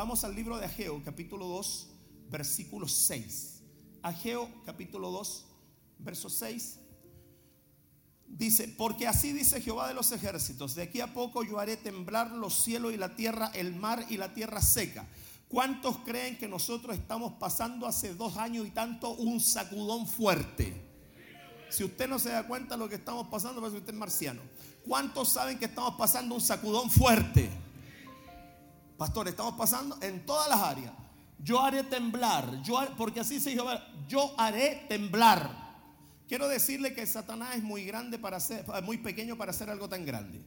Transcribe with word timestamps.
Vamos 0.00 0.24
al 0.24 0.34
libro 0.34 0.56
de 0.56 0.64
Ageo, 0.64 1.02
capítulo 1.04 1.46
2, 1.46 1.88
versículo 2.30 2.88
6. 2.88 3.60
Ageo, 4.00 4.48
capítulo 4.64 5.10
2, 5.10 5.44
verso 5.98 6.30
6. 6.30 6.78
Dice, 8.26 8.68
porque 8.78 9.06
así 9.06 9.34
dice 9.34 9.60
Jehová 9.60 9.88
de 9.88 9.92
los 9.92 10.10
ejércitos, 10.12 10.74
de 10.74 10.84
aquí 10.84 11.02
a 11.02 11.12
poco 11.12 11.44
yo 11.44 11.58
haré 11.58 11.76
temblar 11.76 12.30
los 12.30 12.54
cielos 12.54 12.94
y 12.94 12.96
la 12.96 13.14
tierra, 13.14 13.50
el 13.52 13.76
mar 13.76 14.06
y 14.08 14.16
la 14.16 14.32
tierra 14.32 14.62
seca. 14.62 15.06
¿Cuántos 15.48 15.98
creen 15.98 16.38
que 16.38 16.48
nosotros 16.48 16.96
estamos 16.96 17.34
pasando 17.34 17.86
hace 17.86 18.14
dos 18.14 18.38
años 18.38 18.66
y 18.66 18.70
tanto 18.70 19.10
un 19.10 19.38
sacudón 19.38 20.06
fuerte? 20.06 20.82
Si 21.68 21.84
usted 21.84 22.08
no 22.08 22.18
se 22.18 22.30
da 22.30 22.46
cuenta 22.46 22.74
de 22.74 22.78
lo 22.78 22.88
que 22.88 22.94
estamos 22.94 23.28
pasando, 23.28 23.60
pues 23.60 23.74
usted 23.74 23.92
es 23.92 23.98
marciano. 23.98 24.40
¿Cuántos 24.82 25.28
saben 25.28 25.58
que 25.58 25.66
estamos 25.66 25.96
pasando 25.96 26.34
un 26.34 26.40
sacudón 26.40 26.90
fuerte? 26.90 27.50
Pastor, 29.00 29.28
estamos 29.28 29.54
pasando 29.54 29.96
en 30.02 30.26
todas 30.26 30.46
las 30.46 30.60
áreas. 30.60 30.92
Yo 31.38 31.58
haré 31.62 31.84
temblar, 31.84 32.60
yo, 32.62 32.78
porque 32.98 33.20
así 33.20 33.40
se 33.40 33.52
Jehová, 33.52 33.82
yo 34.06 34.34
haré 34.36 34.84
temblar 34.90 35.70
Quiero 36.28 36.46
decirle 36.48 36.92
que 36.94 37.06
Satanás 37.06 37.56
es 37.56 37.62
muy 37.62 37.86
grande 37.86 38.18
para 38.18 38.38
ser, 38.38 38.62
muy 38.82 38.98
pequeño 38.98 39.38
para 39.38 39.52
hacer 39.52 39.70
algo 39.70 39.88
tan 39.88 40.04
grande. 40.04 40.38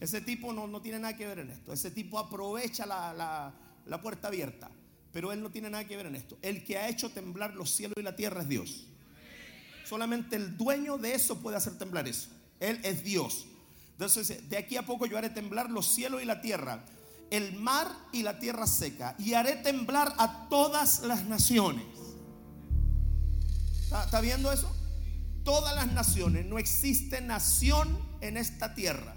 Ese 0.00 0.20
tipo 0.20 0.52
no, 0.52 0.66
no 0.66 0.82
tiene 0.82 0.98
nada 0.98 1.16
que 1.16 1.28
ver 1.28 1.38
en 1.38 1.50
esto. 1.50 1.72
Ese 1.72 1.92
tipo 1.92 2.18
aprovecha 2.18 2.86
la, 2.86 3.54
la 3.86 4.00
puerta 4.02 4.26
abierta. 4.26 4.68
Pero 5.12 5.32
él 5.32 5.40
no 5.40 5.50
tiene 5.50 5.70
nada 5.70 5.86
que 5.86 5.96
ver 5.96 6.06
en 6.06 6.16
esto. 6.16 6.36
El 6.42 6.64
que 6.64 6.76
ha 6.76 6.88
hecho 6.88 7.08
temblar 7.08 7.54
los 7.54 7.70
cielos 7.70 7.96
y 7.98 8.02
la 8.02 8.16
tierra 8.16 8.42
es 8.42 8.48
Dios. 8.48 8.86
Solamente 9.86 10.34
el 10.34 10.56
dueño 10.56 10.98
de 10.98 11.14
eso 11.14 11.38
puede 11.38 11.56
hacer 11.56 11.78
temblar 11.78 12.08
eso. 12.08 12.28
Él 12.58 12.80
es 12.82 13.04
Dios. 13.04 13.46
Entonces, 13.92 14.50
de 14.50 14.58
aquí 14.58 14.76
a 14.76 14.84
poco 14.84 15.06
yo 15.06 15.16
haré 15.16 15.30
temblar 15.30 15.70
los 15.70 15.86
cielos 15.86 16.20
y 16.20 16.26
la 16.26 16.40
tierra, 16.40 16.84
el 17.32 17.54
mar 17.54 17.88
y 18.12 18.22
la 18.22 18.38
tierra 18.38 18.66
seca, 18.66 19.16
y 19.18 19.32
haré 19.34 19.56
temblar 19.56 20.14
a 20.18 20.48
todas 20.48 21.02
las 21.02 21.24
naciones. 21.24 21.84
¿Está, 24.04 24.20
viendo 24.20 24.52
eso? 24.52 24.70
todas 25.44 25.74
las 25.74 25.92
naciones, 25.92 26.46
no 26.46 26.58
existe 26.58 27.20
nación 27.20 27.98
en 28.20 28.36
esta 28.36 28.74
tierra 28.74 29.16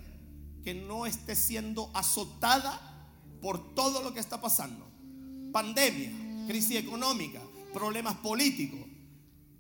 que 0.64 0.74
no 0.74 1.06
esté 1.06 1.36
siendo 1.36 1.92
azotada 1.94 2.80
por 3.42 3.76
todo 3.76 4.02
lo 4.02 4.14
que 4.14 4.20
está 4.20 4.42
pasando. 4.42 4.86
Pandemia, 5.52 6.48
crisis 6.48 6.78
económica, 6.78 7.42
problemas 7.74 8.16
políticos. 8.16 8.80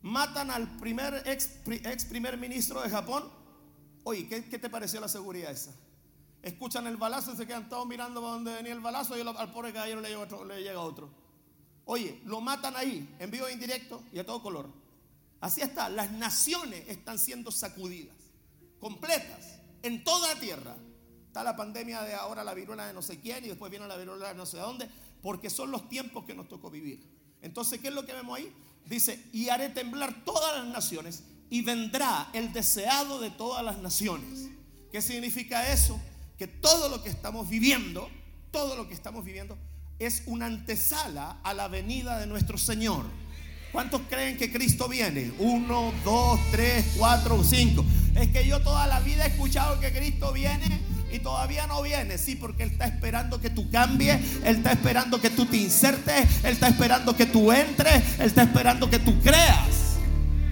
Matan 0.02 0.50
al 0.50 0.78
primer 0.78 1.24
ex, 1.26 2.06
primer 2.10 2.38
ministro 2.38 2.82
de 2.82 2.90
Japón. 2.90 3.24
Oye, 4.04 4.28
¿qué, 4.28 4.42
te 4.42 4.70
pareció 4.70 5.00
la 5.00 5.08
seguridad 5.08 5.52
esa? 5.52 5.72
Escuchan 6.46 6.86
el 6.86 6.96
balazo 6.96 7.34
y 7.34 7.38
se 7.38 7.48
quedan 7.48 7.68
todos 7.68 7.88
mirando 7.88 8.22
para 8.22 8.34
donde 8.34 8.54
venía 8.54 8.72
el 8.72 8.80
balazo 8.80 9.18
y 9.18 9.22
al 9.22 9.52
pobre 9.52 9.74
caballero 9.74 10.00
le 10.00 10.10
llega 10.10 10.22
otro. 10.22 10.46
Le 10.46 10.62
llega 10.62 10.80
otro. 10.80 11.10
Oye, 11.86 12.22
lo 12.26 12.40
matan 12.40 12.76
ahí, 12.76 13.16
en 13.18 13.32
vivo 13.32 13.48
e 13.48 13.54
indirecto 13.54 14.04
y 14.14 14.20
a 14.20 14.26
todo 14.28 14.44
color. 14.44 14.70
Así 15.42 15.62
está, 15.62 15.90
las 15.90 16.12
naciones 16.12 16.88
están 16.88 17.18
siendo 17.18 17.50
sacudidas, 17.50 18.16
completas, 18.80 19.58
en 19.82 20.04
toda 20.04 20.36
la 20.36 20.40
tierra. 20.40 20.76
Está 21.26 21.44
la 21.44 21.56
pandemia 21.56 22.04
de 22.04 22.14
ahora, 22.14 22.44
la 22.44 22.54
viruela 22.54 22.86
de 22.86 22.94
no 22.94 23.02
sé 23.02 23.20
quién, 23.20 23.44
y 23.44 23.48
después 23.48 23.72
viene 23.72 23.88
la 23.88 23.98
viruela 23.98 24.28
de 24.28 24.36
no 24.36 24.46
sé 24.46 24.58
dónde, 24.58 24.88
porque 25.24 25.50
son 25.50 25.72
los 25.72 25.90
tiempos 25.90 26.26
que 26.26 26.36
nos 26.36 26.48
tocó 26.48 26.70
vivir. 26.70 27.04
Entonces, 27.42 27.80
¿qué 27.80 27.88
es 27.88 27.94
lo 27.96 28.06
que 28.06 28.14
vemos 28.14 28.38
ahí? 28.38 28.54
Dice, 28.86 29.30
y 29.34 29.50
haré 29.50 29.70
temblar 29.70 30.24
todas 30.24 30.60
las 30.60 30.68
naciones, 30.68 31.24
y 31.50 31.64
vendrá 31.64 32.30
el 32.34 32.54
deseado 32.54 33.20
de 33.20 33.32
todas 33.32 33.66
las 33.66 33.80
naciones. 33.80 34.52
¿Qué 34.92 35.02
significa 35.02 35.72
eso? 35.74 36.00
Que 36.38 36.48
todo 36.48 36.90
lo 36.90 37.02
que 37.02 37.10
estamos 37.10 37.50
viviendo, 37.50 38.10
todo 38.52 38.76
lo 38.76 38.88
que 38.88 38.94
estamos 38.94 39.24
viviendo, 39.24 39.58
es 40.00 40.24
una 40.26 40.48
antesala 40.48 41.38
a 41.44 41.54
la 41.54 41.68
venida 41.68 42.20
de 42.20 42.28
nuestro 42.28 42.58
Señor. 42.58 43.06
¿Cuántos 43.72 44.02
creen 44.10 44.38
que 44.38 44.52
Cristo 44.52 44.88
viene? 44.88 45.34
Uno, 45.40 45.94
dos, 46.04 46.40
tres, 46.52 46.94
cuatro, 46.98 47.44
cinco. 47.44 47.84
Es 48.16 48.30
que 48.30 48.48
yo 48.48 48.62
toda 48.62 48.88
la 48.88 49.02
vida 49.02 49.26
he 49.26 49.30
escuchado 49.30 49.80
que 49.80 49.92
Cristo 49.92 50.32
viene 50.32 50.80
y 51.12 51.20
todavía 51.20 51.68
no 51.68 51.82
viene. 51.82 52.18
Sí, 52.18 52.36
porque 52.36 52.64
Él 52.64 52.72
está 52.72 52.86
esperando 52.86 53.42
que 53.42 53.50
tú 53.50 53.70
cambies, 53.70 54.18
Él 54.46 54.58
está 54.58 54.72
esperando 54.72 55.20
que 55.20 55.30
tú 55.30 55.46
te 55.46 55.58
insertes, 55.58 56.44
Él 56.44 56.54
está 56.54 56.70
esperando 56.70 57.16
que 57.16 57.26
tú 57.26 57.52
entres, 57.52 58.02
Él 58.20 58.28
está 58.28 58.44
esperando 58.44 58.90
que 58.90 59.00
tú 59.00 59.22
creas. 59.22 59.98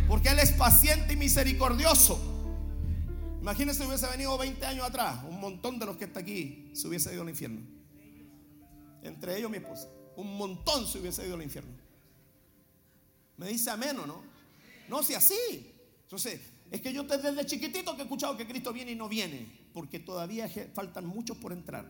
Porque 0.08 0.30
Él 0.30 0.40
es 0.40 0.52
paciente 0.52 1.14
y 1.14 1.16
misericordioso. 1.16 2.33
Imagínense 3.44 3.81
si 3.81 3.90
hubiese 3.90 4.08
venido 4.08 4.38
20 4.38 4.66
años 4.66 4.86
atrás, 4.86 5.20
un 5.28 5.38
montón 5.38 5.78
de 5.78 5.86
los 5.86 5.98
que 5.98 6.06
está 6.06 6.22
aquí 6.22 6.72
se 6.72 6.88
hubiese 6.88 7.12
ido 7.14 7.24
al 7.24 7.30
infierno. 7.30 7.59
Entre 9.02 9.38
ellos 9.38 9.52
mi 9.52 9.58
esposa. 9.58 9.90
Un 10.16 10.38
montón 10.38 10.88
se 10.88 11.00
hubiese 11.00 11.28
ido 11.28 11.36
al 11.36 11.42
infierno. 11.42 11.74
Me 13.36 13.50
dice 13.50 13.70
amén 13.70 14.00
o 14.00 14.08
no. 14.08 14.24
No, 14.88 15.04
si 15.04 15.14
así. 15.14 15.74
Entonces, 16.04 16.40
es 16.72 16.80
que 16.80 16.94
yo 16.94 17.04
desde 17.04 17.46
chiquitito 17.46 17.94
que 17.98 18.04
he 18.04 18.06
escuchado 18.06 18.38
que 18.38 18.48
Cristo 18.48 18.72
viene 18.72 18.94
y 18.94 18.96
no 18.96 19.09
viene, 19.09 19.46
porque 19.74 20.00
todavía 20.00 20.50
faltan 20.74 21.06
muchos 21.06 21.36
por 21.36 21.52
entrar. 21.52 21.86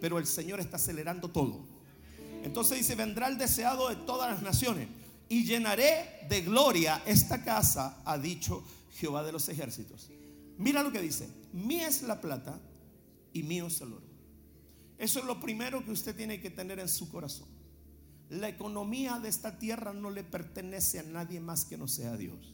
Pero 0.00 0.20
el 0.20 0.26
Señor 0.28 0.60
está 0.60 0.76
acelerando 0.76 1.32
todo. 1.32 1.64
Entonces 2.44 2.78
dice, 2.78 2.94
vendrá 2.94 3.26
el 3.26 3.38
deseado 3.38 3.88
de 3.88 3.96
todas 3.96 4.30
las 4.30 4.40
naciones 4.40 4.86
y 5.28 5.44
llenaré 5.44 6.28
de 6.28 6.42
gloria 6.42 7.02
esta 7.06 7.42
casa, 7.42 8.00
ha 8.04 8.16
dicho 8.18 8.62
Jehová 9.00 9.24
de 9.24 9.32
los 9.32 9.48
ejércitos. 9.48 10.10
Mira 10.60 10.82
lo 10.82 10.92
que 10.92 11.00
dice, 11.00 11.26
mía 11.54 11.88
es 11.88 12.02
la 12.02 12.20
plata 12.20 12.60
y 13.32 13.42
mío 13.42 13.68
es 13.68 13.80
el 13.80 13.94
oro. 13.94 14.06
Eso 14.98 15.20
es 15.20 15.24
lo 15.24 15.40
primero 15.40 15.82
que 15.82 15.90
usted 15.90 16.14
tiene 16.14 16.38
que 16.38 16.50
tener 16.50 16.78
en 16.78 16.88
su 16.90 17.10
corazón. 17.10 17.48
La 18.28 18.46
economía 18.46 19.18
de 19.18 19.30
esta 19.30 19.58
tierra 19.58 19.94
no 19.94 20.10
le 20.10 20.22
pertenece 20.22 20.98
a 20.98 21.02
nadie 21.02 21.40
más 21.40 21.64
que 21.64 21.78
no 21.78 21.88
sea 21.88 22.14
Dios. 22.14 22.52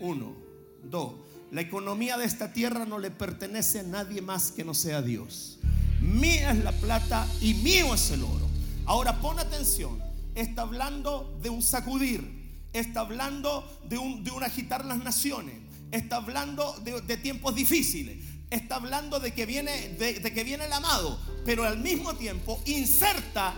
Uno. 0.00 0.34
Dos. 0.82 1.16
La 1.50 1.60
economía 1.60 2.16
de 2.16 2.24
esta 2.24 2.54
tierra 2.54 2.86
no 2.86 2.98
le 2.98 3.10
pertenece 3.10 3.80
a 3.80 3.82
nadie 3.82 4.22
más 4.22 4.50
que 4.50 4.64
no 4.64 4.72
sea 4.72 5.02
Dios. 5.02 5.58
Mía 6.00 6.52
es 6.52 6.64
la 6.64 6.72
plata 6.72 7.28
y 7.42 7.52
mío 7.52 7.94
es 7.94 8.10
el 8.10 8.22
oro. 8.22 8.48
Ahora 8.86 9.20
pon 9.20 9.38
atención. 9.38 10.02
Está 10.34 10.62
hablando 10.62 11.38
de 11.42 11.50
un 11.50 11.60
sacudir. 11.60 12.26
Está 12.72 13.00
hablando 13.00 13.70
de 13.86 13.98
un, 13.98 14.24
de 14.24 14.30
un 14.30 14.42
agitar 14.42 14.86
las 14.86 15.04
naciones. 15.04 15.63
Está 15.94 16.16
hablando 16.16 16.74
de, 16.82 17.16
tiempos 17.18 17.54
difíciles. 17.54 18.18
Está 18.50 18.76
hablando 18.76 19.20
de 19.20 19.32
que, 19.32 19.46
viene, 19.46 19.90
de 19.90 20.32
que 20.34 20.42
viene 20.42 20.64
el 20.64 20.72
amado. 20.72 21.20
Pero 21.44 21.62
al 21.62 21.78
mismo 21.78 22.16
tiempo 22.16 22.60
inserta 22.66 23.54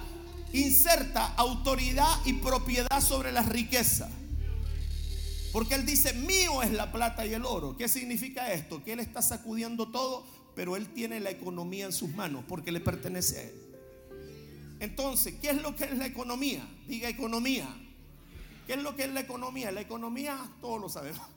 inserta 0.52 1.34
autoridad 1.36 2.14
y 2.26 2.34
propiedad 2.34 3.00
sobre 3.00 3.32
las 3.32 3.48
riquezas. 3.48 4.10
Porque 5.50 5.74
él 5.76 5.86
dice, 5.86 6.12
mío 6.12 6.62
es 6.62 6.72
la 6.72 6.92
plata 6.92 7.24
y 7.24 7.32
el 7.32 7.46
oro. 7.46 7.74
¿Qué 7.74 7.88
significa 7.88 8.52
esto? 8.52 8.84
Que 8.84 8.92
él 8.92 9.00
está 9.00 9.22
sacudiendo 9.22 9.88
todo, 9.88 10.26
pero 10.54 10.76
él 10.76 10.88
tiene 10.88 11.20
la 11.20 11.30
economía 11.30 11.86
en 11.86 11.92
sus 11.92 12.10
manos 12.10 12.44
porque 12.46 12.70
le 12.70 12.80
pertenece 12.80 13.38
a 13.38 13.42
él. 13.44 13.62
Entonces, 14.80 15.36
¿qué 15.40 15.50
es 15.50 15.62
lo 15.62 15.74
que 15.74 15.84
es 15.84 15.96
la 15.96 16.04
economía? 16.04 16.68
Diga 16.86 17.08
economía. 17.08 17.66
¿Qué 18.66 18.74
es 18.74 18.82
lo 18.82 18.94
que 18.94 19.04
es 19.04 19.12
la 19.12 19.20
economía? 19.20 19.72
La 19.72 19.80
economía, 19.80 20.38
todos 20.60 20.78
lo 20.78 20.88
sabemos 20.90 21.35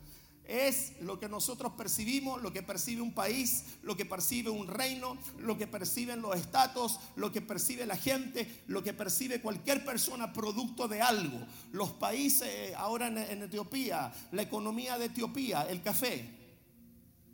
es 0.49 0.99
lo 1.01 1.19
que 1.19 1.29
nosotros 1.29 1.73
percibimos, 1.73 2.41
lo 2.41 2.51
que 2.51 2.63
percibe 2.63 3.01
un 3.01 3.13
país, 3.13 3.65
lo 3.83 3.95
que 3.95 4.03
percibe 4.03 4.49
un 4.49 4.67
reino, 4.67 5.15
lo 5.37 5.57
que 5.59 5.67
perciben 5.67 6.21
los 6.21 6.35
estatus, 6.35 6.99
lo 7.15 7.31
que 7.31 7.39
percibe 7.39 7.85
la 7.85 7.95
gente, 7.95 8.63
lo 8.65 8.81
que 8.81 8.93
percibe 8.93 9.41
cualquier 9.41 9.85
persona 9.85 10.33
producto 10.33 10.87
de 10.87 11.01
algo. 11.01 11.39
Los 11.71 11.91
países, 11.91 12.73
ahora 12.75 13.07
en, 13.07 13.43
Etiopía, 13.43 14.11
la 14.31 14.41
economía 14.41 14.97
de 14.97 15.05
Etiopía, 15.05 15.67
el 15.69 15.83
café. 15.83 16.27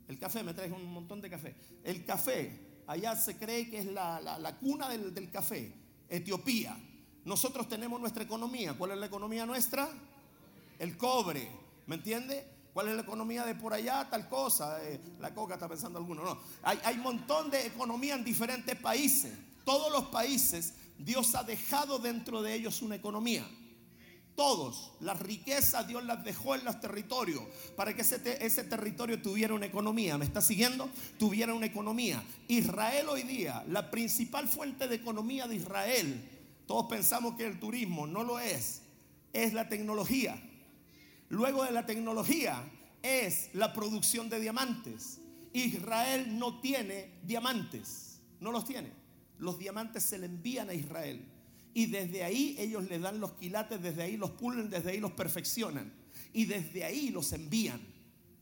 El 0.09 0.19
café, 0.19 0.43
me 0.43 0.53
traes 0.53 0.73
un 0.73 0.85
montón 0.91 1.21
de 1.21 1.29
café. 1.29 1.55
El 1.85 2.03
café, 2.03 2.83
allá 2.85 3.15
se 3.15 3.37
cree 3.37 3.69
que 3.69 3.79
es 3.79 3.85
la, 3.85 4.57
cuna 4.59 4.89
del, 4.89 5.13
del 5.13 5.31
café, 5.31 5.71
Etiopía. 6.09 6.77
Nosotros 7.23 7.69
tenemos 7.69 7.97
nuestra 8.01 8.23
economía. 8.23 8.73
¿Cuál 8.73 8.91
es 8.91 8.97
la 8.97 9.06
economía 9.06 9.45
nuestra? 9.45 9.88
El 10.77 10.97
cobre. 10.97 11.50
¿Me 11.88 11.95
entiende? 11.95 12.55
¿Cuál 12.75 12.89
es 12.89 12.95
la 12.95 13.04
economía 13.04 13.45
de 13.45 13.56
por 13.56 13.74
allá? 13.74 14.06
Tal 14.10 14.27
cosa. 14.27 14.83
Eh, 14.83 15.00
la 15.22 15.33
coca 15.33 15.54
está 15.54 15.69
pensando 15.69 15.98
alguno. 15.98 16.25
No. 16.25 16.38
Hay, 16.62 16.95
un 16.95 17.04
montón 17.04 17.50
de 17.50 17.68
economía 17.68 18.16
en 18.16 18.25
diferentes 18.25 18.75
países. 18.75 19.31
Todos 19.63 19.89
los 19.94 20.07
países, 20.10 20.74
Dios 20.98 21.36
ha 21.36 21.45
dejado 21.45 22.00
dentro 22.00 22.42
de 22.42 22.54
ellos 22.54 22.81
una 22.81 22.95
economía. 22.95 23.48
Todos, 24.36 24.92
las 25.00 25.18
riquezas 25.22 25.88
Dios 25.88 26.04
las 26.04 26.25
dejó 26.25 26.54
en 26.54 26.66
los 26.66 26.81
territorios 26.81 27.42
para 27.77 27.95
que 27.95 28.01
ese, 28.01 28.45
ese, 28.45 28.66
territorio 28.66 29.21
tuviera 29.21 29.54
una 29.54 29.68
economía. 29.68 30.18
¿Me 30.18 30.25
está 30.25 30.42
siguiendo? 30.42 30.89
Tuviera 31.18 31.54
una 31.54 31.68
economía. 31.68 32.21
Israel 32.50 33.07
hoy 33.07 33.24
día, 33.24 33.63
la 33.69 33.89
principal 33.89 34.50
fuente 34.50 34.89
de 34.89 34.95
economía 34.95 35.48
de 35.48 35.56
Israel, 35.56 36.30
todos 36.68 36.88
pensamos 36.88 37.36
que 37.36 37.45
el 37.45 37.57
turismo 37.57 38.06
no 38.06 38.25
lo 38.25 38.38
es, 38.38 38.81
es 39.31 39.54
la 39.54 39.69
tecnología. 39.69 40.38
Luego 41.35 41.65
de 41.65 41.71
la 41.73 41.85
tecnología 41.85 42.63
es 43.03 43.49
la 43.51 43.73
producción 43.73 44.29
de 44.29 44.39
diamantes. 44.39 45.19
Israel 45.51 46.39
no 46.39 46.61
tiene 46.61 47.19
diamantes, 47.23 48.21
no 48.39 48.53
los 48.53 48.63
tiene. 48.63 48.93
Los 49.39 49.59
diamantes 49.59 50.03
se 50.03 50.17
le 50.17 50.27
envían 50.27 50.69
a 50.69 50.73
Israel. 50.73 51.19
Y 51.73 51.87
desde 51.87 52.23
ahí 52.23 52.55
ellos 52.57 52.85
le 52.85 52.99
dan 52.99 53.19
los 53.19 53.33
quilates, 53.33 53.81
desde 53.81 54.03
ahí 54.03 54.15
los 54.15 54.31
pulen, 54.31 54.69
desde 54.69 54.91
ahí 54.91 55.01
los 55.01 55.11
perfeccionan. 55.11 55.91
Y 56.31 56.45
desde 56.45 56.85
ahí 56.85 57.09
los 57.09 57.33
envían. 57.33 57.81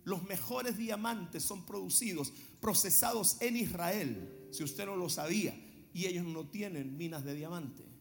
Los 0.04 0.22
mejores 0.22 0.78
diamantes 0.78 1.42
son 1.42 1.66
producidos, 1.66 2.32
procesados 2.62 3.38
en 3.42 3.58
Israel, 3.58 4.48
si 4.52 4.64
usted 4.64 4.86
no 4.86 4.96
lo 4.96 5.10
sabía. 5.10 5.60
Y 5.96 6.06
ellos 6.06 6.28
no 6.28 6.46
tienen 6.46 6.96
minas 6.96 7.24
de 7.24 7.34
diamante. 7.34 7.93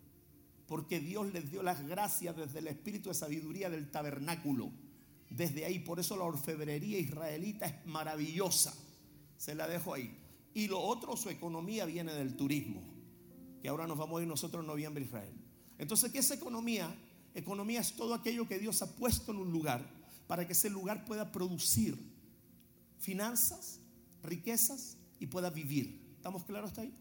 Porque 0.72 1.00
Dios 1.00 1.30
les 1.34 1.50
dio 1.50 1.62
las 1.62 1.86
gracias 1.86 2.34
desde 2.34 2.60
el 2.60 2.66
espíritu 2.66 3.10
de 3.10 3.14
sabiduría 3.14 3.68
del 3.68 3.90
tabernáculo. 3.90 4.70
Desde 5.28 5.66
ahí, 5.66 5.80
por 5.80 6.00
eso 6.00 6.16
la 6.16 6.24
orfebrería 6.24 6.98
israelita 6.98 7.66
es 7.66 7.84
maravillosa. 7.84 8.72
Se 9.36 9.54
la 9.54 9.68
dejo 9.68 9.92
ahí. 9.92 10.16
Y 10.54 10.68
lo 10.68 10.80
otro, 10.80 11.14
su 11.14 11.28
economía 11.28 11.84
viene 11.84 12.14
del 12.14 12.36
turismo, 12.36 12.82
que 13.60 13.68
ahora 13.68 13.86
nos 13.86 13.98
vamos 13.98 14.18
a 14.18 14.22
ir 14.22 14.28
nosotros 14.28 14.62
en 14.62 14.66
noviembre 14.66 15.04
a 15.04 15.06
Israel. 15.06 15.34
Entonces, 15.76 16.10
¿qué 16.10 16.20
es 16.20 16.30
economía? 16.30 16.90
Economía 17.34 17.80
es 17.80 17.94
todo 17.94 18.14
aquello 18.14 18.48
que 18.48 18.58
Dios 18.58 18.80
ha 18.80 18.96
puesto 18.96 19.32
en 19.32 19.40
un 19.40 19.52
lugar 19.52 19.86
para 20.26 20.46
que 20.46 20.54
ese 20.54 20.70
lugar 20.70 21.04
pueda 21.04 21.32
producir 21.32 21.98
finanzas, 22.98 23.78
riquezas 24.22 24.96
y 25.20 25.26
pueda 25.26 25.50
vivir. 25.50 26.14
¿Estamos 26.16 26.44
claros 26.44 26.70
hasta 26.70 26.80
ahí? 26.80 26.94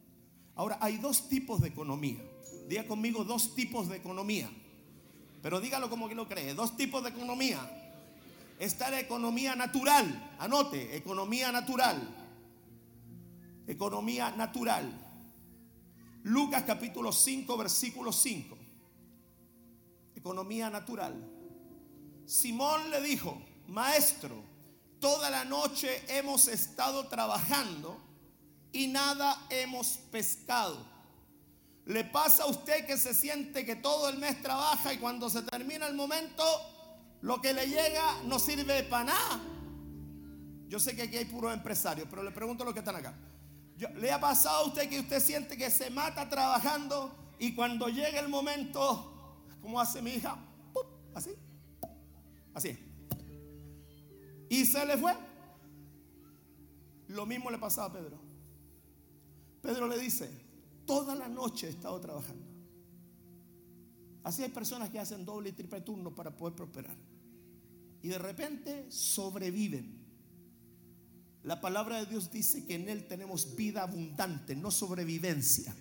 Ahora, 0.56 0.78
hay 0.82 0.98
dos 0.98 1.30
tipos 1.30 1.62
de 1.62 1.70
economía. 1.70 2.20
Diga 2.72 2.88
conmigo 2.88 3.26
dos 3.26 3.54
tipos 3.54 3.90
de 3.90 3.98
economía. 3.98 4.50
Pero 5.42 5.60
dígalo 5.60 5.90
como 5.90 6.08
que 6.08 6.16
lo 6.16 6.28
cree. 6.28 6.54
Dos 6.54 6.78
tipos 6.78 7.04
de 7.04 7.10
economía. 7.10 7.60
Está 8.60 8.90
la 8.90 9.02
economía 9.02 9.56
natural. 9.58 10.38
Anote, 10.40 10.96
economía 10.96 11.52
natural 11.52 12.22
economía 13.72 14.32
natural. 14.32 14.92
Lucas 16.24 16.64
capítulo 16.64 17.12
5, 17.12 17.58
versículo 17.58 18.12
5. 18.12 18.58
Economía 20.16 20.70
natural. 20.70 21.16
Simón 22.26 22.92
le 22.92 23.02
dijo, 23.02 23.42
maestro, 23.68 24.44
toda 25.00 25.30
la 25.30 25.46
noche 25.46 26.04
hemos 26.08 26.48
estado 26.48 27.08
trabajando 27.08 28.00
y 28.72 28.88
nada 28.88 29.48
hemos 29.50 29.98
pescado. 30.12 30.91
¿Le 31.92 32.06
pasa 32.06 32.44
a 32.44 32.46
usted 32.46 32.86
que 32.86 32.98
se 32.98 33.14
siente 33.14 33.66
que 33.66 33.76
todo 33.76 34.08
el 34.08 34.18
mes 34.18 34.42
trabaja 34.42 34.94
y 34.94 34.98
cuando 34.98 35.30
se 35.30 35.42
termina 35.42 35.88
el 35.88 35.94
momento, 35.94 36.42
lo 37.20 37.42
que 37.42 37.52
le 37.52 37.68
llega 37.68 38.24
no 38.24 38.40
sirve 38.40 38.84
para 38.84 39.04
nada? 39.04 39.42
Yo 40.70 40.80
sé 40.80 40.96
que 40.96 41.02
aquí 41.02 41.18
hay 41.18 41.26
puros 41.26 41.54
empresarios, 41.54 42.08
pero 42.10 42.24
le 42.24 42.32
pregunto 42.32 42.64
a 42.64 42.66
los 42.68 42.74
que 42.74 42.80
están 42.80 42.96
acá. 42.96 43.14
¿Le 43.96 44.10
ha 44.10 44.22
pasado 44.22 44.64
a 44.64 44.68
usted 44.68 44.88
que 44.88 45.02
usted 45.02 45.20
siente 45.20 45.58
que 45.58 45.70
se 45.70 45.90
mata 45.90 46.30
trabajando 46.30 47.36
y 47.40 47.54
cuando 47.54 47.90
llega 47.90 48.22
el 48.22 48.30
momento, 48.30 49.44
como 49.62 49.78
hace 49.78 50.02
mi 50.02 50.12
hija, 50.12 50.38
así, 51.14 51.32
así, 52.54 52.80
y 54.50 54.66
se 54.66 54.86
le 54.86 54.98
fue? 54.98 55.14
Lo 57.10 57.26
mismo 57.26 57.52
le 57.52 57.58
pasaba 57.58 57.88
a 57.88 57.92
Pedro. 57.92 58.18
Pedro 59.62 59.88
le 59.88 60.00
dice, 60.00 60.41
toda 60.86 61.16
la 61.16 61.28
noche 61.28 61.68
he 61.68 61.70
estado 61.70 62.00
trabajando. 62.00 62.46
Así 64.24 64.44
hay 64.44 64.50
personas 64.50 64.90
que 64.90 65.00
hacen 65.00 65.26
doble 65.26 65.50
y 65.50 65.54
triple 65.54 65.82
turno 65.82 66.14
para 66.14 66.36
poder 66.36 66.56
prosperar. 66.56 66.96
Y 68.04 68.10
de 68.10 68.18
repente 68.18 68.86
sobreviven. 68.92 70.00
La 71.44 71.60
palabra 71.60 72.00
de 72.00 72.06
Dios 72.06 72.32
dice 72.32 72.66
que 72.66 72.76
en 72.76 72.88
Él 72.88 73.08
tenemos 73.08 73.56
vida 73.56 73.82
abundante, 73.82 74.56
no 74.56 74.70
sobrevivencia. 74.70 75.76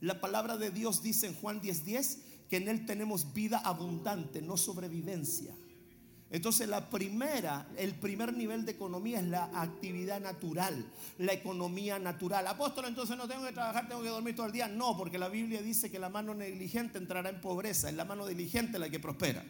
La 0.00 0.20
palabra 0.20 0.56
de 0.56 0.70
Dios 0.70 1.02
dice 1.02 1.28
en 1.28 1.34
Juan 1.34 1.60
10:10 1.60 2.18
que 2.48 2.56
en 2.56 2.68
Él 2.68 2.86
tenemos 2.86 3.32
vida 3.32 3.58
abundante, 3.58 4.42
no 4.42 4.56
sobrevivencia. 4.56 5.54
Entonces 6.30 6.68
la 6.68 6.90
primera, 6.90 7.68
el 7.76 7.94
primer 7.94 8.32
nivel 8.34 8.66
de 8.66 8.72
economía 8.72 9.20
es 9.20 9.26
la 9.26 9.44
actividad 9.60 10.20
natural, 10.20 10.84
la 11.18 11.32
economía 11.32 11.98
natural. 11.98 12.46
Apóstol, 12.46 12.86
entonces 12.86 13.16
no 13.16 13.28
tengo 13.28 13.44
que 13.44 13.52
trabajar, 13.52 13.88
tengo 13.88 14.02
que 14.02 14.08
dormir 14.08 14.34
todo 14.34 14.46
el 14.46 14.52
día. 14.52 14.66
No, 14.66 14.96
porque 14.96 15.18
la 15.18 15.28
Biblia 15.28 15.62
dice 15.62 15.90
que 15.90 15.98
la 15.98 16.08
mano 16.08 16.34
negligente 16.34 16.98
entrará 16.98 17.30
en 17.30 17.40
pobreza, 17.40 17.88
es 17.88 17.94
la 17.94 18.04
mano 18.04 18.26
diligente 18.26 18.78
la 18.78 18.90
que 18.90 18.98
prospera. 18.98 19.44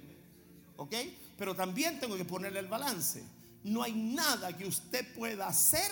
¿Ok? 0.76 0.94
Pero 1.38 1.54
también 1.54 1.98
tengo 1.98 2.16
que 2.16 2.26
ponerle 2.26 2.60
el 2.60 2.68
balance 2.68 3.36
no 3.66 3.82
hay 3.82 3.92
nada 3.92 4.56
que 4.56 4.64
usted 4.64 5.04
pueda 5.14 5.48
hacer 5.48 5.90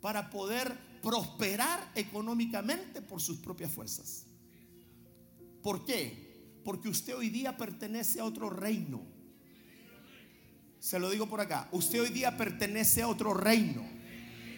para 0.00 0.30
poder 0.30 0.74
prosperar 1.02 1.92
económicamente 1.94 3.02
por 3.02 3.20
sus 3.20 3.38
propias 3.38 3.70
fuerzas. 3.70 4.24
¿Por 5.62 5.84
qué? 5.84 6.60
Porque 6.64 6.88
usted 6.88 7.14
hoy 7.16 7.28
día 7.28 7.56
pertenece 7.56 8.20
a 8.20 8.24
otro 8.24 8.48
reino. 8.48 9.02
Se 10.80 10.98
lo 10.98 11.10
digo 11.10 11.26
por 11.26 11.40
acá. 11.40 11.68
Usted 11.72 12.00
hoy 12.00 12.08
día 12.08 12.36
pertenece 12.36 13.02
a 13.02 13.08
otro 13.08 13.34
reino. 13.34 13.86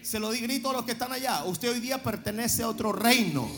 Se 0.02 0.20
lo 0.20 0.30
digo 0.30 0.44
grito 0.44 0.70
a 0.70 0.72
los 0.72 0.84
que 0.84 0.92
están 0.92 1.12
allá. 1.12 1.44
Usted 1.44 1.70
hoy 1.70 1.80
día 1.80 2.02
pertenece 2.02 2.62
a 2.62 2.68
otro 2.68 2.92
reino. 2.92 3.50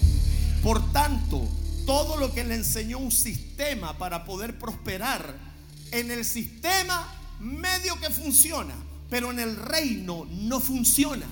Por 0.62 0.92
tanto, 0.92 1.46
todo 1.86 2.16
lo 2.16 2.32
que 2.32 2.42
le 2.42 2.54
enseñó 2.54 2.98
un 2.98 3.12
sistema 3.12 3.98
para 3.98 4.24
poder 4.24 4.58
prosperar, 4.58 5.34
en 5.90 6.10
el 6.10 6.24
sistema 6.24 7.06
medio 7.38 8.00
que 8.00 8.08
funciona, 8.08 8.74
pero 9.10 9.30
en 9.30 9.38
el 9.38 9.56
reino 9.56 10.26
no 10.30 10.58
funciona. 10.58 11.26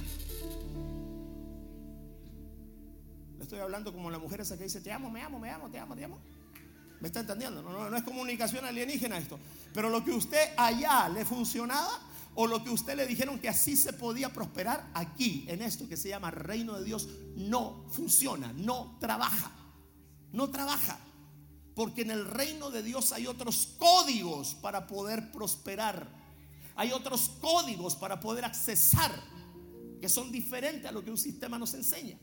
Le 3.38 3.42
estoy 3.42 3.58
hablando 3.58 3.92
como 3.92 4.10
la 4.10 4.18
mujer 4.18 4.42
esa 4.42 4.58
que 4.58 4.64
dice, 4.64 4.82
te 4.82 4.92
amo, 4.92 5.10
me 5.10 5.22
amo, 5.22 5.38
me 5.38 5.50
amo, 5.50 5.70
te 5.70 5.78
amo, 5.78 5.96
te 5.96 6.04
amo. 6.04 6.20
¿Me 7.02 7.08
está 7.08 7.18
entendiendo? 7.18 7.62
No, 7.62 7.90
no, 7.90 7.96
es 7.96 8.04
comunicación 8.04 8.64
alienígena 8.64 9.18
esto. 9.18 9.36
Pero 9.74 9.90
lo 9.90 10.04
que 10.04 10.12
usted 10.12 10.50
allá 10.56 11.08
le 11.08 11.24
funcionaba 11.24 11.98
o 12.36 12.46
lo 12.46 12.62
que 12.62 12.70
usted 12.70 12.94
le 12.96 13.08
dijeron 13.08 13.40
que 13.40 13.48
así 13.48 13.76
se 13.76 13.92
podía 13.92 14.32
prosperar 14.32 14.88
aquí, 14.94 15.44
en 15.48 15.62
esto 15.62 15.88
que 15.88 15.96
se 15.96 16.10
llama 16.10 16.30
reino 16.30 16.78
de 16.78 16.84
Dios, 16.84 17.08
no 17.34 17.84
funciona, 17.90 18.52
no 18.52 18.98
trabaja. 19.00 19.50
No 20.32 20.50
trabaja. 20.50 20.96
Porque 21.74 22.02
en 22.02 22.12
el 22.12 22.24
reino 22.24 22.70
de 22.70 22.84
Dios 22.84 23.10
hay 23.10 23.26
otros 23.26 23.70
códigos 23.78 24.54
para 24.54 24.86
poder 24.86 25.32
prosperar. 25.32 26.06
Hay 26.76 26.92
otros 26.92 27.32
códigos 27.40 27.96
para 27.96 28.20
poder 28.20 28.44
accesar 28.44 29.10
que 30.00 30.08
son 30.08 30.30
diferentes 30.30 30.88
a 30.88 30.92
lo 30.92 31.02
que 31.02 31.10
un 31.10 31.18
sistema 31.18 31.58
nos 31.58 31.74
enseña. 31.74 32.16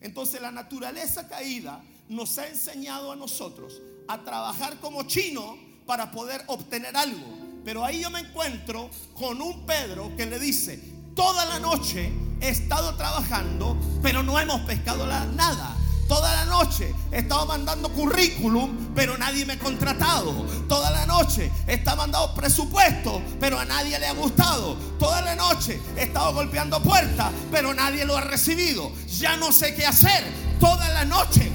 Entonces 0.00 0.42
la 0.42 0.50
naturaleza 0.50 1.28
caída 1.28 1.84
nos 2.08 2.36
ha 2.38 2.48
enseñado 2.48 3.12
a 3.12 3.16
nosotros 3.16 3.80
a 4.08 4.18
trabajar 4.18 4.78
como 4.80 5.04
chino 5.04 5.56
para 5.86 6.10
poder 6.10 6.42
obtener 6.46 6.96
algo. 6.96 7.44
Pero 7.64 7.84
ahí 7.84 8.02
yo 8.02 8.10
me 8.10 8.20
encuentro 8.20 8.90
con 9.14 9.40
un 9.40 9.64
Pedro 9.64 10.14
que 10.16 10.26
le 10.26 10.38
dice, 10.38 10.78
toda 11.14 11.44
la 11.46 11.58
noche 11.58 12.12
he 12.40 12.48
estado 12.48 12.94
trabajando, 12.96 13.76
pero 14.02 14.22
no 14.22 14.38
hemos 14.38 14.60
pescado 14.62 15.06
nada. 15.06 15.76
Toda 16.06 16.34
la 16.34 16.44
noche 16.44 16.94
he 17.10 17.20
estado 17.20 17.46
mandando 17.46 17.88
currículum, 17.88 18.92
pero 18.94 19.16
nadie 19.16 19.46
me 19.46 19.54
ha 19.54 19.58
contratado. 19.58 20.32
Toda 20.68 20.90
la 20.90 21.06
noche 21.06 21.50
he 21.66 21.74
estado 21.74 21.96
mandando 21.96 22.34
presupuesto, 22.34 23.22
pero 23.40 23.58
a 23.58 23.64
nadie 23.64 23.98
le 23.98 24.06
ha 24.06 24.12
gustado. 24.12 24.76
Toda 24.98 25.22
la 25.22 25.34
noche 25.34 25.80
he 25.96 26.02
estado 26.02 26.34
golpeando 26.34 26.82
puertas, 26.82 27.32
pero 27.50 27.72
nadie 27.72 28.04
lo 28.04 28.18
ha 28.18 28.20
recibido. 28.20 28.92
Ya 29.18 29.38
no 29.38 29.50
sé 29.50 29.74
qué 29.74 29.86
hacer. 29.86 30.24
Toda 30.60 30.90
la 30.90 31.06
noche. 31.06 31.50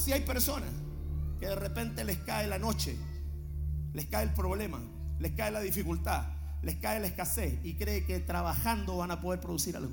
Así 0.00 0.14
hay 0.14 0.22
personas 0.22 0.70
que 1.38 1.46
de 1.46 1.54
repente 1.54 2.04
les 2.04 2.16
cae 2.20 2.46
la 2.46 2.58
noche, 2.58 2.96
les 3.92 4.06
cae 4.06 4.22
el 4.22 4.32
problema, 4.32 4.80
les 5.18 5.32
cae 5.32 5.50
la 5.50 5.60
dificultad, 5.60 6.24
les 6.62 6.76
cae 6.76 7.00
la 7.00 7.06
escasez 7.06 7.58
y 7.64 7.74
cree 7.74 8.06
que 8.06 8.18
trabajando 8.20 8.96
van 8.96 9.10
a 9.10 9.20
poder 9.20 9.40
producir 9.40 9.76
algo. 9.76 9.92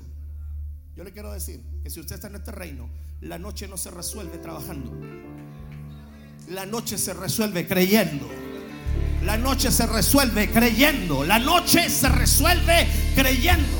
Yo 0.96 1.04
le 1.04 1.12
quiero 1.12 1.30
decir 1.30 1.62
que 1.82 1.90
si 1.90 2.00
usted 2.00 2.14
está 2.14 2.28
en 2.28 2.36
este 2.36 2.52
reino, 2.52 2.88
la 3.20 3.38
noche 3.38 3.68
no 3.68 3.76
se 3.76 3.90
resuelve 3.90 4.38
trabajando. 4.38 4.98
La 6.48 6.64
noche 6.64 6.96
se 6.96 7.12
resuelve 7.12 7.66
creyendo. 7.68 8.26
La 9.24 9.36
noche 9.36 9.70
se 9.70 9.86
resuelve 9.86 10.50
creyendo. 10.50 11.22
La 11.22 11.38
noche 11.38 11.90
se 11.90 12.08
resuelve 12.08 12.88
creyendo. 13.14 13.76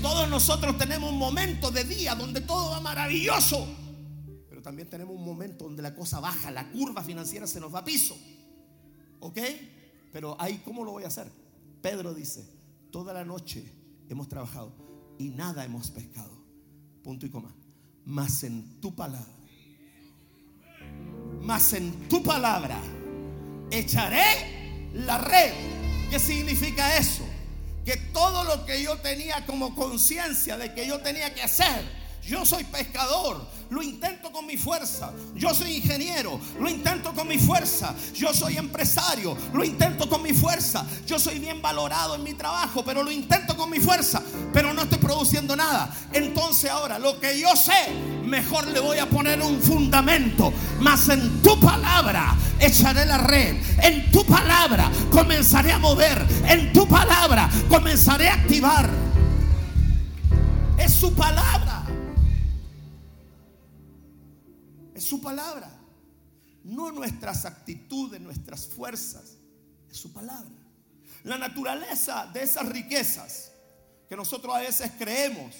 Todos 0.00 0.30
nosotros 0.30 0.78
tenemos 0.78 1.12
un 1.12 1.18
momento 1.18 1.70
de 1.70 1.84
día 1.84 2.14
donde 2.14 2.40
todo 2.40 2.70
va 2.70 2.80
maravilloso. 2.80 3.79
También 4.60 4.88
tenemos 4.88 5.14
un 5.14 5.24
momento 5.24 5.64
donde 5.64 5.82
la 5.82 5.94
cosa 5.94 6.20
baja, 6.20 6.50
la 6.50 6.70
curva 6.70 7.02
financiera 7.02 7.46
se 7.46 7.60
nos 7.60 7.74
va 7.74 7.80
a 7.80 7.84
piso. 7.84 8.16
¿Ok? 9.20 9.38
Pero 10.12 10.36
ahí, 10.40 10.60
¿cómo 10.64 10.84
lo 10.84 10.92
voy 10.92 11.04
a 11.04 11.08
hacer? 11.08 11.30
Pedro 11.82 12.14
dice, 12.14 12.44
toda 12.90 13.12
la 13.12 13.24
noche 13.24 13.64
hemos 14.08 14.28
trabajado 14.28 14.72
y 15.18 15.28
nada 15.28 15.64
hemos 15.64 15.90
pescado. 15.90 16.32
Punto 17.02 17.26
y 17.26 17.30
coma. 17.30 17.54
Mas 18.04 18.42
en 18.44 18.80
tu 18.80 18.94
palabra, 18.94 19.26
mas 21.42 21.72
en 21.72 22.08
tu 22.08 22.22
palabra 22.22 22.80
echaré 23.70 24.90
la 24.94 25.18
red. 25.18 25.52
¿Qué 26.10 26.18
significa 26.18 26.96
eso? 26.96 27.24
que 27.84 27.96
todo 28.12 28.44
lo 28.44 28.66
que 28.66 28.82
yo 28.82 28.98
tenía 28.98 29.44
como 29.46 29.74
conciencia 29.74 30.56
de 30.56 30.74
que 30.74 30.86
yo 30.86 31.00
tenía 31.00 31.34
que 31.34 31.42
hacer, 31.42 31.84
yo 32.22 32.44
soy 32.44 32.64
pescador, 32.64 33.44
lo 33.70 33.82
intento 33.82 34.30
con 34.30 34.46
mi 34.46 34.56
fuerza. 34.56 35.12
Yo 35.34 35.54
soy 35.54 35.76
ingeniero, 35.76 36.40
lo 36.58 36.68
intento 36.68 37.12
con 37.12 37.26
mi 37.26 37.38
fuerza. 37.38 37.94
Yo 38.14 38.34
soy 38.34 38.56
empresario, 38.56 39.36
lo 39.52 39.64
intento 39.64 40.08
con 40.08 40.22
mi 40.22 40.32
fuerza. 40.32 40.84
Yo 41.06 41.18
soy 41.18 41.38
bien 41.38 41.62
valorado 41.62 42.14
en 42.16 42.22
mi 42.22 42.34
trabajo, 42.34 42.84
pero 42.84 43.02
lo 43.02 43.10
intento 43.10 43.56
con 43.56 43.70
mi 43.70 43.80
fuerza, 43.80 44.22
pero 44.52 44.74
no 44.74 44.82
estoy 44.82 44.98
produciendo 44.98 45.56
nada. 45.56 45.90
Entonces 46.12 46.70
ahora, 46.70 46.98
lo 46.98 47.18
que 47.18 47.38
yo 47.38 47.54
sé, 47.56 47.92
mejor 48.24 48.66
le 48.68 48.80
voy 48.80 48.98
a 48.98 49.08
poner 49.08 49.40
un 49.40 49.60
fundamento. 49.60 50.52
Mas 50.80 51.08
en 51.08 51.40
tu 51.42 51.58
palabra 51.58 52.36
echaré 52.58 53.06
la 53.06 53.18
red. 53.18 53.56
En 53.82 54.10
tu 54.10 54.24
palabra 54.24 54.90
comenzaré 55.10 55.72
a 55.72 55.78
mover. 55.78 56.26
En 56.46 56.72
tu 56.72 56.86
palabra 56.86 57.48
comenzaré 57.68 58.28
a 58.28 58.34
activar. 58.34 58.90
Es 60.76 60.94
su 60.94 61.14
palabra. 61.14 61.79
Su 65.10 65.20
palabra. 65.20 65.68
No 66.62 66.92
nuestras 66.92 67.44
actitudes, 67.44 68.20
nuestras 68.20 68.66
fuerzas. 68.66 69.36
Es 69.90 69.96
su 69.96 70.12
palabra. 70.12 70.54
La 71.24 71.36
naturaleza 71.36 72.30
de 72.32 72.42
esas 72.42 72.68
riquezas 72.68 73.52
que 74.08 74.16
nosotros 74.16 74.54
a 74.54 74.60
veces 74.60 74.92
creemos 74.96 75.54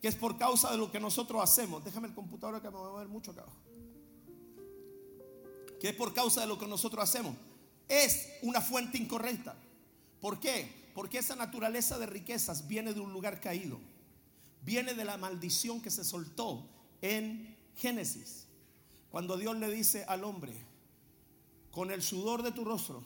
que 0.00 0.08
es 0.08 0.16
por 0.16 0.36
causa 0.36 0.72
de 0.72 0.76
lo 0.76 0.90
que 0.90 0.98
nosotros 0.98 1.40
hacemos. 1.40 1.84
Déjame 1.84 2.08
el 2.08 2.14
computador 2.14 2.60
que 2.60 2.68
me 2.68 2.76
va 2.76 2.88
a 2.88 2.98
ver 2.98 3.08
mucho 3.08 3.30
acá 3.30 3.42
abajo. 3.42 3.60
Que 5.80 5.90
es 5.90 5.94
por 5.94 6.12
causa 6.12 6.40
de 6.40 6.48
lo 6.48 6.58
que 6.58 6.66
nosotros 6.66 7.02
hacemos. 7.02 7.36
Es 7.88 8.28
una 8.42 8.60
fuente 8.60 8.98
incorrecta. 8.98 9.54
¿Por 10.20 10.40
qué? 10.40 10.90
Porque 10.94 11.18
esa 11.18 11.36
naturaleza 11.36 11.98
de 11.98 12.06
riquezas 12.06 12.66
viene 12.66 12.92
de 12.92 13.00
un 13.00 13.12
lugar 13.12 13.40
caído. 13.40 13.78
Viene 14.62 14.94
de 14.94 15.04
la 15.04 15.16
maldición 15.16 15.80
que 15.80 15.90
se 15.90 16.02
soltó 16.02 16.68
en 17.00 17.56
Génesis. 17.76 18.45
Cuando 19.16 19.38
Dios 19.38 19.56
le 19.56 19.70
dice 19.70 20.04
al 20.08 20.24
hombre, 20.24 20.52
con 21.70 21.90
el 21.90 22.02
sudor 22.02 22.42
de 22.42 22.52
tu 22.52 22.66
rostro, 22.66 23.02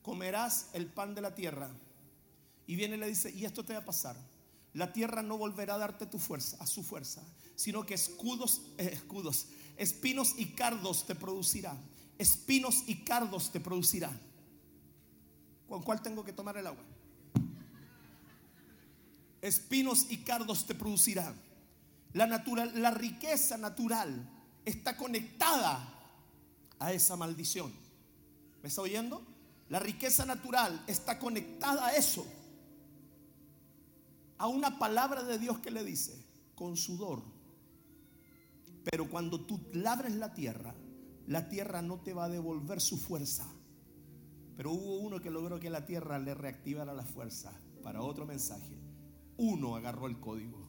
comerás 0.00 0.70
el 0.72 0.86
pan 0.86 1.14
de 1.14 1.20
la 1.20 1.34
tierra. 1.34 1.68
Y 2.66 2.74
viene 2.74 2.96
y 2.96 3.00
le 3.00 3.06
dice, 3.06 3.30
y 3.30 3.44
esto 3.44 3.62
te 3.66 3.74
va 3.74 3.80
a 3.80 3.84
pasar. 3.84 4.16
La 4.72 4.90
tierra 4.94 5.20
no 5.20 5.36
volverá 5.36 5.74
a 5.74 5.78
darte 5.78 6.06
tu 6.06 6.18
fuerza, 6.18 6.56
a 6.58 6.66
su 6.66 6.82
fuerza, 6.82 7.22
sino 7.54 7.84
que 7.84 7.92
escudos, 7.92 8.62
eh, 8.78 8.88
escudos, 8.94 9.48
espinos 9.76 10.32
y 10.38 10.54
cardos 10.54 11.04
te 11.04 11.14
producirá. 11.14 11.76
Espinos 12.16 12.84
y 12.86 13.04
cardos 13.04 13.52
te 13.52 13.60
producirá. 13.60 14.10
¿Con 15.68 15.82
cuál 15.82 16.00
tengo 16.00 16.24
que 16.24 16.32
tomar 16.32 16.56
el 16.56 16.66
agua? 16.66 16.84
Espinos 19.42 20.06
y 20.08 20.16
cardos 20.24 20.64
te 20.64 20.74
producirá. 20.74 21.34
La, 22.14 22.26
natural, 22.26 22.72
la 22.80 22.90
riqueza 22.90 23.58
natural 23.58 24.36
está 24.64 24.96
conectada 24.96 25.94
a 26.78 26.92
esa 26.92 27.16
maldición. 27.16 27.72
¿Me 28.62 28.68
está 28.68 28.82
oyendo? 28.82 29.22
La 29.68 29.78
riqueza 29.78 30.24
natural 30.24 30.82
está 30.86 31.18
conectada 31.18 31.86
a 31.86 31.96
eso. 31.96 32.26
A 34.38 34.46
una 34.46 34.78
palabra 34.78 35.22
de 35.22 35.38
Dios 35.38 35.58
que 35.58 35.70
le 35.70 35.84
dice, 35.84 36.24
con 36.54 36.76
sudor. 36.76 37.22
Pero 38.84 39.10
cuando 39.10 39.40
tú 39.44 39.60
labres 39.72 40.14
la 40.14 40.32
tierra, 40.32 40.74
la 41.26 41.48
tierra 41.48 41.82
no 41.82 42.00
te 42.00 42.14
va 42.14 42.24
a 42.24 42.28
devolver 42.28 42.80
su 42.80 42.96
fuerza. 42.96 43.46
Pero 44.56 44.72
hubo 44.72 44.96
uno 44.98 45.20
que 45.20 45.30
logró 45.30 45.60
que 45.60 45.70
la 45.70 45.84
tierra 45.84 46.18
le 46.18 46.34
reactivara 46.34 46.94
la 46.94 47.04
fuerza 47.04 47.52
para 47.82 48.02
otro 48.02 48.26
mensaje. 48.26 48.78
Uno 49.36 49.76
agarró 49.76 50.06
el 50.06 50.18
código. 50.18 50.68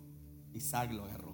Isaac 0.54 0.92
lo 0.92 1.06
agarró. 1.06 1.29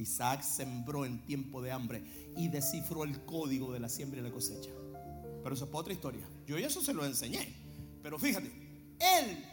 Isaac 0.00 0.42
sembró 0.42 1.04
en 1.04 1.24
tiempo 1.24 1.62
de 1.62 1.72
hambre 1.72 2.04
y 2.36 2.48
descifró 2.48 3.04
el 3.04 3.24
código 3.24 3.72
de 3.72 3.80
la 3.80 3.88
siembra 3.88 4.20
y 4.20 4.22
la 4.22 4.30
cosecha. 4.30 4.70
Pero 5.42 5.54
eso 5.54 5.64
es 5.64 5.70
otra 5.72 5.92
historia. 5.92 6.26
Yo 6.46 6.56
eso 6.56 6.82
se 6.82 6.92
lo 6.92 7.04
enseñé. 7.04 7.54
Pero 8.02 8.18
fíjate, 8.18 8.48
él, 8.98 9.44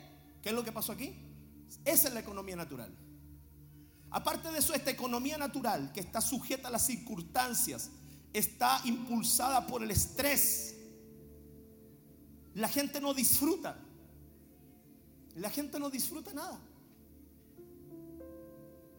¿qué 0.41 0.49
es 0.49 0.55
lo 0.55 0.63
que 0.63 0.71
pasó 0.71 0.91
aquí? 0.91 1.15
Esa 1.85 2.07
es 2.07 2.13
la 2.13 2.19
economía 2.19 2.55
natural. 2.55 2.91
Aparte 4.09 4.51
de 4.51 4.59
eso, 4.59 4.73
esta 4.73 4.91
economía 4.91 5.37
natural 5.37 5.91
que 5.91 5.99
está 5.99 6.21
sujeta 6.21 6.69
a 6.69 6.71
las 6.71 6.85
circunstancias, 6.85 7.91
está 8.33 8.81
impulsada 8.85 9.67
por 9.67 9.83
el 9.83 9.91
estrés. 9.91 10.75
La 12.53 12.69
gente 12.69 13.01
no 13.01 13.13
disfruta. 13.13 13.77
La 15.35 15.49
gente 15.49 15.79
no 15.79 15.89
disfruta 15.89 16.33
nada. 16.33 16.59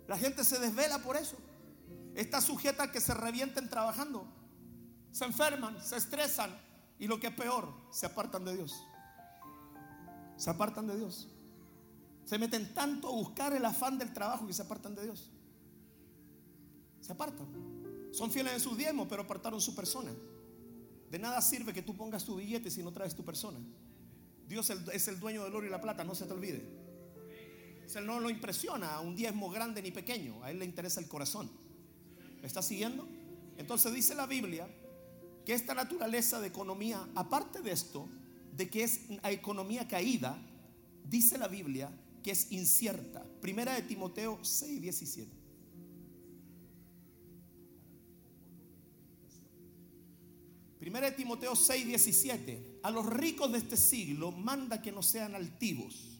La 0.09 0.19
gente 0.19 0.43
se 0.43 0.59
desvela 0.59 0.99
por 0.99 1.17
eso. 1.17 1.37
Está 2.15 2.41
sujeta 2.41 2.85
a 2.85 2.91
que 2.91 3.00
se 3.00 3.15
revienten 3.15 3.69
trabajando. 3.69 4.27
Se 5.12 5.25
enferman, 5.25 5.81
se 5.81 5.97
estresan 5.97 6.50
y 6.99 7.07
lo 7.07 7.21
que 7.21 7.29
es 7.29 7.35
peor, 7.35 7.73
se 7.93 8.07
apartan 8.07 8.45
de 8.45 8.57
Dios. 8.57 8.75
Se 10.37 10.50
apartan 10.50 10.87
de 10.87 10.97
Dios. 10.97 11.29
Se 12.25 12.38
meten 12.38 12.75
tanto 12.75 13.09
a 13.09 13.12
buscar 13.12 13.53
el 13.53 13.65
afán 13.65 13.99
del 13.99 14.12
trabajo 14.12 14.47
que 14.47 14.53
se 14.53 14.62
apartan 14.62 14.95
de 14.95 15.05
Dios. 15.05 15.31
Se 17.00 17.12
apartan. 17.12 17.47
Son 18.12 18.31
fieles 18.31 18.55
en 18.55 18.61
sus 18.61 18.77
diezmos, 18.77 19.07
pero 19.09 19.23
apartaron 19.23 19.61
su 19.61 19.75
persona. 19.75 20.11
De 21.11 21.19
nada 21.19 21.41
sirve 21.43 21.75
que 21.75 21.83
tú 21.83 21.95
pongas 21.95 22.25
tu 22.25 22.37
billete 22.37 22.71
si 22.71 22.83
no 22.83 22.93
traes 22.93 23.15
tu 23.15 23.25
persona. 23.25 23.59
Dios 24.47 24.71
es 24.71 25.09
el 25.09 25.21
dueño 25.21 25.45
del 25.45 25.55
oro 25.55 25.67
y 25.67 25.71
la 25.71 25.81
plata, 25.81 26.03
no 26.03 26.15
se 26.15 26.25
te 26.25 26.33
olvide. 26.33 26.88
Él 27.97 28.07
no 28.07 28.21
lo 28.21 28.30
impresiona 28.30 29.00
un 29.00 29.16
diezmo 29.16 29.50
grande 29.50 29.80
ni 29.83 29.90
pequeño, 29.90 30.42
a 30.42 30.50
él 30.50 30.59
le 30.59 30.64
interesa 30.64 31.00
el 31.00 31.09
corazón. 31.09 31.50
¿Me 32.40 32.47
está 32.47 32.62
siguiendo? 32.62 33.09
Entonces 33.57 33.92
dice 33.92 34.14
la 34.14 34.26
Biblia 34.26 34.68
que 35.45 35.54
esta 35.54 35.75
naturaleza 35.75 36.40
de 36.40 36.49
economía, 36.49 37.09
aparte 37.14 37.62
de 37.62 37.73
esto, 37.73 38.09
de 38.54 38.68
que 38.68 38.85
es 38.85 39.00
economía 39.25 39.88
caída, 39.88 40.37
dice 41.04 41.38
la 41.38 41.49
Biblia 41.49 41.90
que 42.23 42.33
es 42.33 42.52
incierta. 42.52 43.25
Primera 43.40 43.75
de 43.75 43.83
Timoteo 43.83 44.38
6, 44.42 44.83
17. 44.83 45.38
Primera 50.78 51.11
de 51.11 51.16
Timoteo 51.16 51.57
6, 51.57 51.87
17. 51.87 52.80
A 52.83 52.90
los 52.90 53.07
ricos 53.07 53.50
de 53.50 53.59
este 53.59 53.76
siglo 53.76 54.30
manda 54.30 54.80
que 54.80 54.92
no 54.92 55.02
sean 55.02 55.35
altivos 55.35 56.17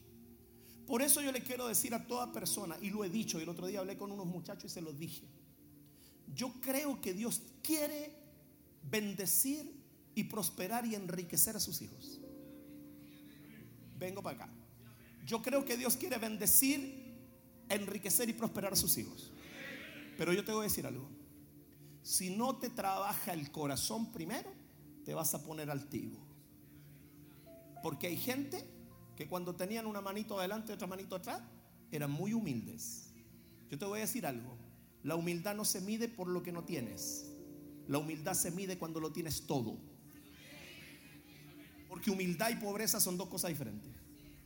por 0.89 1.03
eso 1.03 1.21
yo 1.21 1.31
le 1.31 1.43
quiero 1.43 1.67
decir 1.67 1.93
a 1.93 2.07
toda 2.07 2.31
persona, 2.31 2.75
y 2.81 2.89
lo 2.89 3.03
he 3.03 3.09
dicho, 3.11 3.37
y 3.37 3.43
el 3.43 3.49
otro 3.49 3.67
día 3.67 3.79
hablé 3.79 3.95
con 3.95 4.11
unos 4.11 4.25
muchachos 4.25 4.71
y 4.71 4.73
se 4.73 4.81
los 4.81 4.97
dije, 4.97 5.21
yo 6.33 6.51
creo 6.61 6.99
que 6.99 7.13
Dios 7.13 7.43
quiere 7.61 8.11
bendecir 8.89 9.71
y 10.15 10.23
prosperar 10.23 10.87
y 10.87 10.95
enriquecer 10.95 11.55
a 11.55 11.59
sus 11.59 11.83
hijos. 11.83 12.19
Vengo 13.99 14.23
para 14.23 14.45
acá. 14.45 14.53
Yo 15.27 15.43
creo 15.43 15.63
que 15.63 15.77
Dios 15.77 15.95
quiere 15.95 16.17
bendecir, 16.17 17.19
enriquecer 17.69 18.27
y 18.27 18.33
prosperar 18.33 18.73
a 18.73 18.75
sus 18.75 18.97
hijos. 18.97 19.31
Pero 20.17 20.33
yo 20.33 20.43
te 20.43 20.51
voy 20.51 20.61
a 20.61 20.69
decir 20.69 20.87
algo. 20.87 21.07
Si 22.01 22.31
no 22.31 22.57
te 22.57 22.71
trabaja 22.71 23.33
el 23.33 23.51
corazón 23.51 24.11
primero, 24.11 24.51
te 25.05 25.13
vas 25.13 25.35
a 25.35 25.43
poner 25.43 25.69
altivo. 25.69 26.17
Porque 27.83 28.07
hay 28.07 28.17
gente 28.17 28.78
que 29.19 29.27
cuando 29.27 29.53
tenían 29.53 29.85
una 29.85 29.99
manito 29.99 30.39
adelante 30.39 30.71
y 30.71 30.75
otra 30.75 30.87
manito 30.87 31.17
atrás, 31.17 31.41
eran 31.91 32.09
muy 32.09 32.31
humildes. 32.31 33.11
Yo 33.69 33.77
te 33.77 33.83
voy 33.83 33.97
a 33.97 34.03
decir 34.03 34.25
algo. 34.25 34.57
La 35.03 35.15
humildad 35.15 35.57
no 35.57 35.65
se 35.65 35.81
mide 35.81 36.07
por 36.07 36.29
lo 36.29 36.41
que 36.41 36.53
no 36.53 36.63
tienes. 36.63 37.29
La 37.89 37.97
humildad 37.97 38.33
se 38.33 38.49
mide 38.49 38.77
cuando 38.77 39.01
lo 39.01 39.11
tienes 39.11 39.45
todo. 39.45 39.77
Porque 41.89 42.11
humildad 42.11 42.49
y 42.51 42.55
pobreza 42.63 43.01
son 43.01 43.17
dos 43.17 43.27
cosas 43.27 43.49
diferentes. 43.49 43.91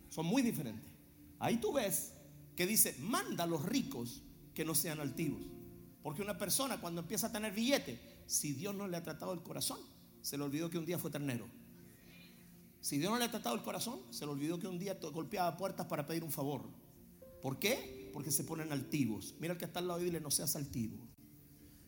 Son 0.09 0.25
muy 0.25 0.41
diferentes. 0.41 0.91
Ahí 1.37 1.57
tú 1.57 1.73
ves 1.73 2.13
que 2.55 2.65
dice, 2.65 2.95
manda 2.97 3.43
a 3.43 3.47
los 3.47 3.63
ricos 3.63 4.23
que 4.55 4.65
no 4.65 4.73
sean 4.73 4.99
altivos. 4.99 5.43
Porque 6.01 6.23
una 6.23 6.39
persona 6.39 6.81
cuando 6.81 7.01
empieza 7.01 7.27
a 7.27 7.31
tener 7.31 7.53
billete, 7.53 7.99
si 8.25 8.53
Dios 8.53 8.73
no 8.73 8.87
le 8.87 8.97
ha 8.97 9.03
tratado 9.03 9.33
el 9.33 9.43
corazón, 9.43 9.77
se 10.23 10.35
le 10.35 10.43
olvidó 10.43 10.71
que 10.71 10.79
un 10.79 10.85
día 10.87 10.97
fue 10.97 11.11
ternero. 11.11 11.47
Si 12.83 12.97
Dios 12.97 13.13
no 13.13 13.17
le 13.17 13.23
ha 13.23 13.31
tratado 13.31 13.55
el 13.55 13.61
corazón, 13.61 14.01
se 14.09 14.25
le 14.25 14.33
olvidó 14.33 14.59
que 14.59 14.67
un 14.67 14.77
día 14.77 14.95
golpeaba 14.95 15.55
puertas 15.55 15.87
para 15.87 16.05
pedir 16.05 16.21
un 16.21 16.33
favor. 16.33 16.63
¿Por 17.41 17.57
qué? 17.57 18.09
Porque 18.11 18.29
se 18.29 18.43
ponen 18.43 18.73
altivos. 18.73 19.35
Mira 19.39 19.53
el 19.53 19.57
que 19.57 19.63
está 19.63 19.79
al 19.79 19.87
lado 19.87 20.01
y 20.01 20.03
dile, 20.03 20.19
no 20.19 20.29
seas 20.29 20.53
altivo. 20.57 20.97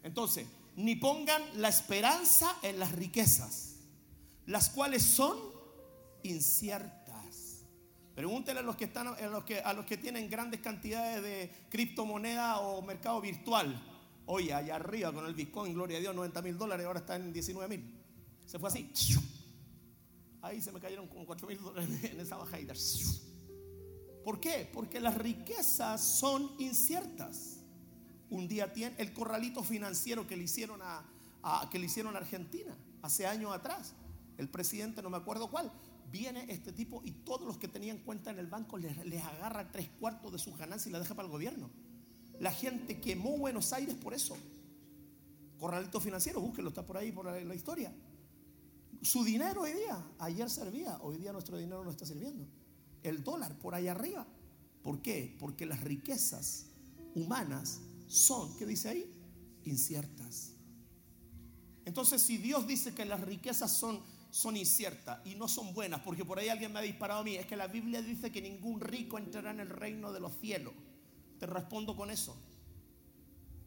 Entonces, 0.04 0.48
ni 0.78 0.96
pongan 0.96 1.42
la 1.56 1.68
esperanza 1.68 2.50
en 2.62 2.80
las 2.80 2.94
riquezas, 2.94 3.76
las 4.46 4.70
cuales 4.70 5.04
son 5.04 5.38
inciertas. 6.24 7.66
Pregúntele 8.16 8.62
a 8.62 8.64
los 8.64 8.78
que 8.78 8.86
están, 8.86 9.08
a 9.08 9.28
los 9.28 9.44
que, 9.44 9.60
a 9.60 9.74
los 9.74 9.86
que 9.86 9.98
tienen 9.98 10.30
grandes 10.30 10.62
cantidades 10.62 11.22
de 11.22 11.52
criptomoneda 11.68 12.60
o 12.60 12.82
mercado 12.82 13.20
virtual. 13.20 13.84
Oye, 14.28 14.54
allá 14.54 14.76
arriba 14.76 15.12
con 15.12 15.26
el 15.26 15.34
Bitcoin, 15.34 15.74
gloria 15.74 15.98
a 15.98 16.00
Dios, 16.00 16.16
90 16.16 16.42
mil 16.42 16.58
dólares, 16.58 16.86
ahora 16.86 17.02
está 17.02 17.18
en 17.18 17.34
19 17.34 17.68
mil. 17.68 17.84
Se 18.46 18.58
fue 18.60 18.70
así. 18.70 18.90
Ahí 20.46 20.62
se 20.62 20.72
me 20.72 20.80
cayeron 20.80 21.08
como 21.08 21.26
4 21.26 21.48
mil 21.48 21.60
dólares 21.60 22.04
en 22.04 22.20
esa 22.20 22.38
bajada. 22.38 22.74
¿Por 24.24 24.40
qué? 24.40 24.70
Porque 24.72 25.00
las 25.00 25.18
riquezas 25.18 26.02
son 26.02 26.52
inciertas. 26.60 27.62
Un 28.30 28.48
día 28.48 28.72
tiene 28.72 28.96
el 29.00 29.12
corralito 29.12 29.64
financiero 29.64 30.28
que 30.28 30.38
le 30.38 30.44
hicieron 30.44 30.82
a, 30.84 31.04
que 31.72 31.80
le 31.80 31.88
hicieron 31.88 32.16
a 32.16 32.20
Argentina 32.20 32.78
hace 33.02 33.26
años 33.26 33.54
atrás. 33.54 33.94
El 34.38 34.48
presidente, 34.48 35.02
no 35.02 35.10
me 35.10 35.18
acuerdo 35.18 35.50
cuál, 35.50 35.72
viene 36.12 36.46
este 36.50 36.72
tipo 36.72 37.02
y 37.04 37.12
todos 37.12 37.48
los 37.48 37.58
que 37.58 37.68
tenían 37.68 37.98
cuenta 38.00 38.30
en 38.30 38.38
el 38.38 38.46
banco 38.46 38.78
les, 38.78 39.04
les 39.04 39.24
agarra 39.24 39.72
tres 39.72 39.90
cuartos 40.00 40.32
de 40.32 40.38
sus 40.38 40.56
ganancias 40.58 40.88
y 40.88 40.92
la 40.92 41.00
deja 41.00 41.16
para 41.16 41.26
el 41.26 41.32
gobierno. 41.32 41.72
La 42.40 42.52
gente 42.52 43.02
quemó 43.02 43.36
Buenos 43.38 43.74
Aires 43.74 43.96
por 43.96 44.14
eso. 44.14 44.38
Corralito 45.58 46.00
financiero, 46.00 46.40
búsquelo, 46.40 46.70
está 46.70 46.86
por 46.86 46.98
ahí, 46.98 47.12
por 47.12 47.26
la 47.26 47.56
historia. 47.56 47.92
Su 49.06 49.24
dinero 49.24 49.62
hoy 49.62 49.74
día, 49.74 50.04
ayer 50.18 50.50
servía, 50.50 50.98
hoy 51.04 51.18
día 51.18 51.32
nuestro 51.32 51.60
dinero 51.60 51.84
no 51.84 51.92
está 51.92 52.08
sirviendo. 52.08 52.48
El 53.04 53.24
dólar 53.24 53.56
por 53.60 53.76
ahí 53.76 53.88
arriba. 53.88 54.26
¿Por 54.82 55.04
qué? 55.04 55.36
Porque 55.40 55.68
las 55.68 55.82
riquezas 55.82 56.72
humanas 57.14 57.82
son, 58.08 58.58
¿qué 58.58 58.66
dice 58.66 58.90
ahí? 58.90 59.06
Inciertas. 59.64 60.54
Entonces, 61.86 62.20
si 62.24 62.38
Dios 62.38 62.66
dice 62.66 62.96
que 62.96 63.06
las 63.06 63.22
riquezas 63.22 63.72
son, 63.72 64.02
son 64.32 64.58
inciertas 64.58 65.20
y 65.24 65.36
no 65.36 65.48
son 65.48 65.76
buenas, 65.76 66.02
porque 66.02 66.26
por 66.26 66.40
ahí 66.40 66.50
alguien 66.50 66.74
me 66.74 66.80
ha 66.80 66.82
disparado 66.82 67.20
a 67.20 67.24
mí, 67.24 67.36
es 67.36 67.46
que 67.46 67.56
la 67.56 67.68
Biblia 67.68 68.02
dice 68.02 68.32
que 68.32 68.42
ningún 68.42 68.82
rico 68.82 69.20
entrará 69.20 69.52
en 69.52 69.60
el 69.60 69.70
reino 69.70 70.12
de 70.14 70.20
los 70.20 70.36
cielos. 70.40 70.74
Te 71.38 71.46
respondo 71.46 71.96
con 71.96 72.10
eso. 72.10 72.36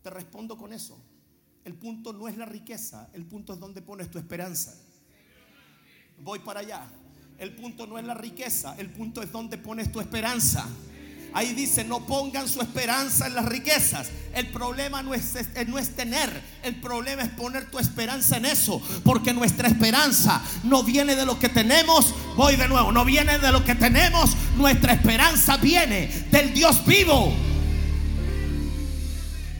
Te 0.02 0.10
respondo 0.10 0.58
con 0.58 0.72
eso. 0.72 0.98
El 1.64 1.74
punto 1.74 2.12
no 2.12 2.26
es 2.26 2.36
la 2.36 2.46
riqueza, 2.46 3.08
el 3.12 3.24
punto 3.24 3.52
es 3.52 3.60
donde 3.60 3.82
pones 3.82 4.10
tu 4.10 4.18
esperanza. 4.18 4.76
Voy 6.22 6.38
para 6.40 6.60
allá. 6.60 6.82
El 7.38 7.52
punto 7.52 7.86
no 7.86 7.98
es 7.98 8.04
la 8.04 8.14
riqueza, 8.14 8.74
el 8.78 8.90
punto 8.90 9.22
es 9.22 9.30
donde 9.30 9.58
pones 9.58 9.92
tu 9.92 10.00
esperanza. 10.00 10.66
Ahí 11.34 11.52
dice, 11.52 11.84
no 11.84 12.04
pongan 12.06 12.48
su 12.48 12.60
esperanza 12.60 13.26
en 13.26 13.34
las 13.34 13.44
riquezas. 13.44 14.08
El 14.34 14.48
problema 14.48 15.02
no 15.02 15.14
es, 15.14 15.34
no 15.66 15.78
es 15.78 15.94
tener, 15.94 16.42
el 16.62 16.76
problema 16.76 17.22
es 17.22 17.28
poner 17.28 17.70
tu 17.70 17.78
esperanza 17.78 18.38
en 18.38 18.46
eso. 18.46 18.82
Porque 19.04 19.32
nuestra 19.32 19.68
esperanza 19.68 20.42
no 20.64 20.82
viene 20.82 21.14
de 21.14 21.26
lo 21.26 21.38
que 21.38 21.48
tenemos. 21.48 22.14
Voy 22.34 22.56
de 22.56 22.66
nuevo, 22.66 22.90
no 22.92 23.04
viene 23.04 23.38
de 23.38 23.52
lo 23.52 23.64
que 23.64 23.74
tenemos. 23.74 24.36
Nuestra 24.56 24.94
esperanza 24.94 25.58
viene 25.58 26.08
del 26.30 26.52
Dios 26.54 26.84
vivo. 26.86 27.32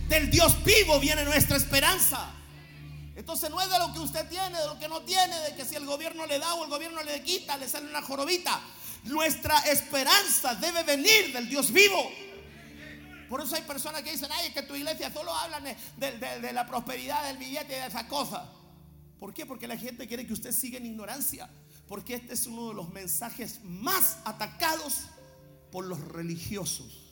Del 0.09 0.31
Dios 0.31 0.57
vivo 0.65 0.99
viene 0.99 1.25
nuestra 1.25 1.59
esperanza. 1.59 2.38
Entonces 3.19 3.51
no 3.51 3.61
es 3.61 3.69
de 3.69 3.81
lo 3.81 3.93
que 3.93 3.99
usted 3.99 4.29
tiene, 4.29 4.57
de 4.57 4.67
lo 4.67 4.79
que 4.79 4.87
no 4.87 5.03
tiene, 5.03 5.37
de 5.41 5.57
que 5.57 5.65
si 5.65 5.75
el 5.75 5.85
gobierno 5.85 6.25
le 6.25 6.39
da 6.39 6.55
o 6.55 6.63
el 6.63 6.71
gobierno 6.71 7.03
le 7.03 7.21
quita, 7.21 7.57
le 7.57 7.69
sale 7.69 7.91
una 7.91 8.01
jorobita. 8.01 8.61
Nuestra 9.07 9.59
esperanza 9.63 10.55
debe 10.55 10.85
venir 10.85 11.33
del 11.33 11.49
Dios 11.49 11.73
vivo. 11.73 12.13
Por 13.29 13.41
eso 13.41 13.57
hay 13.57 13.63
personas 13.63 14.03
que 14.03 14.13
dicen, 14.13 14.29
ay, 14.31 14.47
es 14.47 14.55
que 14.55 14.63
tu 14.63 14.77
iglesia 14.77 15.13
solo 15.13 15.35
hablan 15.35 15.65
de, 15.65 16.53
la 16.53 16.65
prosperidad 16.65 17.27
del 17.27 17.39
billete 17.39 17.77
y 17.77 17.81
de 17.81 17.87
esa 17.89 18.07
cosa. 18.07 18.53
¿Por 19.19 19.35
qué? 19.35 19.45
Porque 19.45 19.67
la 19.67 19.77
gente 19.77 20.07
quiere 20.07 20.25
que 20.25 20.33
usted 20.33 20.53
siga 20.53 20.79
en 20.79 20.87
ignorancia. 20.87 21.51
Porque 21.89 22.15
este 22.15 22.35
es 22.35 22.47
uno 22.47 22.69
de 22.69 22.75
los 22.75 22.89
mensajes 22.91 23.59
más 23.65 24.19
atacados 24.27 25.01
por 25.73 25.85
los 25.85 25.99
religiosos. 25.99 27.08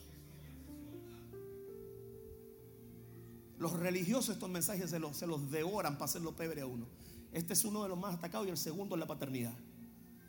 Los 3.57 3.73
religiosos 3.73 4.35
estos 4.35 4.49
mensajes 4.49 4.89
se 4.89 4.99
los, 4.99 5.17
se 5.17 5.27
los 5.27 5.49
devoran 5.49 5.93
para 5.93 6.05
hacerlo 6.05 6.35
pebre 6.35 6.61
a 6.61 6.65
uno. 6.65 6.85
Este 7.31 7.53
es 7.53 7.65
uno 7.65 7.83
de 7.83 7.89
los 7.89 7.97
más 7.97 8.15
atacados 8.15 8.47
y 8.47 8.51
el 8.51 8.57
segundo 8.57 8.95
es 8.95 8.99
la 8.99 9.07
paternidad. 9.07 9.53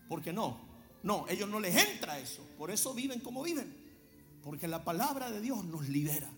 Porque 0.09 0.33
no, 0.33 0.59
no, 1.03 1.27
ellos 1.29 1.49
no 1.49 1.61
les 1.61 1.77
entra 1.77 2.19
eso. 2.19 2.43
Por 2.57 2.71
eso 2.71 2.95
viven 2.95 3.21
como 3.21 3.43
viven. 3.43 3.75
Porque 4.43 4.67
la 4.67 4.85
palabra 4.85 5.31
de 5.31 5.41
Dios 5.41 5.65
nos 5.65 5.89
libera. 5.89 6.31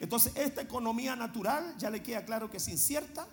Entonces, 0.00 0.32
esta 0.36 0.62
economía 0.62 1.16
natural 1.16 1.74
ya 1.78 1.90
le 1.90 2.02
queda 2.02 2.24
claro 2.24 2.50
que 2.50 2.58
es 2.58 2.68
incierta, 2.68 3.26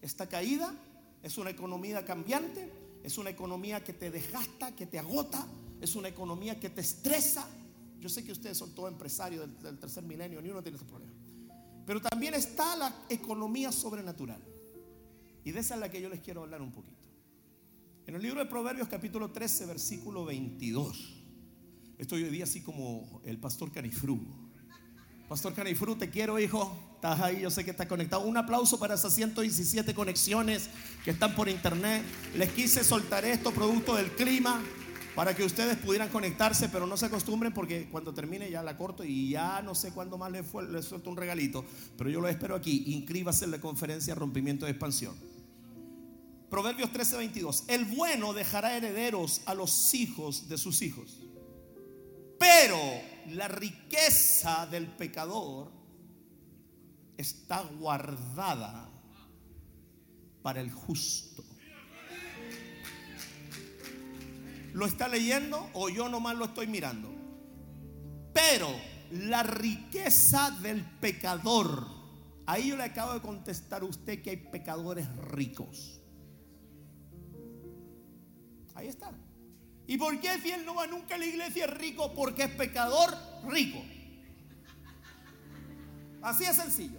está 0.00 0.28
caída, 0.28 0.74
es 1.22 1.38
una 1.38 1.50
economía 1.50 2.04
cambiante, 2.04 2.70
es 3.02 3.18
una 3.18 3.30
economía 3.30 3.82
que 3.82 3.92
te 3.92 4.10
desgasta, 4.10 4.74
que 4.76 4.86
te 4.86 4.98
agota, 4.98 5.46
es 5.80 5.96
una 5.96 6.08
economía 6.08 6.60
que 6.60 6.70
te 6.70 6.80
estresa. 6.80 7.46
Yo 7.98 8.08
sé 8.08 8.24
que 8.24 8.32
ustedes 8.32 8.56
son 8.56 8.74
todos 8.74 8.90
empresarios 8.90 9.48
del, 9.62 9.78
tercer 9.78 10.04
milenio, 10.04 10.40
ni 10.40 10.50
uno 10.50 10.62
tiene 10.62 10.76
ese 10.76 10.86
problema. 10.86 11.12
Pero 11.86 12.00
también 12.00 12.34
está 12.34 12.76
la 12.76 12.94
economía 13.08 13.70
sobrenatural. 13.70 14.42
Y 15.44 15.52
de 15.52 15.60
esa 15.60 15.74
es 15.74 15.80
la 15.80 15.90
que 15.90 16.00
yo 16.00 16.08
les 16.08 16.20
quiero 16.20 16.42
hablar 16.42 16.62
un 16.62 16.72
poquito. 16.72 17.08
En 18.06 18.14
el 18.14 18.22
libro 18.22 18.40
de 18.40 18.46
Proverbios 18.46 18.88
capítulo 18.88 19.30
13, 19.30 19.66
versículo 19.66 20.24
22. 20.24 21.22
Estoy 21.98 22.24
hoy 22.24 22.30
día 22.30 22.44
así 22.44 22.62
como 22.62 23.20
el 23.24 23.38
pastor 23.38 23.70
Canifru. 23.70 24.18
Pastor 25.28 25.54
Canifru, 25.54 25.96
te 25.96 26.10
quiero, 26.10 26.38
hijo. 26.38 26.76
Estás 26.96 27.20
ahí, 27.20 27.40
yo 27.42 27.50
sé 27.50 27.64
que 27.64 27.70
estás 27.70 27.86
conectado. 27.86 28.24
Un 28.24 28.36
aplauso 28.36 28.78
para 28.78 28.94
esas 28.94 29.14
117 29.14 29.94
conexiones 29.94 30.70
que 31.04 31.10
están 31.10 31.34
por 31.34 31.48
internet. 31.48 32.02
Les 32.36 32.50
quise 32.52 32.82
soltar 32.82 33.24
esto, 33.24 33.52
producto 33.52 33.94
del 33.94 34.10
clima 34.12 34.62
para 35.14 35.34
que 35.34 35.44
ustedes 35.44 35.76
pudieran 35.78 36.08
conectarse, 36.08 36.68
pero 36.68 36.86
no 36.86 36.96
se 36.96 37.06
acostumbren 37.06 37.52
porque 37.52 37.88
cuando 37.90 38.12
termine 38.12 38.50
ya 38.50 38.62
la 38.62 38.76
corto 38.76 39.04
y 39.04 39.30
ya 39.30 39.62
no 39.62 39.74
sé 39.74 39.92
cuándo 39.92 40.18
más 40.18 40.32
les, 40.32 40.46
fue, 40.46 40.82
suelto 40.82 41.10
un 41.10 41.16
regalito, 41.16 41.64
pero 41.96 42.10
yo 42.10 42.20
lo 42.20 42.28
espero 42.28 42.54
aquí. 42.54 42.84
Inscríbase 42.88 43.44
en 43.44 43.52
la 43.52 43.60
conferencia 43.60 44.14
Rompimiento 44.14 44.66
de 44.66 44.72
Expansión. 44.72 45.14
Proverbios 46.50 46.90
13:22. 46.92 47.64
El 47.68 47.84
bueno 47.84 48.32
dejará 48.32 48.76
herederos 48.76 49.42
a 49.46 49.54
los 49.54 49.94
hijos 49.94 50.48
de 50.48 50.58
sus 50.58 50.82
hijos, 50.82 51.18
pero 52.38 52.78
la 53.30 53.48
riqueza 53.48 54.66
del 54.66 54.86
pecador 54.86 55.72
está 57.16 57.62
guardada 57.62 58.88
para 60.42 60.60
el 60.60 60.70
justo. 60.70 61.33
¿Lo 64.74 64.86
está 64.86 65.06
leyendo 65.06 65.70
o 65.72 65.88
yo 65.88 66.08
nomás 66.08 66.34
lo 66.34 66.46
estoy 66.46 66.66
mirando? 66.66 67.08
Pero 68.32 68.68
la 69.12 69.44
riqueza 69.44 70.50
del 70.50 70.84
pecador. 70.84 71.86
Ahí 72.44 72.70
yo 72.70 72.76
le 72.76 72.82
acabo 72.82 73.14
de 73.14 73.20
contestar 73.20 73.82
a 73.82 73.84
usted 73.84 74.20
que 74.20 74.30
hay 74.30 74.36
pecadores 74.36 75.06
ricos. 75.16 76.00
Ahí 78.74 78.88
está. 78.88 79.12
¿Y 79.86 79.96
por 79.96 80.18
qué 80.18 80.38
fiel 80.38 80.66
no 80.66 80.74
va 80.74 80.88
nunca 80.88 81.14
a 81.14 81.18
la 81.18 81.26
iglesia 81.26 81.68
rico? 81.68 82.12
Porque 82.12 82.42
es 82.42 82.50
pecador 82.50 83.16
rico. 83.46 83.80
Así 86.20 86.42
es 86.42 86.56
sencillo. 86.56 86.98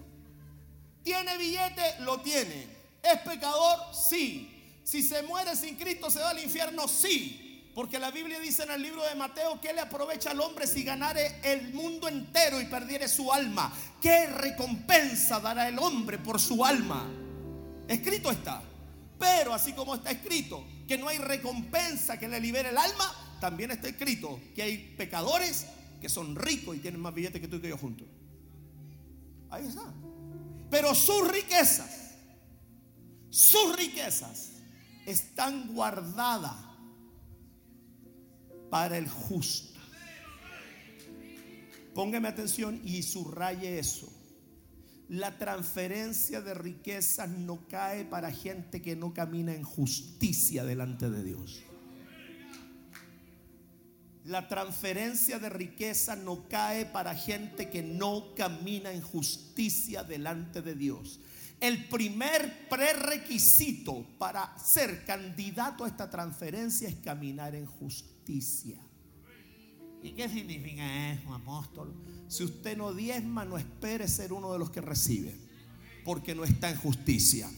¿Tiene 1.03 1.37
billete? 1.37 1.99
Lo 1.99 2.21
tiene. 2.21 2.67
¿Es 3.03 3.19
pecador? 3.19 3.93
Sí. 3.93 4.79
Si 4.85 5.03
se 5.03 5.23
muere 5.23 5.57
sin 5.57 5.75
Cristo, 5.75 6.09
¿se 6.09 6.19
va 6.19 6.29
al 6.29 6.41
infierno? 6.41 6.87
Sí. 6.87 7.41
Porque 7.75 7.99
la 7.99 8.09
Biblia 8.09 8.39
dice 8.39 8.63
en 8.63 8.71
el 8.71 8.81
libro 8.81 9.03
de 9.03 9.15
Mateo 9.15 9.59
que 9.59 9.73
le 9.73 9.81
aprovecha 9.81 10.31
al 10.31 10.39
hombre 10.39 10.65
si 10.65 10.83
ganare 10.83 11.41
el 11.43 11.73
mundo 11.73 12.07
entero 12.07 12.61
y 12.61 12.65
perdiere 12.67 13.09
su 13.09 13.33
alma. 13.33 13.69
¿Qué 14.01 14.27
recompensa 14.27 15.41
dará 15.41 15.67
el 15.67 15.77
hombre 15.77 16.17
por 16.17 16.39
su 16.39 16.63
alma? 16.63 17.05
Escrito 17.85 18.31
está. 18.31 18.63
Pero 19.19 19.53
así 19.53 19.73
como 19.73 19.95
está 19.95 20.11
escrito 20.11 20.65
que 20.87 20.97
no 20.97 21.09
hay 21.09 21.17
recompensa 21.17 22.17
que 22.17 22.29
le 22.29 22.39
libere 22.39 22.69
el 22.69 22.77
alma, 22.77 23.13
también 23.41 23.71
está 23.71 23.89
escrito 23.89 24.39
que 24.55 24.61
hay 24.61 24.77
pecadores 24.97 25.65
que 25.99 26.07
son 26.07 26.33
ricos 26.37 26.77
y 26.77 26.79
tienen 26.79 27.01
más 27.01 27.13
billetes 27.13 27.41
que 27.41 27.49
tú 27.49 27.57
y 27.57 27.61
que 27.61 27.69
yo 27.69 27.77
juntos. 27.77 28.07
Ahí 29.49 29.67
está. 29.67 29.93
Pero 30.71 30.95
sus 30.95 31.27
riquezas, 31.27 32.13
sus 33.29 33.75
riquezas 33.75 34.51
están 35.05 35.73
guardadas 35.73 36.64
para 38.69 38.97
el 38.97 39.07
justo. 39.07 39.79
Póngame 41.93 42.27
atención 42.27 42.81
y 42.83 43.03
subraye 43.03 43.79
eso. 43.79 44.11
La 45.07 45.37
transferencia 45.37 46.41
de 46.41 46.53
riquezas 46.53 47.29
no 47.29 47.67
cae 47.67 48.05
para 48.05 48.31
gente 48.31 48.81
que 48.81 48.95
no 48.95 49.13
camina 49.13 49.53
en 49.53 49.63
justicia 49.63 50.65
delante 50.65 51.09
de 51.09 51.23
Dios. 51.23 51.63
La 54.25 54.47
transferencia 54.47 55.37
de 55.37 55.49
riqueza 55.49 56.15
no 56.15 56.49
cae 56.49 56.87
para 56.87 57.13
gente 57.13 57.69
que 57.69 57.83
no 57.83 58.33
camina 58.35 58.91
en 58.91 59.01
justicia 59.01 60.03
delante 60.03 60.63
de 60.63 60.73
Dios. 60.73 61.19
El 61.59 61.85
primer 61.85 62.67
prerequisito 62.69 64.05
para 64.17 64.57
ser 64.57 65.05
candidato 65.05 65.85
a 65.85 65.87
esta 65.87 66.09
transferencia 66.09 66.89
es 66.89 66.95
caminar 66.95 67.55
en 67.55 67.65
justicia. 67.65 68.77
¿Y 70.03 70.11
qué 70.11 70.29
significa 70.29 71.11
eso, 71.13 71.33
apóstol? 71.33 71.93
Si 72.27 72.43
usted 72.43 72.77
no 72.77 72.93
diezma, 72.93 73.45
no 73.45 73.57
espere 73.57 74.07
ser 74.07 74.33
uno 74.33 74.53
de 74.53 74.59
los 74.59 74.69
que 74.69 74.81
recibe, 74.81 75.35
porque 76.03 76.35
no 76.35 76.43
está 76.43 76.69
en 76.69 76.77
justicia. 76.77 77.49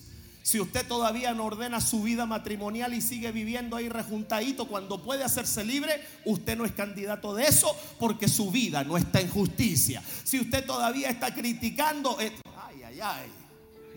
Si 0.43 0.61
usted 0.61 0.87
todavía 0.87 1.33
no 1.33 1.43
ordena 1.43 1.81
su 1.81 2.03
vida 2.03 2.25
matrimonial 2.25 2.93
y 2.93 3.01
sigue 3.01 3.33
viviendo 3.33 3.75
ahí 3.75 3.89
rejuntadito 3.89 4.69
cuando 4.69 5.03
puede 5.03 5.25
hacerse 5.25 5.65
libre, 5.65 6.01
usted 6.23 6.57
no 6.57 6.63
es 6.63 6.71
candidato 6.71 7.35
de 7.35 7.43
eso 7.43 7.75
porque 7.99 8.29
su 8.29 8.49
vida 8.49 8.85
no 8.85 8.95
está 8.95 9.19
en 9.19 9.27
justicia. 9.29 10.01
Si 10.23 10.39
usted 10.39 10.65
todavía 10.65 11.09
está 11.09 11.33
criticando, 11.33 12.17
eh, 12.21 12.31
ay, 12.55 12.81
ay, 12.83 12.99
ay, 13.01 13.29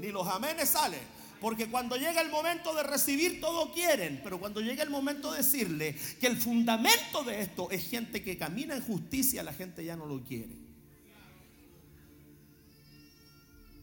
ni 0.00 0.08
los 0.08 0.26
amenes 0.26 0.70
salen. 0.70 1.20
Porque 1.40 1.70
cuando 1.70 1.96
llega 1.96 2.20
el 2.20 2.30
momento 2.30 2.74
de 2.74 2.82
recibir, 2.82 3.40
todo 3.40 3.72
quieren. 3.72 4.20
Pero 4.22 4.38
cuando 4.38 4.60
llega 4.60 4.82
el 4.82 4.90
momento 4.90 5.32
de 5.32 5.38
decirle 5.38 5.96
que 6.20 6.26
el 6.26 6.36
fundamento 6.36 7.22
de 7.24 7.40
esto 7.40 7.70
es 7.70 7.88
gente 7.88 8.22
que 8.22 8.36
camina 8.36 8.76
en 8.76 8.82
justicia, 8.82 9.42
la 9.42 9.54
gente 9.54 9.84
ya 9.84 9.96
no 9.96 10.06
lo 10.06 10.22
quiere. 10.22 10.54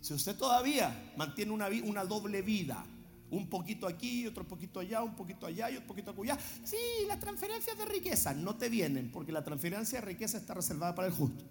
Si 0.01 0.13
usted 0.13 0.38
todavía 0.38 1.13
mantiene 1.17 1.51
una, 1.51 1.67
una 1.84 2.06
doble 2.06 2.41
vida, 2.41 2.86
un 3.30 3.49
poquito 3.49 3.88
aquí, 3.88 4.25
otro 4.25 4.47
poquito 4.47 4.80
allá, 4.80 5.03
un 5.03 5.15
poquito 5.15 5.45
allá 5.45 5.69
y 5.69 5.75
otro 5.75 5.88
poquito 5.88 6.15
allá. 6.21 6.38
Sí, 6.63 6.77
las 7.08 7.19
transferencias 7.19 7.77
de 7.77 7.86
riqueza 7.86 8.34
no 8.34 8.56
te 8.56 8.69
vienen 8.69 9.12
porque 9.12 9.32
la 9.32 9.43
transferencia 9.43 9.99
de 9.99 10.06
riqueza 10.06 10.38
está 10.38 10.53
reservada 10.53 10.95
para 10.95 11.08
el 11.08 11.13
justo. 11.13 11.43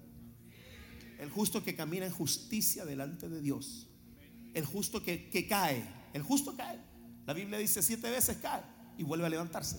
El 1.18 1.30
justo 1.30 1.62
que 1.62 1.74
camina 1.74 2.06
en 2.06 2.12
justicia 2.12 2.84
delante 2.84 3.28
de 3.28 3.40
Dios. 3.40 3.85
El 4.56 4.64
justo 4.64 5.02
que, 5.02 5.28
que 5.28 5.46
cae. 5.46 5.84
El 6.14 6.22
justo 6.22 6.56
cae. 6.56 6.80
La 7.26 7.34
Biblia 7.34 7.58
dice 7.58 7.82
siete 7.82 8.10
veces 8.10 8.38
cae 8.38 8.62
y 8.96 9.02
vuelve 9.04 9.26
a 9.26 9.28
levantarse. 9.28 9.76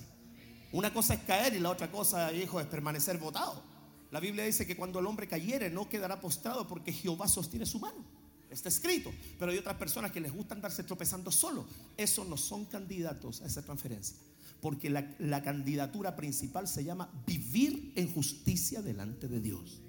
Una 0.72 0.94
cosa 0.94 1.16
es 1.16 1.22
caer 1.22 1.56
y 1.56 1.60
la 1.60 1.72
otra 1.72 1.90
cosa, 1.90 2.32
hijo, 2.32 2.60
es 2.60 2.68
permanecer 2.68 3.18
votado. 3.18 3.64
La 4.12 4.20
Biblia 4.20 4.46
dice 4.46 4.68
que 4.68 4.78
cuando 4.78 5.00
el 5.00 5.08
hombre 5.08 5.28
cayere 5.28 5.72
no 5.72 5.90
quedará 5.90 6.22
postrado 6.22 6.68
porque 6.68 6.94
Jehová 6.94 7.28
sostiene 7.28 7.66
su 7.66 7.80
mano. 7.80 8.06
Está 8.52 8.70
escrito. 8.70 9.12
Pero 9.40 9.52
hay 9.52 9.58
otras 9.58 9.78
personas 9.78 10.12
que 10.12 10.22
les 10.22 10.32
gusta 10.32 10.54
andarse 10.54 10.84
tropezando 10.84 11.32
solo. 11.32 11.66
Esos 11.98 12.28
no 12.28 12.38
son 12.38 12.66
candidatos 12.66 13.42
a 13.42 13.48
esa 13.48 13.64
transferencia. 13.64 14.16
Porque 14.62 14.92
la, 14.92 15.44
candidatura 15.44 16.16
principal 16.16 16.68
se 16.68 16.84
llama 16.84 17.10
vivir 17.26 17.94
en 17.96 18.14
justicia 18.14 18.84
delante 18.84 19.28
de 19.28 19.42
Dios. 19.42 19.82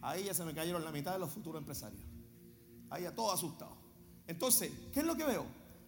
Ahí 0.00 0.24
ya 0.24 0.34
se 0.34 0.44
me 0.44 0.54
cayeron 0.54 0.84
la 0.84 0.90
mitad 0.90 1.12
de 1.12 1.18
los 1.18 1.30
futuros 1.30 1.60
empresarios. 1.60 2.02
Ahí 2.90 3.02
ya 3.02 3.14
todo 3.14 3.32
asustado. 3.32 3.76
Entonces, 4.26 4.70
¿qué 4.92 5.00
es 5.00 5.06
lo 5.06 5.16
que 5.16 5.24
veo? 5.24 5.46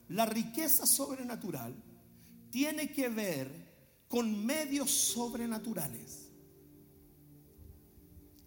La 0.09 0.27
riqueza 0.27 0.87
sobrenatural 0.87 1.75
tiene 2.51 2.93
que 2.93 3.09
ver 3.09 4.05
con 4.09 4.45
medios 4.45 4.91
sobrenaturales. 4.91 6.31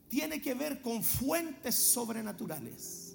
Tiene 0.08 0.42
que 0.42 0.54
ver 0.54 0.82
con 0.82 1.04
fuentes 1.04 1.76
sobrenaturales 1.76 3.10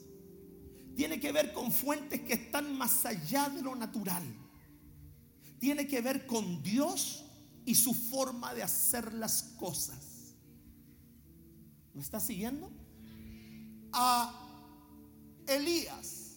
tiene 0.95 1.19
que 1.19 1.33
ver 1.33 1.53
con 1.53 1.73
fuentes 1.73 2.21
que 2.21 2.35
están 2.35 2.77
más 2.77 3.05
allá 3.05 3.49
de 3.49 3.63
lo 3.63 3.75
natural. 3.75 4.23
Tiene 5.59 5.87
que 5.87 6.01
ver 6.01 6.27
con 6.27 6.63
Dios 6.63 7.25
y 7.65 7.75
su 7.75 7.95
forma 7.95 8.55
de 8.55 8.63
hacer 8.63 9.13
las 9.15 9.43
cosas. 9.43 10.35
¿Me 11.95 12.03
está 12.03 12.21
siguiendo? 12.21 12.71
A 13.93 14.44
Elías 15.47 16.37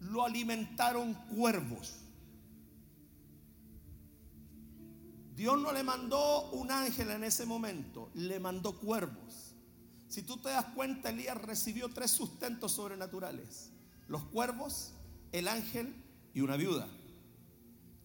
lo 0.00 0.24
alimentaron 0.24 1.14
cuervos. 1.34 1.94
Dios 5.34 5.58
no 5.58 5.72
le 5.72 5.82
mandó 5.82 6.50
un 6.50 6.70
ángel 6.70 7.10
en 7.10 7.24
ese 7.24 7.46
momento, 7.46 8.10
le 8.14 8.38
mandó 8.38 8.78
cuervos. 8.78 9.54
Si 10.08 10.22
tú 10.22 10.36
te 10.36 10.50
das 10.50 10.66
cuenta, 10.74 11.10
Elías 11.10 11.40
recibió 11.40 11.88
tres 11.88 12.10
sustentos 12.10 12.72
sobrenaturales 12.72 13.70
los 14.10 14.24
cuervos, 14.24 14.92
el 15.30 15.46
ángel 15.46 15.94
y 16.34 16.40
una 16.40 16.56
viuda. 16.56 16.88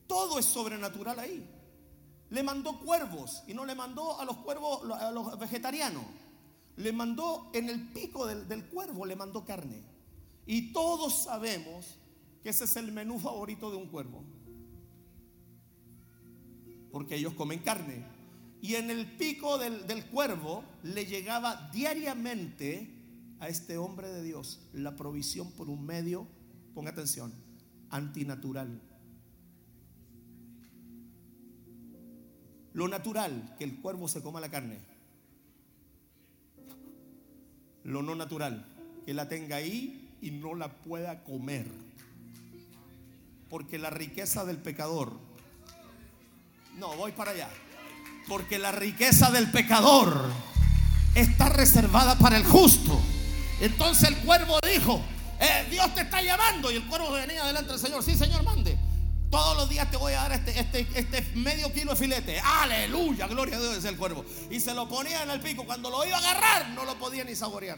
Todo 0.06 0.38
es 0.38 0.46
sobrenatural 0.46 1.20
ahí. 1.20 1.50
Le 2.30 2.44
mandó 2.44 2.80
cuervos 2.80 3.42
y 3.48 3.56
no 3.56 3.66
le 3.66 3.74
mandó 3.74 4.20
a 4.20 4.26
los 4.26 4.38
cuervos, 4.38 4.90
a 4.92 5.10
los 5.10 5.38
vegetarianos. 5.40 6.04
Le 6.78 6.94
mandó 6.94 7.50
en 7.54 7.70
el 7.70 7.92
pico 7.92 8.28
del, 8.28 8.66
cuervo, 8.66 9.04
le 9.06 9.16
mandó 9.16 9.44
carne. 9.44 9.82
Y 10.46 10.72
todos 10.74 11.24
sabemos 11.24 11.98
que 12.44 12.50
ese 12.50 12.66
es 12.66 12.76
el 12.76 12.92
menú 12.92 13.20
favorito 13.20 13.72
de 13.72 13.78
un 13.78 13.88
cuervo. 13.88 14.24
Porque 16.92 17.16
ellos 17.16 17.34
comen 17.34 17.60
carne. 17.60 18.06
Y 18.62 18.76
en 18.76 18.90
el 18.90 19.18
pico 19.18 19.58
del, 19.58 19.88
del 19.88 20.06
cuervo 20.06 20.64
le 20.84 21.06
llegaba 21.06 21.70
diariamente 21.74 22.96
a 23.40 23.50
este 23.50 23.78
hombre 23.78 24.10
de 24.10 24.24
Dios 24.24 24.60
la 24.74 24.96
provisión 24.96 25.52
por 25.52 25.70
un 25.70 25.86
medio, 25.86 26.28
ponga 26.74 26.92
atención, 26.92 27.34
antinatural. 27.90 28.82
Lo 32.74 32.88
natural, 32.88 33.56
que 33.58 33.64
el 33.64 33.80
cuervo 33.82 34.08
se 34.08 34.22
coma 34.22 34.42
la 34.42 34.52
carne. 34.52 34.80
Lo 37.84 38.02
no 38.04 38.16
natural, 38.16 38.66
que 39.06 39.14
la 39.14 39.30
tenga 39.30 39.56
ahí 39.56 40.05
y 40.26 40.32
no 40.32 40.56
la 40.56 40.70
pueda 40.70 41.24
comer. 41.24 41.68
Porque 43.48 43.78
la 43.78 43.92
riqueza 43.92 44.44
del 44.44 44.58
pecador, 44.58 45.14
no, 46.78 46.96
voy 46.96 47.12
para 47.12 47.30
allá. 47.30 47.48
Porque 48.28 48.58
la 48.58 48.72
riqueza 48.72 49.30
del 49.30 49.52
pecador 49.52 50.32
está 51.14 51.50
reservada 51.50 52.18
para 52.18 52.38
el 52.38 52.44
justo. 52.44 53.00
Entonces 53.62 54.10
el 54.10 54.18
cuervo 54.18 54.58
dijo, 54.68 55.00
eh, 55.40 55.68
Dios 55.70 55.94
te 55.94 56.02
está 56.02 56.24
llamando. 56.24 56.72
Y 56.72 56.78
el 56.78 56.88
cuervo 56.88 57.12
venía 57.12 57.46
delante 57.46 57.74
del 57.74 57.80
Señor, 57.80 58.04
sí 58.04 58.16
Señor, 58.16 58.44
mande. 58.44 58.80
Todos 59.30 59.56
los 59.56 59.70
días 59.70 59.92
te 59.92 59.98
voy 59.98 60.14
a 60.14 60.24
dar 60.24 60.32
este, 60.32 60.60
este, 60.60 60.88
este 60.96 61.22
medio 61.36 61.72
kilo 61.72 61.92
de 61.92 61.98
filete. 61.98 62.40
Aleluya, 62.40 63.28
gloria 63.28 63.58
a 63.58 63.60
Dios, 63.60 63.78
es 63.78 63.86
el 63.86 63.96
cuervo. 63.96 64.26
Y 64.50 64.60
se 64.60 64.74
lo 64.74 64.90
ponía 64.90 65.22
en 65.22 65.30
el 65.30 65.40
pico. 65.40 65.68
Cuando 65.68 65.92
lo 65.92 66.04
iba 66.04 66.18
a 66.18 66.20
agarrar, 66.20 66.70
no 66.70 66.84
lo 66.84 66.98
podía 66.98 67.24
ni 67.24 67.36
saborear. 67.36 67.78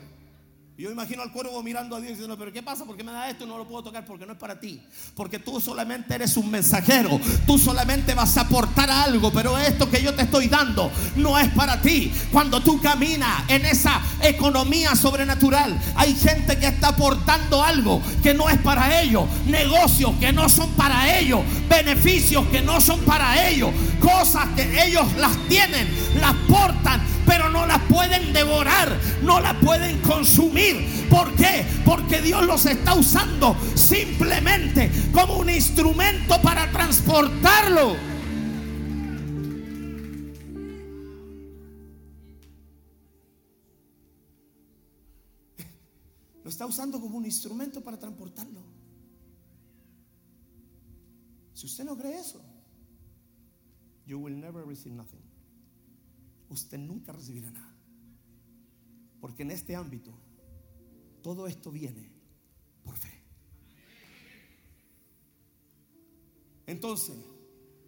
Yo 0.78 0.92
imagino 0.92 1.24
al 1.24 1.32
cuervo 1.32 1.64
mirando 1.64 1.96
a 1.96 2.00
Dios 2.00 2.12
diciendo, 2.12 2.38
pero 2.38 2.54
¿qué 2.54 2.62
pasa? 2.62 2.86
¿Por 2.86 2.96
qué 2.96 3.04
me 3.04 3.12
da 3.12 3.28
esto? 3.32 3.48
No 3.48 3.58
lo 3.58 3.68
puedo 3.68 3.86
tocar 3.86 4.06
porque 4.06 4.28
no 4.28 4.34
es 4.34 4.38
para 4.38 4.60
ti. 4.60 4.80
Porque 5.16 5.40
tú 5.40 5.60
solamente 5.60 6.14
eres 6.14 6.38
un 6.38 6.52
mensajero. 6.52 7.20
Tú 7.48 7.58
solamente 7.58 8.14
vas 8.14 8.38
a 8.38 8.42
aportar 8.42 8.88
algo. 8.92 9.32
Pero 9.32 9.58
esto 9.58 9.90
que 9.90 10.04
yo 10.04 10.14
te 10.14 10.22
estoy 10.22 10.48
dando 10.48 10.92
no 11.16 11.40
es 11.40 11.50
para 11.50 11.82
ti. 11.82 12.14
Cuando 12.32 12.62
tú 12.62 12.80
caminas 12.80 13.50
en 13.50 13.66
esa 13.66 14.00
economía 14.22 14.96
sobrenatural, 14.96 15.76
hay 15.96 16.14
gente 16.14 16.60
que 16.60 16.68
está 16.68 16.90
aportando 16.90 17.64
algo 17.64 18.00
que 18.22 18.36
no 18.36 18.48
es 18.48 18.60
para 18.60 19.02
ellos. 19.02 19.24
Negocios 19.48 20.12
que 20.20 20.32
no 20.32 20.48
son 20.48 20.70
para 20.74 21.18
ellos. 21.18 21.40
Beneficios 21.68 22.46
que 22.50 22.62
no 22.62 22.80
son 22.82 23.00
para 23.00 23.50
ellos. 23.50 23.72
Cosas 24.00 24.48
que 24.56 24.86
ellos 24.86 25.12
las 25.18 25.36
tienen, 25.48 25.88
las 26.22 26.36
portan, 26.48 27.02
pero 27.28 27.50
no 27.50 27.68
las 27.68 27.84
pueden 27.84 28.34
devorar. 28.34 28.98
No 29.22 29.40
las 29.40 29.54
pueden 29.56 30.00
consumir 30.02 30.98
¿Por 31.10 31.34
qué? 31.36 31.66
Porque 31.86 32.22
Dios 32.22 32.46
los 32.46 32.66
está 32.66 32.94
usando 32.94 33.56
simplemente 33.76 34.92
como 35.14 35.38
un 35.38 35.50
instrumento 35.50 36.42
para 36.42 36.70
transportarlo. 36.72 37.96
Lo 46.44 46.50
está 46.50 46.66
usando 46.66 47.00
como 47.00 47.18
un 47.18 47.26
instrumento 47.26 47.82
para 47.82 47.98
transportarlo. 47.98 48.62
Si 51.54 51.66
usted 51.66 51.86
no 51.86 51.98
cree 51.98 52.20
eso, 52.20 52.42
you 54.06 54.20
will 54.20 54.38
never 54.38 54.66
receive 54.66 54.96
nothing. 54.96 55.27
Usted 56.50 56.78
nunca 56.78 57.12
recibirá 57.12 57.52
nada. 57.52 57.76
Porque 59.20 59.44
en 59.44 59.52
este 59.52 59.76
ámbito 59.76 60.14
todo 61.22 61.48
esto 61.48 61.72
viene 61.72 62.10
por 62.84 62.96
fe. 62.96 63.22
Entonces, 66.66 67.18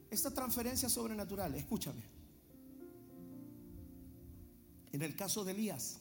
esta 0.10 0.34
transferencia 0.34 0.90
sobrenatural, 0.90 1.54
escúchame. 1.56 2.04
En 4.92 5.02
el 5.02 5.16
caso 5.16 5.46
de 5.46 5.52
Elías, 5.52 6.00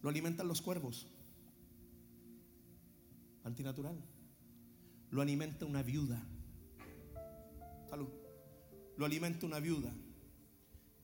lo 0.00 0.08
alimentan 0.08 0.48
los 0.48 0.62
cuervos. 0.62 1.06
Antinatural. 3.44 3.96
Lo 5.10 5.20
alimenta 5.20 5.66
una 5.66 5.82
viuda. 5.82 6.22
Salud. 7.90 8.08
Lo 8.96 9.04
alimenta 9.04 9.46
una 9.46 9.60
viuda. 9.60 9.92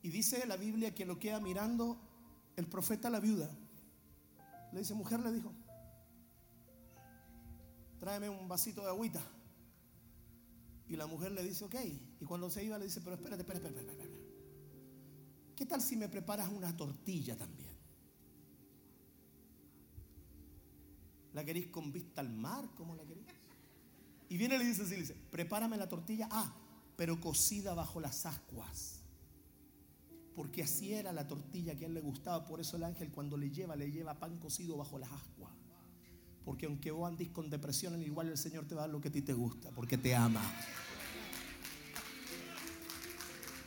Y 0.02 0.10
dice 0.10 0.46
la 0.46 0.56
Biblia 0.56 0.94
que 0.94 1.04
lo 1.04 1.18
queda 1.18 1.40
mirando 1.40 2.00
el 2.56 2.66
profeta 2.66 3.08
a 3.08 3.10
la 3.10 3.20
viuda. 3.20 3.50
Le 4.72 4.80
dice, 4.80 4.94
mujer, 4.94 5.20
le 5.20 5.32
dijo, 5.32 5.52
tráeme 7.98 8.28
un 8.28 8.48
vasito 8.48 8.82
de 8.82 8.88
agüita. 8.88 9.22
Y 10.88 10.96
la 10.96 11.06
mujer 11.06 11.32
le 11.32 11.42
dice, 11.42 11.64
ok. 11.64 11.74
Y 12.20 12.24
cuando 12.24 12.48
se 12.50 12.64
iba 12.64 12.78
le 12.78 12.84
dice, 12.84 13.00
pero 13.00 13.16
espérate, 13.16 13.42
espérate, 13.42 13.68
espérate, 13.68 13.90
espérate. 13.92 14.18
¿Qué 15.56 15.66
tal 15.66 15.82
si 15.82 15.96
me 15.96 16.08
preparas 16.08 16.48
una 16.48 16.76
tortilla 16.76 17.36
también? 17.36 17.68
¿La 21.32 21.44
queréis 21.44 21.68
con 21.68 21.92
vista 21.92 22.20
al 22.20 22.30
mar? 22.30 22.68
¿Cómo 22.76 22.94
la 22.94 23.04
queréis? 23.04 23.26
Y 24.28 24.36
viene 24.36 24.56
y 24.56 24.58
le 24.58 24.64
dice 24.64 24.82
así, 24.82 24.92
le 24.92 25.00
dice, 25.00 25.16
prepárame 25.30 25.76
la 25.76 25.88
tortilla, 25.88 26.28
ah, 26.30 26.54
pero 26.96 27.20
cocida 27.20 27.74
bajo 27.74 28.00
las 28.00 28.26
ascuas. 28.26 28.97
Porque 30.38 30.62
así 30.62 30.94
era 30.94 31.12
la 31.12 31.26
tortilla 31.26 31.74
que 31.74 31.84
a 31.84 31.88
él 31.88 31.94
le 31.94 32.00
gustaba. 32.00 32.44
Por 32.44 32.60
eso 32.60 32.76
el 32.76 32.84
ángel 32.84 33.10
cuando 33.10 33.36
le 33.36 33.50
lleva, 33.50 33.74
le 33.74 33.90
lleva 33.90 34.20
pan 34.20 34.38
cocido 34.38 34.76
bajo 34.76 34.96
las 34.96 35.10
ascuas. 35.10 35.50
Porque 36.44 36.66
aunque 36.66 36.92
vos 36.92 37.08
andes 37.08 37.28
con 37.30 37.50
depresión, 37.50 38.00
igual 38.00 38.28
el 38.28 38.38
Señor 38.38 38.64
te 38.64 38.76
va 38.76 38.82
a 38.82 38.86
dar 38.86 38.90
lo 38.90 39.00
que 39.00 39.08
a 39.08 39.10
ti 39.10 39.20
te 39.20 39.32
gusta, 39.32 39.72
porque 39.72 39.98
te 39.98 40.14
ama. 40.14 40.40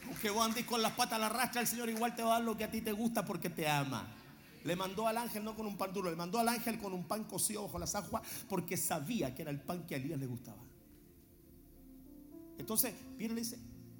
Aunque 0.07 0.29
vos 0.29 0.45
andes 0.45 0.65
con 0.65 0.81
las 0.81 0.93
patas 0.93 1.15
a 1.15 1.19
la 1.19 1.27
rastra, 1.27 1.59
el 1.59 1.67
Señor 1.67 1.89
igual 1.89 2.15
te 2.15 2.23
va 2.23 2.37
a 2.37 2.39
dar 2.39 2.43
lo 2.45 2.55
que 2.55 2.63
a 2.63 2.71
ti 2.71 2.79
te 2.79 2.93
gusta, 2.93 3.25
porque 3.25 3.49
te 3.49 3.67
ama. 3.67 4.07
Le 4.63 4.77
mandó 4.77 5.09
al 5.09 5.17
ángel 5.17 5.43
no 5.43 5.57
con 5.57 5.65
un 5.65 5.75
pan 5.75 5.91
duro, 5.91 6.09
le 6.09 6.15
mandó 6.15 6.39
al 6.39 6.47
ángel 6.47 6.79
con 6.79 6.93
un 6.93 7.03
pan 7.03 7.25
cocido 7.25 7.63
bajo 7.63 7.79
las 7.79 7.95
aguas 7.95 8.23
porque 8.47 8.77
sabía 8.77 9.35
que 9.35 9.41
era 9.41 9.51
el 9.51 9.59
pan 9.59 9.85
que 9.85 9.95
a 9.95 9.97
Elías 9.97 10.17
le 10.17 10.25
gustaba. 10.25 10.63
Entonces 12.57 12.95
viene 13.17 13.33
y 13.33 13.35
le 13.35 13.41
dice, 13.41 13.59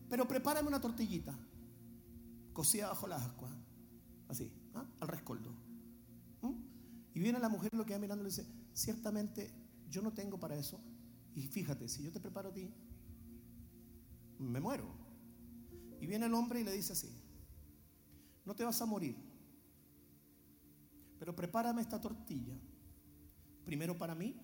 pero 0.10 0.25
prepárame 0.25 0.69
una 0.69 0.79
tortillita 0.79 1.38
cocida 2.53 2.89
bajo 2.89 3.07
las 3.07 3.21
aguas, 3.23 3.51
así, 4.27 4.51
¿ah? 4.75 4.85
al 4.99 5.07
rescoldo. 5.07 5.51
¿Mm? 6.41 6.53
Y 7.13 7.19
viene 7.19 7.39
la 7.39 7.49
mujer 7.49 7.73
lo 7.73 7.85
que 7.85 7.93
va 7.93 7.99
mirando 7.99 8.23
y 8.23 8.25
le 8.25 8.29
dice, 8.29 8.45
ciertamente 8.73 9.53
yo 9.89 10.01
no 10.01 10.13
tengo 10.13 10.39
para 10.39 10.55
eso. 10.55 10.79
Y 11.35 11.47
fíjate, 11.47 11.87
si 11.87 12.03
yo 12.03 12.11
te 12.11 12.19
preparo 12.19 12.49
a 12.49 12.53
ti, 12.53 12.69
me 14.39 14.59
muero. 14.59 14.85
Y 15.99 16.07
viene 16.07 16.25
el 16.25 16.33
hombre 16.33 16.61
y 16.61 16.63
le 16.63 16.71
dice 16.71 16.93
así, 16.93 17.09
no 18.45 18.55
te 18.55 18.63
vas 18.63 18.81
a 18.81 18.85
morir 18.85 19.31
pero 21.21 21.35
prepárame 21.35 21.83
esta 21.83 22.01
tortilla. 22.01 22.59
Primero 23.63 23.95
para 23.95 24.15
mí. 24.15 24.35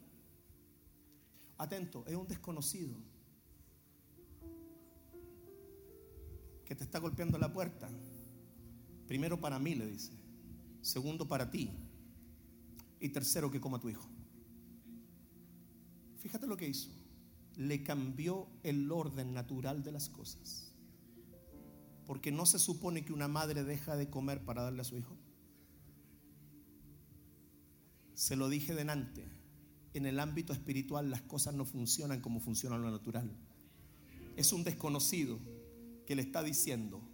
Atento, 1.57 2.05
es 2.05 2.15
un 2.15 2.27
desconocido 2.27 2.95
que 6.67 6.75
te 6.75 6.83
está 6.83 6.99
golpeando 6.99 7.37
la 7.37 7.53
puerta. 7.53 7.89
Primero 9.07 9.39
para 9.39 9.57
mí, 9.57 9.73
le 9.73 9.87
dice. 9.87 10.11
Segundo 10.81 11.25
para 11.25 11.49
ti. 11.49 11.71
Y 12.99 13.09
tercero 13.09 13.49
que 13.49 13.61
coma 13.61 13.79
tu 13.79 13.89
hijo. 13.89 14.05
Fíjate 16.17 16.45
lo 16.45 16.57
que 16.57 16.67
hizo. 16.67 16.89
Le 17.55 17.83
cambió 17.83 18.47
el 18.63 18.91
orden 18.91 19.33
natural 19.33 19.81
de 19.81 19.93
las 19.93 20.09
cosas. 20.09 20.73
Porque 22.05 22.33
no 22.33 22.45
se 22.45 22.59
supone 22.59 23.05
que 23.05 23.13
una 23.13 23.29
madre 23.29 23.63
deja 23.63 23.95
de 23.95 24.09
comer 24.09 24.43
para 24.43 24.63
darle 24.63 24.81
a 24.81 24.85
su 24.85 24.97
hijo. 24.97 25.15
Se 28.13 28.35
lo 28.35 28.49
dije 28.49 28.75
delante. 28.75 29.23
En 29.93 30.05
el 30.05 30.19
ámbito 30.19 30.51
espiritual 30.51 31.09
las 31.09 31.21
cosas 31.21 31.55
no 31.55 31.63
funcionan 31.63 32.19
como 32.19 32.41
funciona 32.41 32.77
lo 32.77 32.91
natural. 32.91 33.31
Es 34.35 34.51
un 34.51 34.65
desconocido 34.65 35.39
que 36.07 36.15
le 36.15 36.23
está 36.23 36.41
diciendo, 36.41 37.07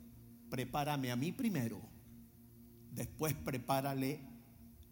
prepárame 0.50 1.12
a 1.12 1.18
mí 1.18 1.34
primero, 1.34 1.82
después 2.94 3.34
prepárale 3.34 4.22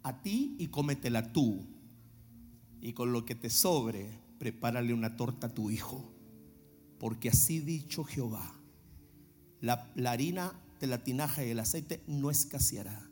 a 0.04 0.22
ti 0.22 0.58
y 0.60 0.68
cómetela 0.68 1.32
tú. 1.32 1.66
Y 2.82 2.92
con 2.92 3.14
lo 3.14 3.24
que 3.24 3.36
te 3.36 3.50
sobre, 3.50 4.20
prepárale 4.40 4.94
una 4.94 5.16
torta 5.16 5.48
a 5.48 5.54
tu 5.54 5.72
hijo. 5.72 6.14
Porque 7.00 7.30
así 7.30 7.60
dicho 7.60 8.04
Jehová, 8.04 8.60
la, 9.62 9.90
la 9.96 10.12
harina 10.12 10.60
de 10.82 10.88
la 10.88 11.04
tinaja 11.04 11.46
y 11.46 11.52
el 11.52 11.60
aceite 11.60 12.04
no 12.08 12.30
escaseará 12.30 13.12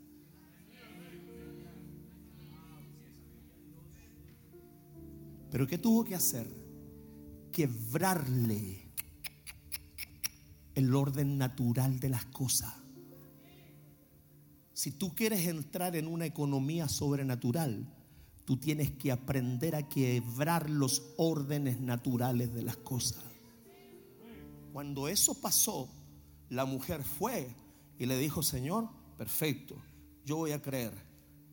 Pero 5.52 5.66
¿qué 5.68 5.78
tuvo 5.78 6.04
que 6.04 6.16
hacer? 6.16 6.48
Quebrarle 7.52 8.79
el 10.80 10.96
orden 10.96 11.38
natural 11.38 12.00
de 12.00 12.10
las 12.10 12.26
cosas. 12.26 12.74
Si 14.74 14.92
tú 14.92 15.14
quieres 15.14 15.46
entrar 15.46 15.96
en 15.96 16.08
una 16.08 16.26
economía 16.26 16.88
sobrenatural, 16.88 17.86
tú 18.46 18.58
tienes 18.58 18.92
que 18.92 19.12
aprender 19.12 19.76
a 19.76 19.88
quebrar 19.88 20.70
los 20.70 21.04
órdenes 21.18 21.80
naturales 21.82 22.54
de 22.54 22.64
las 22.64 22.78
cosas. 22.78 23.24
Cuando 24.72 25.08
eso 25.08 25.40
pasó, 25.42 25.90
la 26.50 26.66
mujer 26.66 27.04
fue 27.04 27.54
y 27.98 28.06
le 28.06 28.18
dijo, 28.18 28.42
Señor, 28.42 28.88
perfecto, 29.18 29.76
yo 30.26 30.38
voy 30.38 30.54
a 30.54 30.62
creer. 30.62 30.94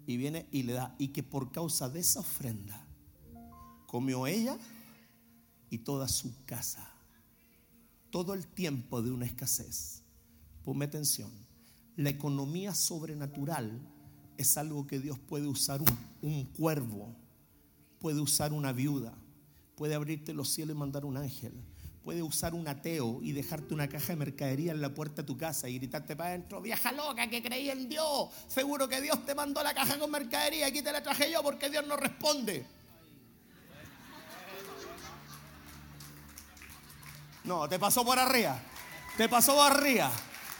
Y 0.06 0.16
viene 0.16 0.46
y 0.52 0.62
le 0.62 0.74
da, 0.74 0.94
y 0.98 1.08
que 1.08 1.24
por 1.24 1.50
causa 1.50 1.88
de 1.88 1.98
esa 1.98 2.20
ofrenda, 2.20 2.86
comió 3.86 4.28
ella 4.28 4.56
y 5.68 5.78
toda 5.78 6.06
su 6.06 6.32
casa. 6.44 6.95
Todo 8.16 8.32
el 8.32 8.46
tiempo 8.46 9.02
de 9.02 9.10
una 9.10 9.26
escasez. 9.26 10.02
Ponme 10.64 10.86
atención. 10.86 11.30
La 11.96 12.08
economía 12.08 12.74
sobrenatural 12.74 13.78
es 14.38 14.56
algo 14.56 14.86
que 14.86 15.00
Dios 15.00 15.18
puede 15.18 15.46
usar 15.46 15.82
un, 16.22 16.44
cuervo, 16.46 17.14
puede 17.98 18.22
usar 18.22 18.54
una 18.54 18.72
viuda, 18.72 19.12
puede 19.74 19.94
abrirte 19.94 20.32
los 20.32 20.48
cielos 20.48 20.74
y 20.74 20.78
mandar 20.78 21.04
un 21.04 21.18
ángel, 21.18 21.62
puede 22.02 22.22
usar 22.22 22.54
un 22.54 22.66
ateo 22.66 23.20
y 23.20 23.32
dejarte 23.32 23.74
una 23.74 23.86
caja 23.86 24.14
de 24.14 24.16
mercadería 24.16 24.72
en 24.72 24.80
la 24.80 24.94
puerta 24.94 25.20
de 25.20 25.26
tu 25.26 25.36
casa 25.36 25.68
y 25.68 25.76
gritarte 25.76 26.16
para 26.16 26.30
adentro, 26.30 26.62
vieja 26.62 26.92
loca 26.92 27.28
que 27.28 27.42
creí 27.42 27.68
en 27.68 27.86
Dios, 27.86 28.30
seguro 28.48 28.88
que 28.88 29.02
Dios 29.02 29.26
te 29.26 29.34
mandó 29.34 29.62
la 29.62 29.74
caja 29.74 29.98
con 29.98 30.10
mercadería, 30.10 30.68
aquí 30.68 30.80
te 30.80 30.90
la 30.90 31.02
traje 31.02 31.30
yo 31.30 31.42
porque 31.42 31.68
Dios 31.68 31.86
no 31.86 31.98
responde. 31.98 32.64
No, 37.46 37.68
te 37.68 37.78
pasó 37.78 38.04
por 38.04 38.18
arriba. 38.18 38.58
Te 39.16 39.28
pasó 39.28 39.54
por 39.54 39.72
arriba. 39.72 40.10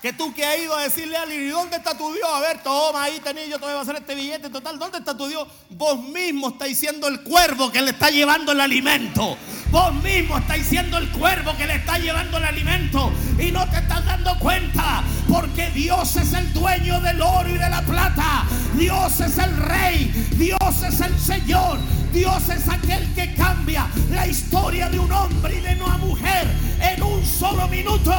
Que 0.01 0.13
tú 0.13 0.33
que 0.33 0.45
has 0.45 0.59
ido 0.59 0.77
a 0.77 0.83
decirle 0.83 1.17
a 1.17 1.23
alguien, 1.23 1.43
¿y 1.43 1.49
dónde 1.49 1.79
está 1.79 1.97
tu 1.97 2.13
Dios? 2.13 2.29
A 2.31 2.39
ver, 2.39 2.63
toma, 2.63 3.03
ahí 3.03 3.19
tenés, 3.19 3.49
yo 3.49 3.59
te 3.59 3.65
voy 3.65 3.75
a 3.75 3.81
hacer 3.81 3.97
este 3.97 4.15
billete 4.15 4.51
total. 4.51 4.79
¿Dónde 4.79 4.99
está 4.99 5.17
tu 5.17 5.27
Dios? 5.27 5.49
Vos 5.71 5.99
mismo 6.01 6.51
estáis 6.51 6.79
siendo 6.79 7.09
el 7.09 7.23
cuervo 7.23 7.73
que 7.73 7.83
le 7.83 7.91
está 7.91 8.11
llevando 8.11 8.53
el 8.53 8.61
alimento. 8.61 9.37
Vos 9.73 9.95
mismo 9.95 10.39
estáis 10.39 10.67
siendo 10.67 10.99
el 10.99 11.11
cuervo 11.11 11.57
que 11.57 11.67
le 11.67 11.75
está 11.75 11.99
llevando 11.99 12.39
el 12.39 12.45
alimento. 12.45 13.13
Y 13.37 13.51
no 13.51 13.69
te 13.69 13.79
estás 13.79 14.05
dando 14.05 14.39
cuenta. 14.39 15.03
Porque 15.29 15.71
Dios 15.71 16.15
es 16.15 16.33
el 16.35 16.53
dueño 16.53 17.01
del 17.01 17.21
oro 17.21 17.49
y 17.49 17.59
de 17.59 17.69
la 17.69 17.83
plata. 17.83 18.45
Dios 18.75 19.21
es 19.21 19.39
el 19.39 19.57
rey. 19.57 20.13
Dios 20.37 20.83
es 20.87 21.01
el 21.01 21.19
Señor. 21.19 21.79
Dios 22.17 22.49
es 22.49 22.67
aquel 22.67 23.15
que 23.15 23.35
cambia 23.35 23.91
la 24.09 24.27
historia 24.27 24.89
de 24.89 24.99
un 24.99 25.13
hombre 25.13 25.59
y 25.59 25.61
de 25.61 25.75
una 25.83 25.99
mujer 25.99 26.47
en 26.81 27.03
un 27.03 27.23
solo 27.23 27.69
minuto. 27.69 28.11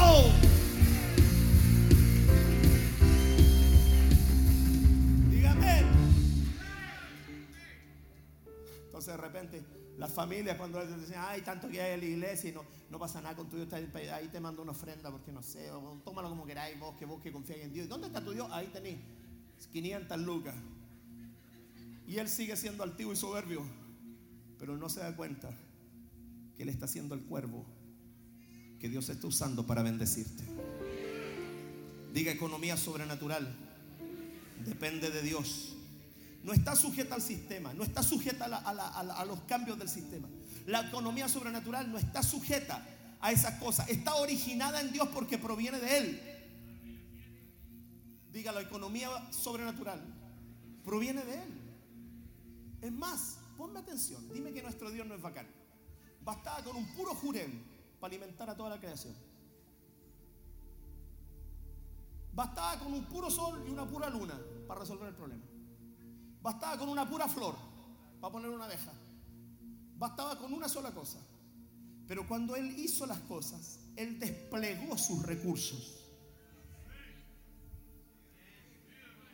Dígame. 5.32 5.84
Entonces 8.86 9.14
de 9.14 9.18
repente 9.18 9.64
las 9.98 10.14
familias 10.14 10.58
cuando 10.58 10.86
dicen, 10.86 11.16
ay, 11.18 11.42
tanto 11.42 11.68
que 11.68 11.82
hay 11.82 11.96
en 11.96 12.00
la 12.02 12.06
iglesia 12.06 12.52
y 12.52 12.54
no, 12.54 12.66
no 12.92 13.00
pasa 13.00 13.20
nada 13.20 13.36
con 13.36 13.50
tu 13.50 13.56
Dios, 13.56 13.68
ahí 13.74 14.28
te 14.28 14.40
mando 14.40 14.62
una 14.62 14.74
ofrenda 14.74 15.10
porque 15.10 15.32
no 15.32 15.42
sé, 15.42 15.72
tómalo 16.06 16.30
como 16.30 16.46
queráis 16.46 16.80
vos, 16.80 16.96
que 16.98 17.06
vos 17.06 17.20
que 17.20 17.32
confías 17.32 17.62
en 17.62 17.74
Dios. 17.74 17.90
¿Dónde 17.90 18.06
está 18.06 18.24
tu 18.24 18.32
Dios? 18.32 18.48
Ahí 18.52 18.68
tenéis 18.68 19.00
500 19.72 20.20
lucas. 20.20 20.54
Y 22.06 22.20
él 22.20 22.30
sigue 22.30 22.56
siendo 22.56 22.84
altivo 22.84 23.12
y 23.12 23.16
soberbio, 23.16 23.87
pero 24.60 24.78
no 24.78 24.90
se 24.90 25.00
da 25.00 25.16
cuenta 25.16 25.50
que 26.56 26.64
él 26.64 26.70
está 26.70 26.88
siendo 26.88 27.16
el 27.16 27.22
cuervo 27.22 27.66
que 28.80 28.90
Dios 28.90 29.10
está 29.10 29.28
usando 29.28 29.66
para 29.66 29.82
bendecirte. 29.82 30.44
Diga 32.14 32.32
economía 32.32 32.78
sobrenatural. 32.78 33.56
Depende 34.66 35.12
de 35.12 35.22
Dios. 35.22 35.76
No 36.44 36.54
está 36.54 36.76
sujeta 36.76 37.16
al 37.16 37.22
sistema, 37.22 37.74
no 37.74 37.84
está 37.84 38.04
sujeta 38.04 38.46
a, 38.46 39.26
los 39.26 39.42
cambios 39.42 39.78
del 39.78 39.90
sistema. 39.90 40.28
La 40.66 40.88
economía 40.88 41.28
sobrenatural 41.28 41.92
no 41.92 41.98
está 41.98 42.24
sujeta 42.24 42.86
a 43.20 43.32
esas 43.32 43.56
cosas. 43.60 43.90
Está 43.90 44.16
originada 44.16 44.82
en 44.82 44.92
Dios 44.92 45.10
porque 45.14 45.38
proviene 45.38 45.80
de 45.80 45.98
Él. 45.98 46.22
Diga, 48.32 48.52
la 48.52 48.62
economía 48.62 49.10
sobrenatural 49.32 50.02
proviene 50.84 51.24
de 51.24 51.34
Él. 51.34 51.50
Es 52.82 52.92
más, 52.92 53.38
ponme 53.58 53.80
atención, 53.80 54.30
dime 54.32 54.54
que 54.54 54.62
nuestro 54.62 54.92
Dios 54.92 55.06
no 55.08 55.16
es 55.16 55.22
bacán. 55.22 55.48
Bastaba 56.22 56.64
con 56.64 56.76
un 56.76 56.86
puro 56.94 57.16
jurel 57.16 57.52
para 58.00 58.14
alimentar 58.14 58.50
a 58.50 58.56
toda 58.56 58.70
la 58.70 58.80
creación. 58.80 59.16
Bastaba 62.32 62.78
con 62.80 62.94
un 62.94 63.06
puro 63.06 63.32
sol 63.32 63.64
y 63.68 63.72
una 63.72 63.88
pura 63.88 64.10
luna 64.10 64.40
para 64.68 64.82
resolver 64.82 65.10
el 65.10 65.16
problema. 65.16 65.44
Bastaba 66.42 66.78
con 66.78 66.90
una 66.90 67.10
pura 67.10 67.28
flor 67.28 67.56
para 68.22 68.32
poner 68.32 68.52
una 68.52 68.66
abeja. 68.66 68.94
Bastaba 69.98 70.38
con 70.38 70.54
una 70.54 70.70
sola 70.70 70.92
cosa. 70.92 71.20
Pero 72.08 72.28
cuando 72.28 72.56
Él 72.56 72.78
hizo 72.80 73.06
las 73.06 73.20
cosas, 73.22 73.80
Él 73.96 74.20
desplegó 74.20 74.98
sus 74.98 75.24
recursos. 75.24 76.04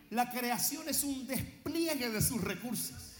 La 0.09 0.29
creación 0.29 0.87
es 0.87 1.03
un 1.03 1.27
despliegue 1.27 2.09
de 2.09 2.21
sus 2.21 2.41
recursos. 2.41 3.12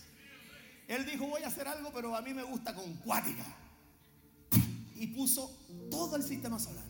Él 0.87 1.05
dijo, 1.05 1.27
voy 1.27 1.43
a 1.43 1.47
hacer 1.47 1.67
algo, 1.67 1.91
pero 1.93 2.15
a 2.15 2.21
mí 2.21 2.33
me 2.33 2.43
gusta 2.43 2.73
con 2.73 2.93
cuática. 2.95 3.45
y 4.95 5.07
puso 5.07 5.51
todo 5.89 6.15
el 6.15 6.23
sistema 6.23 6.59
solar. 6.59 6.85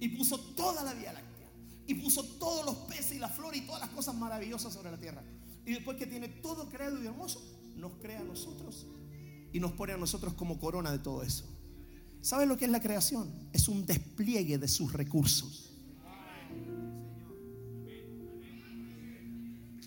Y 0.00 0.08
puso 0.08 0.38
toda 0.38 0.82
la 0.82 0.94
Vía 0.94 1.12
Láctea. 1.12 1.48
Y 1.86 1.94
puso 1.94 2.24
todos 2.38 2.64
los 2.64 2.76
peces 2.88 3.12
y 3.12 3.18
la 3.18 3.28
flor 3.28 3.54
y 3.56 3.62
todas 3.62 3.80
las 3.80 3.90
cosas 3.90 4.14
maravillosas 4.14 4.72
sobre 4.72 4.90
la 4.90 4.98
tierra. 4.98 5.22
Y 5.66 5.72
después 5.72 5.96
que 5.96 6.06
tiene 6.06 6.28
todo 6.28 6.68
creado 6.68 7.02
y 7.02 7.06
hermoso, 7.06 7.42
nos 7.76 7.92
crea 8.00 8.20
a 8.20 8.24
nosotros 8.24 8.86
y 9.52 9.60
nos 9.60 9.72
pone 9.72 9.92
a 9.92 9.96
nosotros 9.96 10.34
como 10.34 10.58
corona 10.58 10.92
de 10.92 10.98
todo 10.98 11.22
eso. 11.22 11.44
¿Sabe 12.20 12.46
lo 12.46 12.56
que 12.56 12.66
es 12.66 12.70
la 12.70 12.80
creación? 12.80 13.48
Es 13.52 13.68
un 13.68 13.86
despliegue 13.86 14.58
de 14.58 14.68
sus 14.68 14.92
recursos. 14.92 15.70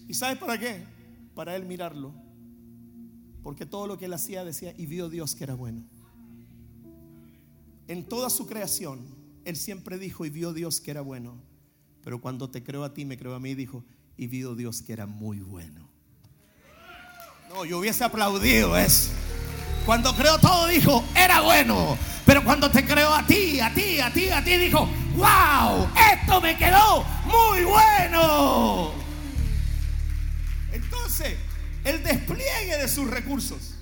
¿Y 0.08 0.14
sabe 0.14 0.36
para 0.36 0.58
qué? 0.58 0.84
Para 1.36 1.56
él 1.56 1.66
mirarlo. 1.66 2.14
Porque 3.44 3.66
todo 3.66 3.88
lo 3.88 3.98
que 3.98 4.06
él 4.06 4.14
hacía 4.14 4.46
decía, 4.46 4.74
y 4.78 4.86
vio 4.86 5.10
Dios 5.10 5.36
que 5.36 5.44
era 5.44 5.54
bueno. 5.54 5.84
En 7.88 8.06
toda 8.06 8.30
su 8.30 8.48
creación, 8.48 9.06
él 9.44 9.58
siempre 9.58 9.98
dijo, 9.98 10.26
y 10.26 10.30
vio 10.30 10.54
Dios 10.54 10.80
que 10.80 10.92
era 10.92 11.02
bueno. 11.02 11.36
Pero 12.04 12.22
cuando 12.22 12.50
te 12.50 12.64
creo 12.64 12.84
a 12.84 12.94
ti, 12.94 13.06
me 13.06 13.18
creo 13.18 13.36
a 13.36 13.40
mí, 13.40 13.54
dijo, 13.54 13.84
y 14.18 14.28
vio 14.28 14.56
Dios 14.56 14.82
que 14.82 14.94
era 14.94 15.06
muy 15.06 15.40
bueno. 15.40 15.90
No, 17.50 17.66
yo 17.66 17.80
hubiese 17.80 18.04
aplaudido 18.04 18.78
eso. 18.78 19.12
Cuando 19.86 20.16
creó 20.16 20.40
todo 20.40 20.68
dijo, 20.68 21.04
era 21.16 21.42
bueno. 21.42 21.98
Pero 22.26 22.44
cuando 22.44 22.72
te 22.72 22.86
creó 22.86 23.14
a 23.14 23.26
ti, 23.28 23.60
a 23.60 23.74
ti, 23.74 24.00
a 24.00 24.12
ti, 24.12 24.30
a 24.30 24.44
ti, 24.44 24.58
dijo, 24.58 24.88
wow, 25.16 25.88
esto 26.14 26.40
me 26.40 26.58
quedó 26.58 27.04
muy 27.26 27.64
bueno. 27.66 28.94
Entonces, 30.72 31.38
el 31.84 32.04
despliegue 32.04 32.78
de 32.78 32.88
sus 32.88 33.10
recursos. 33.10 33.74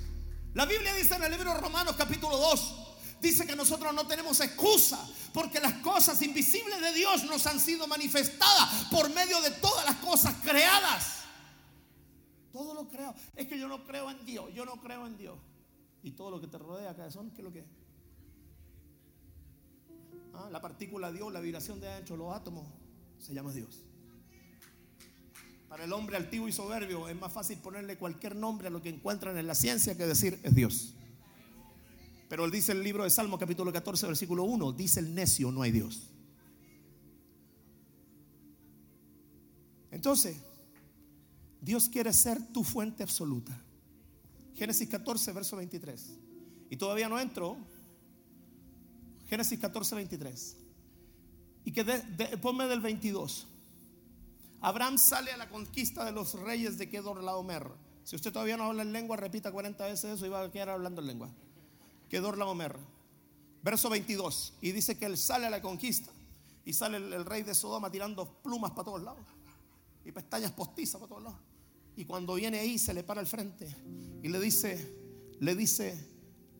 La 0.54 0.66
Biblia 0.66 0.94
dice 0.94 1.14
en 1.14 1.24
el 1.24 1.30
libro 1.30 1.54
Romanos 1.54 1.94
capítulo 1.96 2.36
2, 2.36 2.74
dice 3.20 3.46
que 3.46 3.56
nosotros 3.56 3.94
no 3.94 4.06
tenemos 4.06 4.40
excusa 4.40 4.98
porque 5.32 5.60
las 5.60 5.74
cosas 5.74 6.20
invisibles 6.22 6.80
de 6.80 6.92
Dios 6.92 7.24
nos 7.24 7.46
han 7.46 7.58
sido 7.58 7.86
manifestadas 7.86 8.86
por 8.90 9.08
medio 9.14 9.40
de 9.40 9.50
todas 9.52 9.86
las 9.86 9.96
cosas 9.96 10.34
creadas. 10.42 11.22
Todo 12.52 12.74
lo 12.74 12.88
creado. 12.88 13.14
Es 13.34 13.46
que 13.48 13.58
yo 13.58 13.66
no 13.66 13.84
creo 13.84 14.10
en 14.10 14.26
Dios, 14.26 14.52
yo 14.52 14.66
no 14.66 14.80
creo 14.82 15.06
en 15.06 15.16
Dios. 15.16 15.38
Y 16.02 16.10
todo 16.10 16.30
lo 16.30 16.40
que 16.40 16.48
te 16.48 16.58
rodea, 16.58 16.94
son 17.10 17.30
¿qué 17.30 17.38
es 17.38 17.44
lo 17.44 17.52
que 17.52 17.60
es? 17.60 17.66
Ah, 20.34 20.48
la 20.50 20.60
partícula 20.60 21.12
Dios, 21.12 21.32
la 21.32 21.40
vibración 21.40 21.80
de 21.80 21.88
adentro, 21.88 22.16
los 22.16 22.34
átomos, 22.34 22.66
se 23.18 23.32
llama 23.32 23.52
Dios. 23.52 23.84
Para 25.72 25.84
el 25.84 25.92
hombre 25.94 26.18
altivo 26.18 26.46
y 26.46 26.52
soberbio 26.52 27.08
es 27.08 27.16
más 27.16 27.32
fácil 27.32 27.56
ponerle 27.56 27.96
cualquier 27.96 28.36
nombre 28.36 28.68
a 28.68 28.70
lo 28.70 28.82
que 28.82 28.90
encuentran 28.90 29.38
en 29.38 29.46
la 29.46 29.54
ciencia 29.54 29.96
que 29.96 30.06
decir 30.06 30.38
es 30.42 30.54
Dios. 30.54 30.92
Pero 32.28 32.44
él 32.44 32.50
dice 32.50 32.72
el 32.72 32.82
libro 32.82 33.04
de 33.04 33.08
Salmo 33.08 33.38
capítulo 33.38 33.72
14 33.72 34.06
versículo 34.06 34.44
1, 34.44 34.72
dice 34.72 35.00
el 35.00 35.14
necio, 35.14 35.50
no 35.50 35.62
hay 35.62 35.72
Dios. 35.72 36.10
Entonces, 39.90 40.36
Dios 41.62 41.88
quiere 41.88 42.12
ser 42.12 42.52
tu 42.52 42.64
fuente 42.64 43.02
absoluta. 43.02 43.58
Génesis 44.54 44.86
14, 44.90 45.32
verso 45.32 45.56
23. 45.56 46.18
Y 46.68 46.76
todavía 46.76 47.08
no 47.08 47.18
entro. 47.18 47.56
Génesis 49.26 49.58
14, 49.58 49.94
23. 49.94 50.56
Y 51.64 51.72
que 51.72 51.82
ponme 52.42 52.66
del 52.66 52.80
22. 52.80 53.46
Abraham 54.62 54.96
sale 54.96 55.32
a 55.32 55.36
la 55.36 55.48
conquista 55.48 56.04
de 56.04 56.12
los 56.12 56.34
reyes 56.34 56.78
de 56.78 56.88
Kedor 56.88 57.22
Laomer. 57.22 57.68
Si 58.04 58.16
usted 58.16 58.32
todavía 58.32 58.56
no 58.56 58.64
habla 58.64 58.82
en 58.82 58.92
lengua, 58.92 59.16
repita 59.16 59.52
40 59.52 59.84
veces 59.86 60.16
eso 60.16 60.26
y 60.26 60.28
va 60.28 60.42
a 60.42 60.50
quedar 60.50 60.70
hablando 60.70 61.00
en 61.00 61.08
lengua. 61.08 61.30
Kedor 62.08 62.38
Laomer. 62.38 62.76
Verso 63.62 63.90
22. 63.90 64.54
Y 64.60 64.72
dice 64.72 64.96
que 64.96 65.06
él 65.06 65.18
sale 65.18 65.46
a 65.46 65.50
la 65.50 65.60
conquista. 65.60 66.10
Y 66.64 66.72
sale 66.72 66.96
el, 66.96 67.12
el 67.12 67.24
rey 67.24 67.42
de 67.42 67.54
Sodoma 67.54 67.90
tirando 67.90 68.40
plumas 68.42 68.70
para 68.70 68.84
todos 68.84 69.02
lados. 69.02 69.26
Y 70.04 70.12
pestañas 70.12 70.52
postizas 70.52 71.00
para 71.00 71.08
todos 71.08 71.22
lados. 71.24 71.40
Y 71.96 72.04
cuando 72.04 72.34
viene 72.34 72.58
ahí 72.58 72.78
se 72.78 72.94
le 72.94 73.02
para 73.02 73.20
al 73.20 73.26
frente 73.26 73.74
y 74.22 74.28
le 74.28 74.40
dice, 74.40 74.96
le 75.40 75.54
dice, 75.54 76.08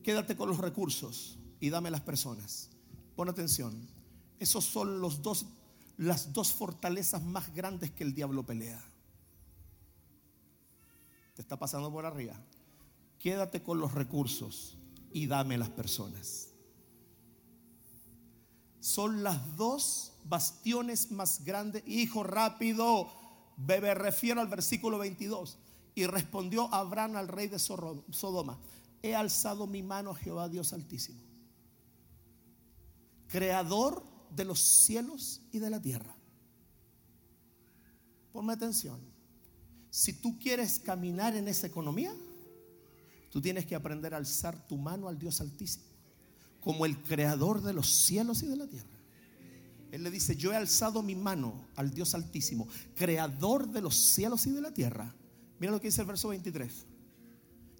quédate 0.03 0.35
con 0.35 0.49
los 0.49 0.59
recursos 0.59 1.39
y 1.59 1.69
dame 1.69 1.89
las 1.89 2.01
personas. 2.01 2.69
Pon 3.15 3.29
atención. 3.29 3.87
Esos 4.39 4.65
son 4.65 4.99
los 4.99 5.21
dos, 5.21 5.45
las 5.97 6.33
dos 6.33 6.51
fortalezas 6.51 7.23
más 7.23 7.53
grandes 7.53 7.91
que 7.91 8.03
el 8.03 8.13
diablo 8.13 8.45
pelea. 8.45 8.83
Te 11.35 11.41
está 11.41 11.57
pasando 11.57 11.91
por 11.91 12.05
arriba. 12.05 12.39
Quédate 13.19 13.63
con 13.63 13.79
los 13.79 13.93
recursos 13.93 14.77
y 15.11 15.27
dame 15.27 15.57
las 15.57 15.69
personas. 15.69 16.49
Son 18.79 19.23
las 19.23 19.55
dos 19.55 20.13
bastiones 20.25 21.11
más 21.11 21.43
grandes. 21.43 21.83
Hijo, 21.87 22.23
rápido 22.23 23.09
me 23.57 23.93
refiero 23.93 24.41
al 24.41 24.47
versículo 24.47 24.97
22. 24.97 25.57
Y 25.95 26.05
respondió 26.07 26.73
Abraham 26.73 27.17
al 27.17 27.27
rey 27.27 27.47
de 27.47 27.59
Sodoma, 27.59 28.59
he 29.03 29.15
alzado 29.15 29.67
mi 29.67 29.83
mano 29.83 30.11
a 30.11 30.15
Jehová 30.15 30.49
Dios 30.49 30.73
altísimo, 30.73 31.21
creador 33.27 34.03
de 34.35 34.45
los 34.45 34.59
cielos 34.59 35.41
y 35.51 35.59
de 35.59 35.69
la 35.69 35.81
tierra. 35.81 36.15
Ponme 38.31 38.53
atención. 38.53 38.99
Si 39.89 40.13
tú 40.13 40.39
quieres 40.39 40.79
caminar 40.79 41.35
en 41.35 41.47
esa 41.47 41.67
economía, 41.67 42.15
tú 43.29 43.41
tienes 43.41 43.65
que 43.65 43.75
aprender 43.75 44.13
a 44.13 44.17
alzar 44.17 44.67
tu 44.67 44.77
mano 44.77 45.07
al 45.07 45.19
Dios 45.19 45.39
altísimo, 45.39 45.85
como 46.59 46.85
el 46.85 47.01
creador 47.03 47.61
de 47.61 47.73
los 47.73 47.89
cielos 47.89 48.41
y 48.41 48.47
de 48.47 48.55
la 48.55 48.67
tierra. 48.67 48.89
Él 49.91 50.01
le 50.01 50.09
dice, 50.09 50.35
yo 50.35 50.51
he 50.51 50.55
alzado 50.55 51.03
mi 51.03 51.13
mano 51.13 51.67
al 51.75 51.93
Dios 51.93 52.15
altísimo, 52.15 52.67
creador 52.95 53.69
de 53.69 53.81
los 53.81 53.95
cielos 53.95 54.47
y 54.47 54.49
de 54.49 54.61
la 54.61 54.73
tierra. 54.73 55.13
Mira 55.59 55.71
lo 55.71 55.79
que 55.79 55.89
dice 55.89 56.01
el 56.01 56.07
verso 56.07 56.29
23. 56.29 56.87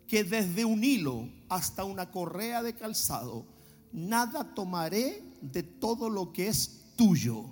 Que 0.07 0.23
desde 0.23 0.63
un 0.63 0.83
hilo 0.83 1.27
hasta 1.49 1.83
una 1.83 2.11
correa 2.11 2.61
de 2.61 2.75
calzado, 2.75 3.47
nada 3.91 4.53
tomaré 4.53 5.23
de 5.51 5.61
todo 5.63 6.09
lo 6.09 6.31
que 6.31 6.47
es 6.47 6.93
tuyo, 6.95 7.45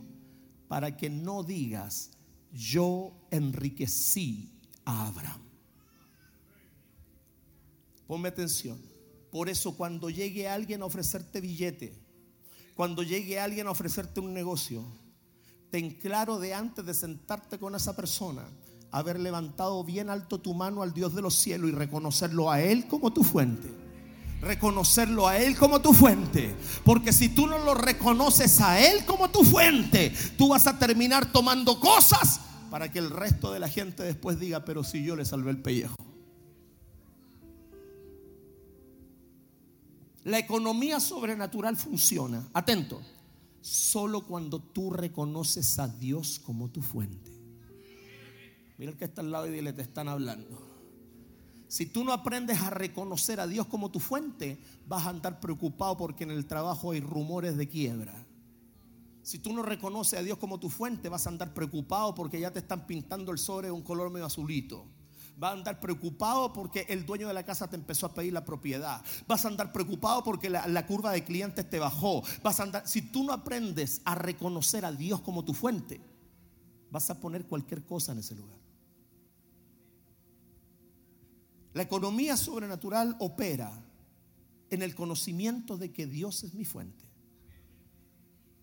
para 0.68 0.96
que 0.96 1.10
no 1.10 1.44
digas, 1.44 2.12
yo 2.54 3.14
enriquecí 3.30 4.50
a 4.86 5.08
Abraham. 5.08 5.42
Ponme 8.08 8.30
atención. 8.30 8.80
Por 9.30 9.50
eso 9.50 9.76
cuando 9.76 10.10
llegue 10.10 10.48
alguien 10.48 10.82
a 10.82 10.86
ofrecerte 10.86 11.42
billete, 11.42 11.94
cuando 12.76 13.04
llegue 13.04 13.40
alguien 13.40 13.68
a 13.68 13.72
ofrecerte 13.72 14.20
un 14.20 14.34
negocio, 14.34 14.84
ten 15.70 15.92
claro 15.92 16.40
de 16.40 16.54
antes 16.54 16.86
de 16.86 16.94
sentarte 16.94 17.60
con 17.60 17.76
esa 17.76 17.96
persona, 17.96 18.46
haber 18.92 19.20
levantado 19.20 19.84
bien 19.84 20.10
alto 20.10 20.40
tu 20.40 20.54
mano 20.54 20.82
al 20.82 20.94
Dios 20.94 21.14
de 21.14 21.22
los 21.22 21.36
cielos 21.36 21.70
y 21.70 21.74
reconocerlo 21.74 22.52
a 22.52 22.62
Él 22.62 22.88
como 22.88 23.14
tu 23.14 23.24
fuente. 23.24 23.81
Reconocerlo 24.42 25.28
a 25.28 25.38
Él 25.38 25.56
como 25.56 25.82
tu 25.82 25.94
fuente. 25.94 26.56
Porque 26.84 27.14
si 27.14 27.30
tú 27.30 27.48
no 27.48 27.60
lo 27.60 27.76
reconoces 27.76 28.60
a 28.60 28.80
Él 28.80 29.06
como 29.06 29.30
tu 29.30 29.44
fuente, 29.44 30.14
tú 30.38 30.50
vas 30.50 30.68
a 30.68 30.80
terminar 30.80 31.32
tomando 31.32 31.80
cosas 31.80 32.42
para 32.72 32.92
que 32.92 33.00
el 33.00 33.12
resto 33.12 33.52
de 33.52 33.60
la 33.60 33.70
gente 33.70 34.02
después 34.02 34.40
diga, 34.40 34.66
pero 34.66 34.84
si 34.84 35.04
yo 35.04 35.16
le 35.16 35.26
salvé 35.26 35.52
el 35.52 35.62
pellejo. 35.62 35.96
La 40.24 40.40
economía 40.40 41.00
sobrenatural 41.00 41.76
funciona, 41.76 42.48
atento, 42.54 43.02
solo 43.60 44.22
cuando 44.22 44.60
tú 44.60 44.92
reconoces 44.92 45.80
a 45.80 45.88
Dios 45.88 46.40
como 46.40 46.70
tu 46.70 46.82
fuente. 46.82 47.32
Mira 48.78 48.92
el 48.92 48.98
que 48.98 49.06
está 49.06 49.22
al 49.22 49.32
lado 49.32 49.48
y 49.48 49.52
dile, 49.52 49.74
te 49.74 49.82
están 49.82 50.08
hablando. 50.08 50.71
Si 51.72 51.86
tú 51.86 52.04
no 52.04 52.12
aprendes 52.12 52.60
a 52.60 52.70
reconocer 52.70 53.40
a 53.40 53.48
Dios 53.48 53.66
como 53.66 53.90
tu 53.90 54.02
fuente, 54.02 54.62
vas 54.90 55.06
a 55.06 55.10
andar 55.10 55.40
preocupado 55.40 55.96
porque 55.96 56.26
en 56.26 56.32
el 56.32 56.46
trabajo 56.46 56.92
hay 56.92 57.00
rumores 57.00 57.56
de 57.56 57.70
quiebra. 57.70 58.14
Si 59.22 59.40
tú 59.40 59.54
no 59.54 59.64
reconoces 59.64 60.20
a 60.20 60.22
Dios 60.22 60.38
como 60.38 60.60
tu 60.60 60.70
fuente, 60.70 61.08
vas 61.08 61.26
a 61.26 61.30
andar 61.30 61.54
preocupado 61.54 62.14
porque 62.14 62.42
ya 62.42 62.52
te 62.52 62.60
están 62.60 62.86
pintando 62.86 63.32
el 63.32 63.38
sobre 63.38 63.68
de 63.68 63.72
un 63.72 63.84
color 63.84 64.10
medio 64.10 64.26
azulito. 64.26 64.86
Vas 65.38 65.52
a 65.52 65.54
andar 65.54 65.80
preocupado 65.80 66.52
porque 66.52 66.86
el 66.90 67.06
dueño 67.06 67.30
de 67.30 67.34
la 67.34 67.46
casa 67.46 67.70
te 67.70 67.78
empezó 67.78 68.08
a 68.08 68.14
pedir 68.14 68.34
la 68.34 68.44
propiedad. 68.44 69.02
Vas 69.26 69.46
a 69.46 69.48
andar 69.48 69.72
preocupado 69.72 70.26
porque 70.26 70.50
la, 70.50 70.86
curva 70.86 71.14
de 71.14 71.24
clientes 71.24 71.70
te 71.70 71.80
bajó. 71.80 72.22
Vas 72.44 72.60
a 72.60 72.64
andar, 72.64 72.86
si 72.86 73.02
tú 73.02 73.24
no 73.24 73.32
aprendes 73.32 74.02
a 74.04 74.16
reconocer 74.16 74.84
a 74.84 74.92
Dios 74.92 75.22
como 75.22 75.46
tu 75.46 75.54
fuente, 75.54 76.02
vas 76.92 77.10
a 77.10 77.22
poner 77.22 77.46
cualquier 77.46 77.86
cosa 77.86 78.12
en 78.12 78.18
ese 78.18 78.36
lugar. 78.36 78.60
La 81.74 81.84
economía 81.84 82.36
sobrenatural 82.38 83.16
opera 83.20 83.72
en 84.70 84.82
el 84.82 84.96
conocimiento 84.96 85.78
de 85.78 85.92
que 85.92 86.06
Dios 86.06 86.44
es 86.44 86.54
mi 86.54 86.66
fuente. 86.66 87.06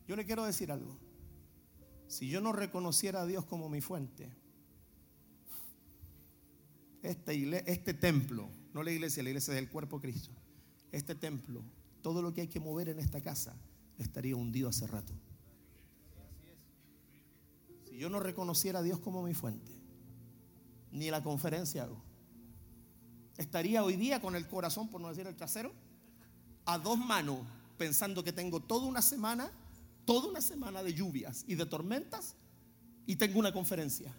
Yo 0.06 0.16
le 0.16 0.24
quiero 0.24 0.44
decir 0.44 0.72
algo. 0.72 0.98
Si 2.06 2.28
yo 2.28 2.40
no 2.40 2.52
reconociera 2.52 3.22
a 3.22 3.26
Dios 3.26 3.44
como 3.44 3.68
mi 3.68 3.80
fuente, 3.80 4.30
este, 7.02 7.70
este 7.70 7.94
templo, 7.94 8.48
no 8.72 8.82
la 8.82 8.90
iglesia, 8.90 9.22
la 9.22 9.30
iglesia 9.30 9.54
del 9.54 9.68
cuerpo 9.68 9.98
de 9.98 10.10
Cristo, 10.10 10.30
este 10.90 11.14
templo 11.14 11.62
todo 12.02 12.22
lo 12.22 12.32
que 12.32 12.42
hay 12.42 12.48
que 12.48 12.60
mover 12.60 12.88
en 12.88 12.98
esta 12.98 13.20
casa 13.20 13.54
estaría 13.98 14.36
hundido 14.36 14.68
hace 14.68 14.86
rato. 14.86 15.12
Si 17.88 17.98
yo 17.98 18.08
no 18.08 18.20
reconociera 18.20 18.78
a 18.78 18.82
Dios 18.82 18.98
como 18.98 19.22
mi 19.22 19.34
fuente, 19.34 19.72
ni 20.92 21.10
la 21.10 21.22
conferencia 21.22 21.84
hago, 21.84 22.02
estaría 23.38 23.82
hoy 23.82 23.96
día 23.96 24.20
con 24.20 24.36
el 24.36 24.46
corazón, 24.46 24.88
por 24.88 25.00
no 25.00 25.08
decir 25.08 25.26
el 25.26 25.36
trasero, 25.36 25.72
a 26.66 26.76
dos 26.76 26.98
manos, 26.98 27.38
pensando 27.78 28.22
que 28.22 28.32
tengo 28.32 28.60
toda 28.60 28.86
una 28.86 29.00
semana, 29.00 29.50
toda 30.04 30.28
una 30.28 30.42
semana 30.42 30.82
de 30.82 30.92
lluvias 30.92 31.44
y 31.46 31.54
de 31.54 31.64
tormentas, 31.64 32.34
y 33.06 33.16
tengo 33.16 33.38
una 33.38 33.52
conferencia. 33.52 34.14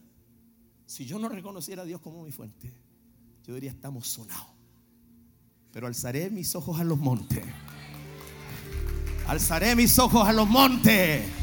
Si 0.88 1.06
yo 1.06 1.20
no 1.20 1.30
reconociera 1.30 1.84
a 1.84 1.86
Dios 1.86 2.02
como 2.02 2.24
mi 2.24 2.32
fuente, 2.32 2.74
yo 3.46 3.54
diría, 3.54 3.70
estamos 3.70 4.08
sonados. 4.08 4.48
Pero 5.72 5.86
alzaré 5.86 6.32
mis 6.32 6.56
ojos 6.56 6.80
a 6.80 6.84
los 6.84 6.98
montes. 6.98 7.44
Alzaré 9.28 9.76
mis 9.76 10.00
ojos 10.00 10.28
a 10.28 10.34
los 10.34 10.48
montes. 10.50 11.39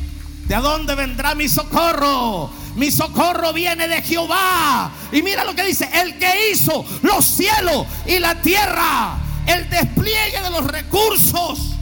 ¿De 0.49 0.57
dónde 0.57 0.95
vendrá 0.95 1.35
mi 1.35 1.49
socorro? 1.49 2.51
Mi 2.77 2.91
socorro 2.91 3.53
viene 3.53 3.89
de 3.89 4.01
Jehová. 4.03 4.93
Y 5.11 5.23
mira 5.23 5.45
lo 5.45 5.55
que 5.55 5.65
dice, 5.65 5.89
el 5.93 6.19
que 6.19 6.53
hizo 6.53 6.85
los 7.03 7.25
cielos 7.25 7.87
y 8.07 8.19
la 8.19 8.41
tierra, 8.43 9.19
el 9.47 9.69
despliegue 9.69 10.41
de 10.43 10.51
los 10.51 10.65
recursos. 10.67 11.75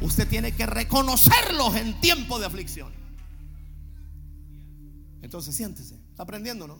Usted 0.00 0.28
tiene 0.28 0.52
que 0.52 0.66
reconocerlos 0.66 1.76
en 1.76 2.00
tiempo 2.00 2.38
de 2.38 2.46
aflicción. 2.46 2.92
Entonces 5.22 5.54
siéntese. 5.54 5.96
¿Está 6.10 6.24
aprendiendo, 6.24 6.66
no? 6.66 6.78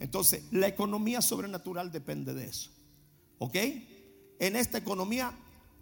Entonces, 0.00 0.42
la 0.50 0.66
economía 0.66 1.22
sobrenatural 1.22 1.92
depende 1.92 2.34
de 2.34 2.46
eso. 2.46 2.70
¿Ok? 3.38 3.56
En 4.40 4.56
esta 4.56 4.78
economía, 4.78 5.32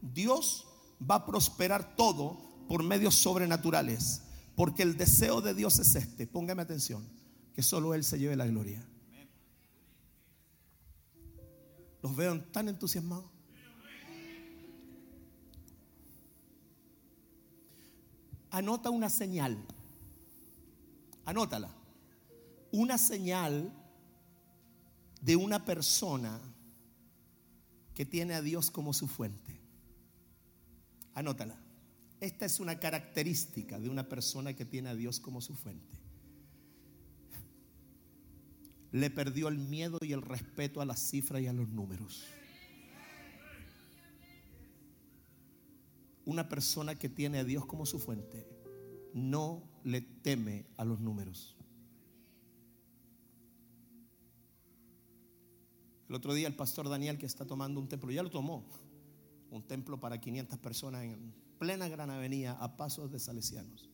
Dios 0.02 0.66
va 1.08 1.16
a 1.16 1.26
prosperar 1.26 1.96
todo 1.96 2.49
por 2.70 2.84
medios 2.84 3.16
sobrenaturales. 3.16 4.22
Porque 4.54 4.84
el 4.84 4.96
deseo 4.96 5.40
de 5.40 5.54
Dios 5.54 5.80
es 5.80 5.96
este. 5.96 6.28
Póngame 6.28 6.62
atención. 6.62 7.04
Que 7.52 7.64
solo 7.64 7.94
Él 7.94 8.04
se 8.04 8.16
lleve 8.16 8.36
la 8.36 8.46
gloria. 8.46 8.86
Los 12.00 12.14
veo 12.14 12.40
tan 12.44 12.68
entusiasmados. 12.68 13.28
Anota 18.52 18.90
una 18.90 19.10
señal. 19.10 19.58
Anótala. 21.24 21.74
Una 22.70 22.98
señal 22.98 23.72
de 25.20 25.34
una 25.34 25.64
persona 25.64 26.40
que 27.94 28.06
tiene 28.06 28.34
a 28.34 28.42
Dios 28.42 28.70
como 28.70 28.92
su 28.92 29.08
fuente. 29.08 29.60
Anótala. 31.14 31.58
Esta 32.20 32.44
es 32.44 32.60
una 32.60 32.78
característica 32.78 33.80
de 33.80 33.88
una 33.88 34.06
persona 34.06 34.52
que 34.54 34.66
tiene 34.66 34.90
a 34.90 34.94
Dios 34.94 35.20
como 35.20 35.40
su 35.40 35.54
fuente. 35.54 35.98
Le 38.92 39.08
perdió 39.08 39.48
el 39.48 39.56
miedo 39.56 39.98
y 40.02 40.12
el 40.12 40.20
respeto 40.20 40.82
a 40.82 40.84
las 40.84 41.00
cifras 41.00 41.40
y 41.40 41.46
a 41.46 41.52
los 41.54 41.68
números. 41.68 42.24
Una 46.26 46.48
persona 46.48 46.94
que 46.94 47.08
tiene 47.08 47.38
a 47.38 47.44
Dios 47.44 47.64
como 47.64 47.86
su 47.86 47.98
fuente 47.98 48.46
no 49.14 49.62
le 49.82 50.02
teme 50.02 50.66
a 50.76 50.84
los 50.84 51.00
números. 51.00 51.56
El 56.08 56.16
otro 56.16 56.34
día 56.34 56.48
el 56.48 56.54
pastor 56.54 56.88
Daniel 56.88 57.16
que 57.16 57.26
está 57.26 57.46
tomando 57.46 57.80
un 57.80 57.88
templo, 57.88 58.10
ya 58.10 58.22
lo 58.22 58.30
tomó, 58.30 58.66
un 59.50 59.62
templo 59.62 59.98
para 59.98 60.20
500 60.20 60.58
personas 60.58 61.04
en 61.04 61.39
plena 61.60 61.90
gran 61.90 62.08
avenida 62.08 62.52
a 62.52 62.74
pasos 62.78 63.12
de 63.12 63.18
salesianos. 63.20 63.90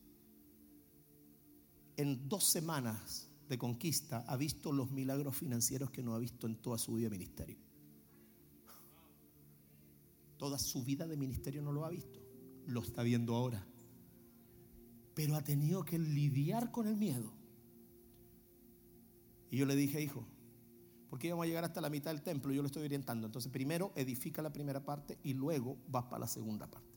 En 1.97 2.29
dos 2.29 2.45
semanas 2.45 3.29
de 3.49 3.57
conquista 3.57 4.23
ha 4.25 4.37
visto 4.37 4.71
los 4.71 4.89
milagros 4.89 5.35
financieros 5.35 5.91
que 5.91 6.01
no 6.01 6.15
ha 6.15 6.17
visto 6.17 6.47
en 6.47 6.55
toda 6.55 6.77
su 6.77 6.93
vida 6.93 7.09
de 7.09 7.17
ministerio. 7.17 7.57
Toda 10.37 10.57
su 10.57 10.81
vida 10.85 11.07
de 11.07 11.17
ministerio 11.17 11.61
no 11.61 11.73
lo 11.73 11.83
ha 11.83 11.89
visto, 11.89 12.21
lo 12.67 12.81
está 12.81 13.03
viendo 13.03 13.35
ahora. 13.35 13.67
Pero 15.13 15.35
ha 15.35 15.43
tenido 15.43 15.83
que 15.83 15.99
lidiar 15.99 16.71
con 16.71 16.87
el 16.87 16.95
miedo. 16.95 17.33
Y 19.49 19.57
yo 19.57 19.65
le 19.65 19.75
dije, 19.75 20.01
hijo, 20.01 20.25
porque 21.09 21.27
íbamos 21.27 21.43
a 21.43 21.47
llegar 21.47 21.65
hasta 21.65 21.81
la 21.81 21.89
mitad 21.89 22.11
del 22.11 22.21
templo, 22.21 22.53
yo 22.53 22.61
lo 22.61 22.67
estoy 22.67 22.85
orientando. 22.85 23.25
Entonces, 23.27 23.51
primero 23.51 23.91
edifica 23.95 24.41
la 24.41 24.53
primera 24.53 24.85
parte 24.85 25.19
y 25.21 25.33
luego 25.33 25.77
vas 25.89 26.05
para 26.05 26.19
la 26.19 26.27
segunda 26.27 26.71
parte. 26.71 26.96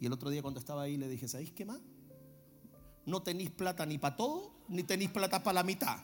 Y 0.00 0.06
el 0.06 0.12
otro 0.12 0.30
día 0.30 0.42
cuando 0.42 0.60
estaba 0.60 0.82
ahí 0.82 0.96
le 0.96 1.08
dije, 1.08 1.28
¿sabéis 1.28 1.52
qué 1.52 1.64
más? 1.64 1.80
No 3.04 3.22
tenéis 3.22 3.50
plata 3.50 3.86
ni 3.86 3.98
para 3.98 4.16
todo, 4.16 4.52
ni 4.68 4.82
tenéis 4.82 5.10
plata 5.10 5.42
para 5.42 5.54
la 5.54 5.62
mitad. 5.62 5.98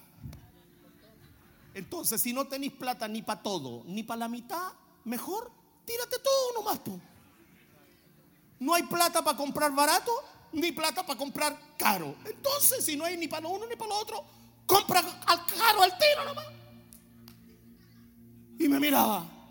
Entonces, 1.75 2.21
si 2.21 2.33
no 2.33 2.47
tenéis 2.47 2.73
plata 2.73 3.09
ni 3.09 3.23
para 3.23 3.43
todo, 3.43 3.83
ni 3.87 4.03
para 4.03 4.21
la 4.21 4.29
mitad, 4.29 4.73
mejor 5.05 5.51
tírate 5.85 6.19
todo 6.19 6.53
nomás 6.55 6.85
tú. 6.85 7.01
No 8.61 8.75
hay 8.75 8.85
plata 8.85 9.25
para 9.25 9.37
comprar 9.37 9.75
barato, 9.75 10.13
ni 10.53 10.71
plata 10.71 11.05
para 11.05 11.19
comprar 11.19 11.59
caro. 11.77 12.15
Entonces, 12.25 12.85
si 12.85 12.97
no 12.97 13.05
hay 13.05 13.17
ni 13.17 13.27
para 13.27 13.43
lo 13.43 13.51
uno 13.51 13.67
ni 13.67 13.75
para 13.75 13.89
lo 13.89 13.99
otro, 13.99 14.25
compra 14.67 15.01
al 15.01 15.47
caro 15.47 15.83
al 15.83 15.99
tiro 15.99 16.25
nomás. 16.25 16.47
Y 18.59 18.69
me 18.69 18.79
miraba. 18.79 19.42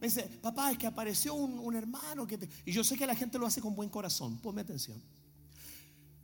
Me 0.00 0.08
dice, 0.08 0.24
papá, 0.42 0.72
es 0.72 0.78
que 0.78 0.86
apareció 0.86 1.34
un, 1.34 1.74
hermano 1.74 2.26
que 2.26 2.38
Y 2.64 2.72
yo 2.72 2.84
sé 2.84 2.96
que 2.96 3.06
la 3.06 3.14
gente 3.14 3.38
lo 3.38 3.46
hace 3.46 3.60
con 3.60 3.74
buen 3.74 3.88
corazón. 3.88 4.38
Ponme 4.38 4.60
atención. 4.60 5.02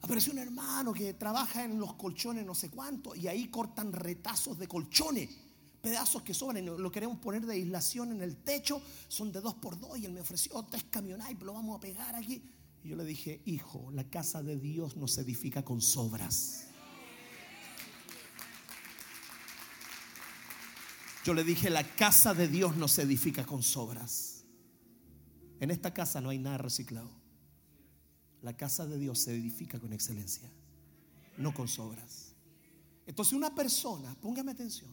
Apareció 0.02 0.32
un 0.32 0.40
hermano 0.40 0.92
que 0.92 1.14
trabaja 1.14 1.64
en 1.64 1.78
los 1.78 1.94
colchones 1.94 2.44
no 2.44 2.54
sé 2.54 2.68
cuánto 2.68 3.14
y 3.14 3.28
ahí 3.28 3.46
cortan 3.48 3.92
retazos 3.92 4.58
de 4.58 4.66
colchones, 4.66 5.30
pedazos 5.80 6.22
que 6.22 6.34
sobran 6.34 6.64
y 6.64 6.66
lo 6.66 6.90
queremos 6.90 7.18
poner 7.18 7.46
de 7.46 7.54
aislación 7.54 8.10
en 8.10 8.20
el 8.20 8.36
techo, 8.38 8.82
son 9.06 9.30
de 9.30 9.40
dos 9.40 9.54
por 9.54 9.78
dos 9.78 9.96
y 9.96 10.06
él 10.06 10.12
me 10.12 10.20
ofreció 10.20 10.60
tres 10.64 10.84
camionadas 10.90 11.32
y 11.32 11.44
lo 11.44 11.52
vamos 11.52 11.76
a 11.76 11.80
pegar 11.80 12.16
aquí. 12.16 12.42
Y 12.82 12.88
yo 12.88 12.96
le 12.96 13.04
dije, 13.04 13.42
hijo, 13.44 13.92
la 13.92 14.02
casa 14.10 14.42
de 14.42 14.58
Dios 14.58 14.96
no 14.96 15.06
se 15.06 15.20
edifica 15.20 15.64
con 15.64 15.80
sobras. 15.80 16.66
Yo 21.24 21.34
le 21.34 21.44
dije, 21.44 21.70
la 21.70 21.84
casa 21.84 22.34
de 22.34 22.48
Dios 22.48 22.76
no 22.76 22.88
se 22.88 23.02
edifica 23.02 23.46
con 23.46 23.62
sobras. 23.62 24.44
En 25.60 25.70
esta 25.70 25.94
casa 25.94 26.20
no 26.20 26.30
hay 26.30 26.38
nada 26.38 26.58
reciclado. 26.58 27.10
La 28.40 28.56
casa 28.56 28.86
de 28.86 28.98
Dios 28.98 29.20
se 29.20 29.32
edifica 29.32 29.78
con 29.78 29.92
excelencia, 29.92 30.50
no 31.38 31.54
con 31.54 31.68
sobras. 31.68 32.34
Entonces 33.06 33.34
una 33.34 33.54
persona, 33.54 34.12
póngame 34.20 34.50
atención, 34.50 34.90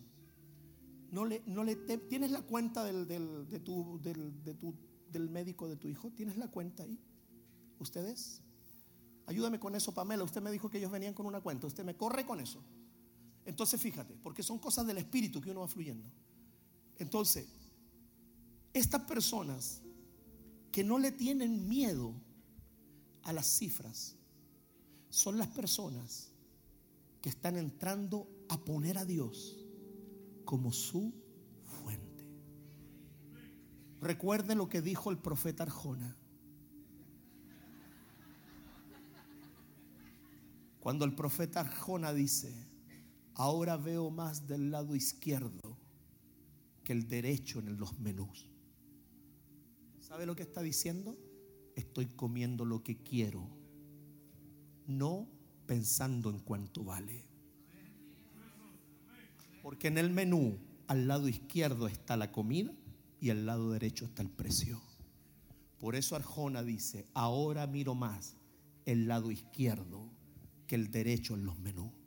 no 1.11 1.25
le, 1.25 1.41
no 1.47 1.63
le 1.63 1.75
¿tienes 1.75 2.29
la 2.29 2.43
cuenta 2.43 2.83
del, 2.83 3.07
del, 3.07 3.49
de 3.49 3.59
tu, 3.59 3.99
del, 4.03 4.43
de 4.43 4.53
tu, 4.53 4.75
del 5.11 5.29
médico 5.29 5.67
de 5.67 5.75
tu 5.77 5.87
hijo? 5.87 6.11
¿Tienes 6.11 6.37
la 6.37 6.47
cuenta 6.47 6.83
ahí? 6.83 6.99
¿Ustedes? 7.79 8.43
Ayúdame 9.25 9.59
con 9.59 9.75
eso, 9.75 9.93
Pamela. 9.93 10.23
Usted 10.23 10.41
me 10.41 10.51
dijo 10.51 10.69
que 10.69 10.77
ellos 10.77 10.91
venían 10.91 11.15
con 11.15 11.25
una 11.25 11.41
cuenta. 11.41 11.65
Usted 11.65 11.83
me 11.83 11.95
corre 11.95 12.25
con 12.25 12.39
eso. 12.39 12.63
Entonces 13.49 13.81
fíjate, 13.81 14.15
porque 14.21 14.43
son 14.43 14.59
cosas 14.59 14.85
del 14.85 14.99
espíritu 14.99 15.41
que 15.41 15.49
uno 15.49 15.61
va 15.61 15.67
fluyendo. 15.67 16.07
Entonces, 16.99 17.47
estas 18.73 19.01
personas 19.05 19.81
que 20.71 20.83
no 20.83 20.99
le 20.99 21.11
tienen 21.11 21.67
miedo 21.67 22.13
a 23.23 23.33
las 23.33 23.47
cifras 23.47 24.15
son 25.09 25.39
las 25.39 25.47
personas 25.47 26.29
que 27.23 27.29
están 27.29 27.57
entrando 27.57 28.29
a 28.49 28.63
poner 28.63 28.99
a 28.99 29.05
Dios 29.05 29.65
como 30.45 30.71
su 30.71 31.11
fuente. 31.63 32.29
Recuerden 33.99 34.59
lo 34.59 34.69
que 34.69 34.83
dijo 34.83 35.09
el 35.09 35.17
profeta 35.17 35.63
Arjona. 35.63 36.15
Cuando 40.79 41.03
el 41.03 41.15
profeta 41.15 41.61
Arjona 41.61 42.13
dice, 42.13 42.68
Ahora 43.39 43.77
veo 43.77 44.11
más 44.11 44.47
del 44.47 44.69
lado 44.69 44.97
izquierdo 44.97 45.77
que 46.83 46.91
el 46.91 47.07
derecho 47.07 47.59
en 47.59 47.77
los 47.77 47.97
menús. 47.97 48.49
¿Sabe 50.01 50.25
lo 50.25 50.35
que 50.35 50.43
está 50.43 50.61
diciendo? 50.61 51.17
Estoy 51.73 52.07
comiendo 52.07 52.65
lo 52.65 52.83
que 52.83 53.01
quiero, 53.01 53.47
no 54.87 55.29
pensando 55.67 56.29
en 56.29 56.39
cuánto 56.39 56.83
vale. 56.83 57.29
Porque 59.63 59.87
en 59.87 59.99
el 59.99 60.09
menú 60.09 60.59
al 60.87 61.07
lado 61.07 61.29
izquierdo 61.29 61.87
está 61.87 62.17
la 62.17 62.33
comida 62.33 62.73
y 63.21 63.29
al 63.29 63.45
lado 63.45 63.71
derecho 63.71 64.03
está 64.03 64.21
el 64.21 64.29
precio. 64.29 64.81
Por 65.79 65.95
eso 65.95 66.17
Arjona 66.17 66.61
dice, 66.61 67.05
ahora 67.13 67.67
miro 67.67 67.95
más 67.95 68.35
el 68.83 69.07
lado 69.07 69.31
izquierdo 69.31 70.11
que 70.67 70.75
el 70.75 70.91
derecho 70.91 71.35
en 71.35 71.45
los 71.45 71.57
menús. 71.57 71.98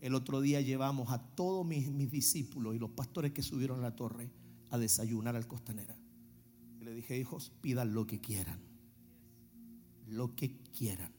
El 0.00 0.14
otro 0.14 0.40
día 0.40 0.60
llevamos 0.60 1.10
a 1.10 1.18
todos 1.18 1.66
mis, 1.66 2.10
discípulos 2.10 2.74
y 2.74 2.78
los 2.78 2.90
pastores 2.90 3.32
que 3.32 3.42
subieron 3.42 3.80
a 3.80 3.82
la 3.82 3.96
torre 3.96 4.30
a 4.70 4.78
desayunar 4.78 5.36
al 5.36 5.46
costanera. 5.46 5.96
le 6.80 6.94
dije, 6.94 7.18
hijos, 7.18 7.52
pidan 7.60 7.94
lo 7.94 8.06
que 8.06 8.20
quieran. 8.20 8.60
Lo 10.06 10.36
que 10.36 10.58
quieran. 10.76 11.12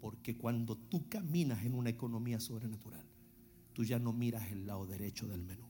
Porque 0.00 0.36
cuando 0.36 0.76
tú 0.76 1.08
caminas 1.08 1.64
en 1.64 1.74
una 1.74 1.90
economía 1.90 2.40
sobrenatural, 2.40 3.06
tú 3.72 3.84
ya 3.84 3.98
no 3.98 4.12
miras 4.12 4.50
el 4.50 4.66
lado 4.66 4.86
derecho 4.86 5.26
del 5.26 5.42
menú. 5.42 5.66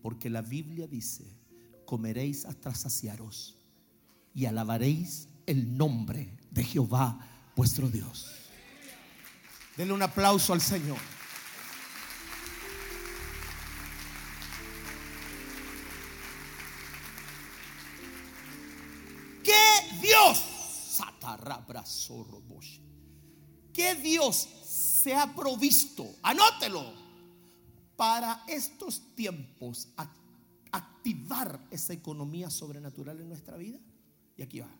Porque 0.00 0.30
la 0.30 0.42
Biblia 0.42 0.86
dice, 0.86 1.36
comeréis 1.84 2.46
hasta 2.46 2.74
saciaros 2.74 3.58
y 4.34 4.46
alabaréis 4.46 5.28
el 5.46 5.76
nombre 5.76 6.36
de 6.50 6.64
Jehová 6.64 7.18
vuestro 7.56 7.90
Dios. 7.90 8.43
Denle 9.76 9.92
un 9.92 10.02
aplauso 10.02 10.52
al 10.52 10.60
Señor. 10.60 10.98
¿Qué 19.42 20.00
Dios? 20.00 20.44
¿Qué 23.72 23.94
Dios 23.96 24.48
se 24.64 25.14
ha 25.14 25.34
provisto? 25.34 26.06
Anótelo. 26.22 27.02
Para 27.96 28.44
estos 28.48 29.14
tiempos, 29.14 29.88
activar 30.70 31.60
esa 31.70 31.92
economía 31.92 32.50
sobrenatural 32.50 33.20
en 33.20 33.28
nuestra 33.28 33.56
vida. 33.56 33.78
Y 34.36 34.42
aquí 34.42 34.60
va. 34.60 34.70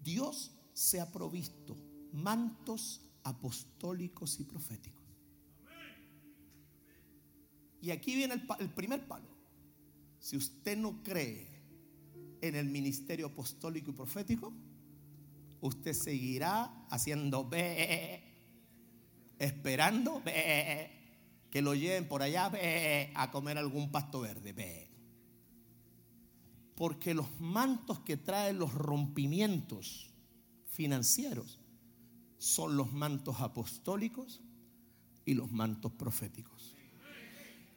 Dios 0.00 0.50
se 0.72 1.00
ha 1.00 1.10
provisto 1.10 1.76
mantos 2.12 3.00
apostólicos 3.24 4.40
y 4.40 4.44
proféticos. 4.44 5.02
Y 7.80 7.90
aquí 7.90 8.14
viene 8.14 8.34
el, 8.60 8.70
primer 8.70 9.06
palo. 9.06 9.28
Si 10.20 10.36
usted 10.36 10.76
no 10.76 11.02
cree 11.02 11.48
en 12.40 12.54
el 12.54 12.66
ministerio 12.66 13.26
apostólico 13.26 13.90
y 13.90 13.94
profético, 13.94 14.52
usted 15.60 15.92
seguirá 15.92 16.86
haciendo 16.90 17.48
be, 17.48 18.22
esperando 19.38 20.22
que 20.24 21.60
lo 21.60 21.74
lleven 21.74 22.06
por 22.06 22.22
allá 22.22 22.52
a 23.16 23.30
comer 23.32 23.58
algún 23.58 23.90
pasto 23.90 24.20
verde. 24.20 24.88
Porque 26.76 27.14
los 27.14 27.40
mantos 27.40 27.98
que 28.00 28.16
traen 28.16 28.58
los 28.58 28.72
rompimientos 28.74 30.12
financieros 30.66 31.58
son 32.42 32.76
los 32.76 32.92
mantos 32.92 33.40
apostólicos 33.40 34.40
y 35.24 35.34
los 35.34 35.52
mantos 35.52 35.92
proféticos. 35.92 36.74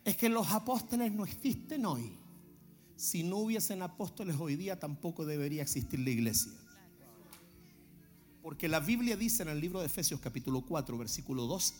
Es 0.03 0.17
que 0.17 0.27
los 0.27 0.49
apóstoles 0.49 1.11
no 1.11 1.23
existen 1.23 1.85
hoy. 1.85 2.17
Si 2.95 3.21
no 3.21 3.37
hubiesen 3.37 3.83
apóstoles 3.83 4.37
hoy 4.39 4.55
día 4.55 4.79
tampoco 4.79 5.23
debería 5.23 5.61
existir 5.61 5.99
la 5.99 6.09
iglesia. 6.09 6.51
Porque 8.41 8.67
la 8.67 8.79
Biblia 8.79 9.15
dice 9.15 9.43
en 9.43 9.49
el 9.49 9.61
libro 9.61 9.81
de 9.81 9.85
Efesios 9.85 10.19
capítulo 10.19 10.61
4 10.61 10.97
versículo 10.97 11.45
2 11.45 11.73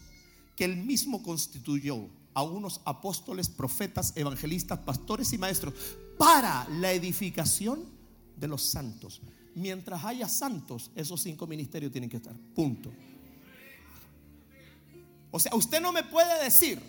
que 0.56 0.66
él 0.66 0.78
mismo 0.78 1.24
constituyó 1.24 2.08
a 2.36 2.44
unos 2.44 2.82
apóstoles, 2.86 3.50
profetas, 3.50 4.14
evangelistas, 4.16 4.78
pastores 4.78 5.34
y 5.34 5.40
maestros 5.40 5.74
para 6.20 6.70
la 6.70 6.94
edificación 6.94 7.84
de 8.38 8.48
los 8.48 8.62
santos 8.62 9.24
mientras 9.56 10.04
haya 10.04 10.28
santos, 10.28 10.92
esos 10.96 11.22
cinco 11.22 11.48
ministerios 11.48 11.92
tienen 11.92 12.10
que 12.10 12.18
estar. 12.18 12.36
Punto. 12.54 12.92
O 15.32 15.40
sea, 15.40 15.56
usted 15.56 15.82
no 15.82 15.92
me 15.92 16.04
puede 16.04 16.44
decir 16.44 16.80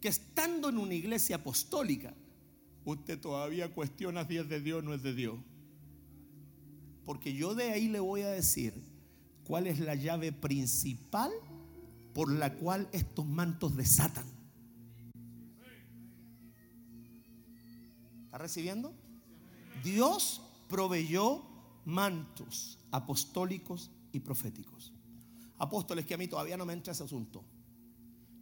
que 0.00 0.08
estando 0.08 0.68
en 0.68 0.78
una 0.78 0.94
iglesia 0.94 1.36
apostólica, 1.36 2.12
usted 2.84 3.18
todavía 3.20 3.72
cuestiona 3.72 4.26
si 4.26 4.36
es 4.36 4.48
de 4.48 4.60
Dios 4.60 4.80
o 4.80 4.82
no 4.82 4.94
es 4.94 5.02
de 5.02 5.14
Dios. 5.14 5.38
Porque 7.04 7.34
yo 7.34 7.54
de 7.54 7.70
ahí 7.70 7.88
le 7.88 8.00
voy 8.00 8.22
a 8.22 8.28
decir 8.28 8.74
cuál 9.44 9.66
es 9.66 9.80
la 9.80 9.94
llave 9.94 10.32
principal 10.32 11.30
por 12.12 12.32
la 12.32 12.54
cual 12.54 12.88
estos 12.92 13.26
mantos 13.26 13.76
desatan. 13.76 14.26
¿Está 18.26 18.38
recibiendo? 18.38 18.92
Dios 19.82 20.42
proveyó 20.68 21.49
mantos 21.84 22.78
apostólicos 22.90 23.90
y 24.12 24.20
proféticos. 24.20 24.92
Apóstoles 25.58 26.06
que 26.06 26.14
a 26.14 26.18
mí 26.18 26.26
todavía 26.26 26.56
no 26.56 26.64
me 26.64 26.72
entra 26.72 26.92
ese 26.92 27.04
asunto. 27.04 27.44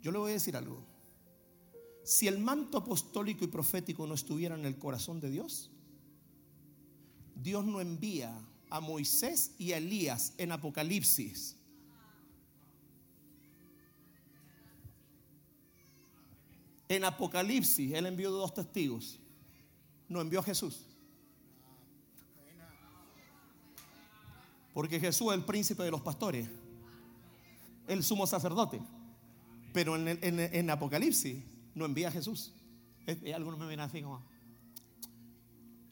Yo 0.00 0.12
le 0.12 0.18
voy 0.18 0.30
a 0.30 0.34
decir 0.34 0.56
algo. 0.56 0.84
Si 2.04 2.26
el 2.26 2.38
manto 2.38 2.78
apostólico 2.78 3.44
y 3.44 3.48
profético 3.48 4.06
no 4.06 4.14
estuviera 4.14 4.54
en 4.54 4.64
el 4.64 4.78
corazón 4.78 5.20
de 5.20 5.30
Dios, 5.30 5.70
Dios 7.34 7.64
no 7.64 7.80
envía 7.80 8.38
a 8.70 8.80
Moisés 8.80 9.52
y 9.58 9.72
a 9.72 9.78
Elías 9.78 10.32
en 10.38 10.52
Apocalipsis. 10.52 11.56
En 16.88 17.04
Apocalipsis 17.04 17.92
Él 17.92 18.06
envió 18.06 18.30
dos 18.30 18.54
testigos. 18.54 19.18
No 20.08 20.20
envió 20.20 20.40
a 20.40 20.42
Jesús. 20.42 20.87
Porque 24.72 25.00
Jesús 25.00 25.28
es 25.28 25.38
el 25.38 25.44
príncipe 25.44 25.82
de 25.82 25.90
los 25.90 26.00
pastores, 26.00 26.48
el 27.86 28.02
sumo 28.04 28.26
sacerdote. 28.26 28.80
Pero 29.72 29.96
en, 29.96 30.70
Apocalipsis 30.70 31.36
no 31.74 31.84
envía 31.84 32.08
a 32.08 32.10
Jesús. 32.10 32.52
Algunos 33.34 33.58
me 33.58 33.66
ven 33.66 33.80
así 33.80 34.02
como. 34.02 34.22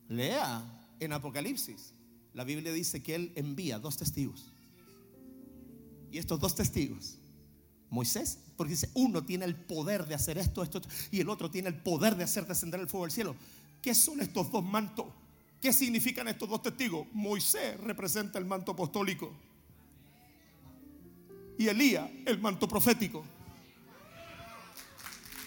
Lea 0.08 0.62
en 1.00 1.12
Apocalipsis. 1.12 1.92
La 2.32 2.44
Biblia 2.44 2.72
dice 2.72 3.02
que 3.02 3.14
Él 3.14 3.32
envía 3.34 3.78
dos 3.78 3.96
testigos. 3.96 4.52
Y 6.10 6.18
estos 6.18 6.38
dos 6.38 6.54
testigos, 6.54 7.16
Moisés, 7.90 8.38
porque 8.56 8.72
dice, 8.72 8.90
uno 8.94 9.24
tiene 9.24 9.44
el 9.44 9.56
poder 9.56 10.06
de 10.06 10.14
hacer 10.14 10.38
esto, 10.38 10.62
esto, 10.62 10.80
y 11.10 11.20
el 11.20 11.28
otro 11.28 11.50
tiene 11.50 11.68
el 11.68 11.76
poder 11.76 12.16
de 12.16 12.24
hacer 12.24 12.46
descender 12.46 12.80
el 12.80 12.88
fuego 12.88 13.06
del 13.06 13.12
cielo. 13.12 13.36
¿Qué 13.82 13.94
son 13.94 14.20
estos 14.20 14.50
dos 14.50 14.64
mantos? 14.64 15.06
¿Qué 15.66 15.72
significan 15.72 16.28
estos 16.28 16.48
dos 16.48 16.62
testigos? 16.62 17.08
Moisés 17.12 17.76
representa 17.80 18.38
el 18.38 18.44
manto 18.44 18.70
apostólico 18.70 19.34
y 21.58 21.66
Elías 21.66 22.08
el 22.24 22.38
manto 22.38 22.68
profético. 22.68 23.24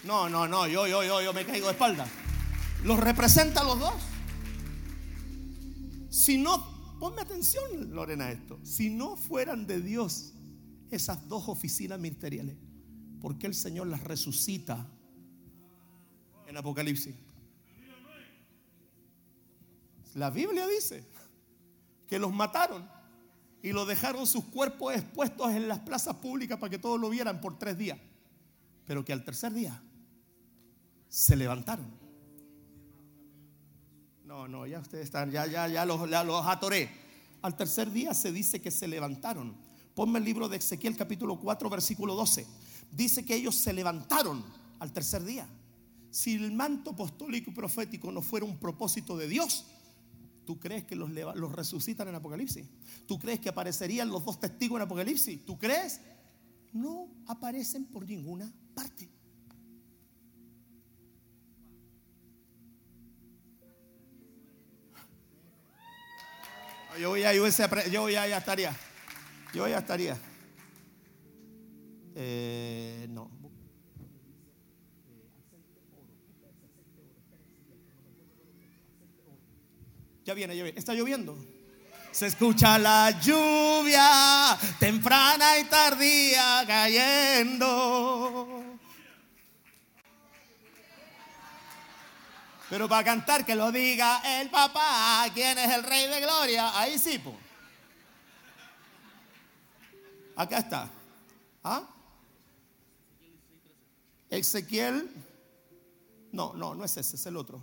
No, 0.04 0.28
no, 0.28 0.46
no, 0.46 0.66
yo, 0.66 0.86
yo, 0.86 1.02
yo, 1.02 1.22
yo 1.22 1.32
me 1.32 1.46
caigo 1.46 1.68
de 1.68 1.72
espalda. 1.72 2.06
Los 2.84 3.00
representa 3.00 3.64
los 3.64 3.80
dos. 3.80 3.94
Si 6.10 6.36
no, 6.36 6.98
ponme 7.00 7.22
atención, 7.22 7.94
Lorena, 7.94 8.30
esto. 8.30 8.60
Si 8.62 8.90
no 8.90 9.16
fueran 9.16 9.66
de 9.66 9.80
Dios 9.80 10.34
esas 10.90 11.26
dos 11.28 11.48
oficinas 11.48 11.98
ministeriales, 11.98 12.58
¿por 13.22 13.38
qué 13.38 13.46
el 13.46 13.54
Señor 13.54 13.86
las 13.86 14.04
resucita 14.04 14.86
en 16.46 16.58
Apocalipsis? 16.58 17.14
La 20.14 20.30
Biblia 20.30 20.66
dice 20.66 21.04
que 22.06 22.18
los 22.18 22.32
mataron 22.32 22.88
y 23.62 23.72
lo 23.72 23.86
dejaron 23.86 24.26
sus 24.26 24.44
cuerpos 24.44 24.94
expuestos 24.94 25.50
en 25.52 25.68
las 25.68 25.80
plazas 25.80 26.16
públicas 26.16 26.58
para 26.58 26.70
que 26.70 26.78
todos 26.78 26.98
lo 26.98 27.10
vieran 27.10 27.40
por 27.40 27.58
tres 27.58 27.76
días. 27.76 27.98
Pero 28.86 29.04
que 29.04 29.12
al 29.12 29.24
tercer 29.24 29.52
día 29.52 29.80
se 31.08 31.36
levantaron. 31.36 31.86
No, 34.24 34.48
no, 34.48 34.66
ya 34.66 34.78
ustedes 34.78 35.04
están, 35.04 35.30
ya, 35.30 35.46
ya, 35.46 35.68
ya 35.68 35.84
los, 35.84 36.08
los 36.08 36.46
atoré. 36.46 36.90
Al 37.42 37.56
tercer 37.56 37.90
día 37.90 38.14
se 38.14 38.32
dice 38.32 38.60
que 38.60 38.70
se 38.70 38.88
levantaron. 38.88 39.54
Ponme 39.94 40.18
el 40.18 40.24
libro 40.24 40.48
de 40.48 40.56
Ezequiel 40.56 40.96
capítulo 40.96 41.38
4 41.38 41.68
versículo 41.68 42.14
12. 42.14 42.46
Dice 42.92 43.24
que 43.24 43.34
ellos 43.34 43.54
se 43.54 43.72
levantaron 43.72 44.44
al 44.78 44.92
tercer 44.92 45.24
día. 45.24 45.46
Si 46.10 46.34
el 46.34 46.52
manto 46.52 46.90
apostólico 46.90 47.50
y 47.50 47.54
profético 47.54 48.10
no 48.10 48.22
fuera 48.22 48.46
un 48.46 48.58
propósito 48.58 49.16
de 49.16 49.28
Dios, 49.28 49.66
¿Tú 50.50 50.58
crees 50.58 50.82
que 50.82 50.96
los, 50.96 51.12
resucitan 51.52 52.08
en 52.08 52.16
Apocalipsis? 52.16 52.66
¿Tú 53.06 53.20
crees 53.20 53.38
que 53.38 53.48
aparecerían 53.48 54.08
los 54.08 54.24
dos 54.24 54.40
testigos 54.40 54.78
en 54.78 54.82
Apocalipsis? 54.82 55.46
¿Tú 55.46 55.56
crees? 55.56 56.00
No 56.72 57.06
aparecen 57.28 57.84
por 57.84 58.04
ninguna 58.04 58.52
parte. 58.74 59.08
Yo 67.00 67.16
ya, 67.16 67.32
yo, 67.32 67.46
yo 67.92 68.08
ya, 68.08 68.26
ya 68.26 68.38
estaría. 68.38 68.76
Yo 69.54 69.68
ya 69.68 69.78
estaría. 69.78 70.18
Eh, 72.16 73.06
no. 73.08 73.39
Ya 80.30 80.34
viene, 80.34 80.56
ya 80.56 80.62
viene. 80.62 80.78
Está 80.78 80.94
lloviendo. 80.94 81.36
Se 82.12 82.28
escucha 82.28 82.78
la 82.78 83.10
lluvia 83.20 84.56
temprana 84.78 85.58
y 85.58 85.64
tardía 85.64 86.62
cayendo. 86.68 88.46
Pero 92.68 92.88
para 92.88 93.02
cantar 93.02 93.44
que 93.44 93.56
lo 93.56 93.72
diga 93.72 94.22
el 94.40 94.48
papá, 94.50 95.26
quién 95.34 95.58
es 95.58 95.74
el 95.74 95.82
rey 95.82 96.06
de 96.06 96.20
gloria, 96.20 96.78
ahí 96.78 96.96
sí, 96.96 97.18
po. 97.18 97.36
Acá 100.36 100.58
está. 100.58 100.88
¿Ah? 101.64 101.82
Ezequiel. 104.28 105.10
No, 106.30 106.52
no, 106.54 106.76
no 106.76 106.84
es 106.84 106.96
ese, 106.96 107.16
es 107.16 107.26
el 107.26 107.36
otro. 107.36 107.60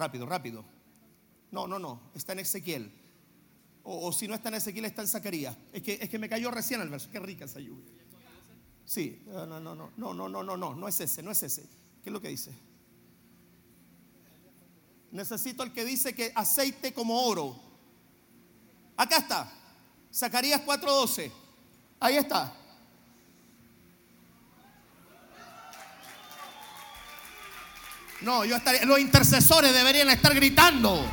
Rápido, 0.00 0.24
rápido. 0.24 0.64
No, 1.50 1.66
no, 1.66 1.78
no, 1.78 2.00
está 2.14 2.32
en 2.32 2.38
Ezequiel. 2.38 2.90
O, 3.82 4.10
si 4.12 4.26
no 4.26 4.34
está 4.34 4.48
en 4.48 4.54
Ezequiel, 4.54 4.86
está 4.86 5.02
en 5.02 5.08
Zacarías. 5.08 5.54
Es 5.74 5.82
que, 5.82 5.98
es 6.00 6.08
que 6.08 6.18
me 6.18 6.26
cayó 6.26 6.50
recién 6.50 6.80
el 6.80 6.88
verso. 6.88 7.10
Qué 7.12 7.20
rica 7.20 7.44
esa 7.44 7.60
lluvia. 7.60 7.84
Sí, 8.86 9.22
no, 9.26 9.46
no, 9.46 9.60
no, 9.60 9.74
no, 9.74 10.14
no, 10.14 10.28
no, 10.28 10.42
no, 10.42 10.74
no, 10.74 10.88
es 10.88 11.00
ese, 11.00 11.22
no 11.22 11.30
es 11.30 11.42
ese. 11.42 11.64
¿Qué 12.02 12.08
es 12.08 12.12
lo 12.14 12.20
que 12.20 12.28
dice? 12.28 12.50
Necesito 15.12 15.64
el 15.64 15.72
que 15.72 15.84
dice 15.84 16.14
que 16.14 16.32
aceite 16.34 16.94
como 16.94 17.22
oro. 17.22 17.60
Acá 18.96 19.18
está. 19.18 19.52
Zacarías 20.10 20.62
4:12. 20.62 21.30
Ahí 22.00 22.16
está. 22.16 22.56
No, 28.22 28.44
yo 28.44 28.56
estaría, 28.56 28.84
los 28.84 28.98
intercesores 28.98 29.72
deberían 29.72 30.10
estar 30.10 30.34
gritando. 30.34 31.06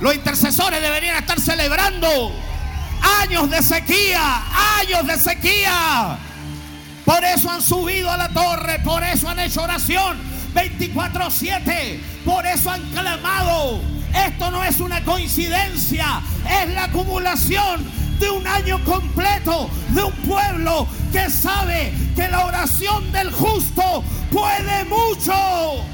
Los 0.00 0.14
intercesores 0.14 0.80
deberían 0.80 1.16
estar 1.16 1.38
celebrando. 1.38 2.32
Años 3.22 3.50
de 3.50 3.62
sequía, 3.62 4.42
años 4.80 5.06
de 5.06 5.18
sequía. 5.18 6.18
Por 7.04 7.22
eso 7.22 7.50
han 7.50 7.60
subido 7.60 8.10
a 8.10 8.16
la 8.16 8.28
torre, 8.30 8.78
por 8.78 9.02
eso 9.02 9.28
han 9.28 9.40
hecho 9.40 9.62
oración 9.62 10.18
24/7, 10.54 12.00
por 12.24 12.46
eso 12.46 12.70
han 12.70 12.80
clamado. 12.92 13.80
Esto 14.14 14.50
no 14.50 14.64
es 14.64 14.80
una 14.80 15.04
coincidencia, 15.04 16.22
es 16.48 16.70
la 16.72 16.84
acumulación 16.84 17.84
de 18.18 18.30
un 18.30 18.46
año 18.46 18.82
completo 18.84 19.68
de 19.90 20.02
un 20.04 20.12
pueblo 20.12 20.86
que 21.12 21.28
sabe 21.28 21.92
que 22.16 22.28
la 22.28 22.46
oración 22.46 23.10
del 23.12 23.30
justo 23.32 24.04
puede 24.30 24.84
mucho. 24.84 25.91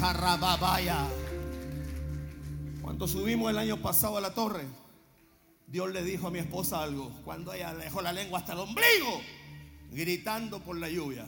Carrababaya. 0.00 1.06
Cuando 2.80 3.06
subimos 3.06 3.50
el 3.50 3.58
año 3.58 3.80
pasado 3.82 4.16
a 4.16 4.20
la 4.20 4.32
torre, 4.34 4.64
Dios 5.66 5.92
le 5.92 6.02
dijo 6.02 6.28
a 6.28 6.30
mi 6.30 6.38
esposa 6.38 6.82
algo. 6.82 7.10
Cuando 7.24 7.52
ella 7.52 7.74
dejó 7.74 8.00
la 8.00 8.12
lengua 8.12 8.38
hasta 8.38 8.54
el 8.54 8.60
ombligo, 8.60 9.20
gritando 9.92 10.60
por 10.60 10.78
la 10.78 10.88
lluvia. 10.88 11.26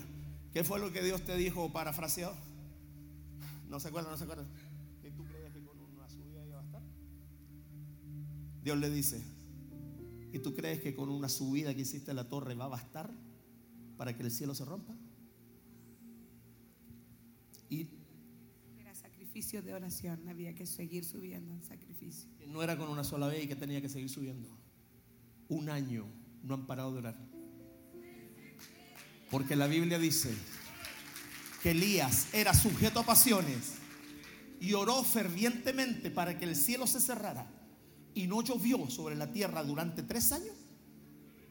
¿Qué 0.53 0.65
fue 0.65 0.79
lo 0.79 0.93
que 0.93 1.03
Dios 1.03 1.23
te 1.23 1.37
dijo 1.37 1.71
parafraseado? 1.73 2.35
No 3.69 3.79
se 3.81 3.89
acuerda, 3.89 4.11
no 4.11 4.17
se 4.17 4.25
acuerda. 4.25 4.47
¿Qué 5.03 5.11
tú 5.11 5.25
crees 5.25 5.53
que 5.53 5.63
con 5.63 5.79
una 5.79 6.09
subida 6.09 6.47
iba 6.47 6.61
a 6.61 6.65
estar? 6.65 6.83
Dios 8.63 8.79
le 8.79 8.91
dice, 8.91 9.23
¿y 10.33 10.39
tú 10.39 10.55
crees 10.55 10.81
que 10.81 10.95
con 10.95 11.11
una 11.11 11.29
subida 11.29 11.75
que 11.75 11.83
hiciste 11.83 12.11
a 12.11 12.15
la 12.15 12.29
torre 12.29 12.55
va 12.55 12.65
a 12.65 12.69
bastar 12.69 13.11
para 13.97 14.17
que 14.17 14.23
el 14.23 14.31
cielo 14.31 14.55
se 14.55 14.65
rompa? 14.65 14.95
Y 17.69 17.96
de 19.37 19.75
oración, 19.75 20.27
había 20.31 20.55
que 20.55 20.65
seguir 20.65 21.05
subiendo 21.05 21.55
el 21.55 21.63
sacrificio. 21.63 22.31
No 22.47 22.63
era 22.63 22.79
con 22.79 22.89
una 22.89 23.05
sola 23.05 23.27
vez 23.27 23.45
y 23.45 23.47
que 23.47 23.55
tenía 23.55 23.83
que 23.83 23.89
seguir 23.91 24.09
subiendo. 24.09 24.49
Un 25.49 25.69
año 25.69 26.07
no 26.43 26.55
han 26.55 26.67
parado 26.67 26.93
de 26.93 26.99
orar. 27.01 27.17
Porque 29.31 29.55
la 29.55 29.67
Biblia 29.67 29.99
dice 29.99 30.35
que 31.63 31.73
Elías 31.73 32.29
era 32.33 32.55
sujeto 32.55 33.01
a 33.01 33.03
pasiones 33.03 33.75
y 34.59 34.73
oró 34.73 35.05
fervientemente 35.05 36.11
para 36.11 36.39
que 36.39 36.47
el 36.47 36.57
cielo 36.57 36.87
se 36.87 37.01
cerrara 37.01 37.47
y 38.15 38.27
no 38.27 38.43
llovió 38.43 38.89
sobre 38.89 39.17
la 39.17 39.33
tierra 39.33 39.63
durante 39.63 40.03
tres 40.03 40.33
años. 40.33 40.57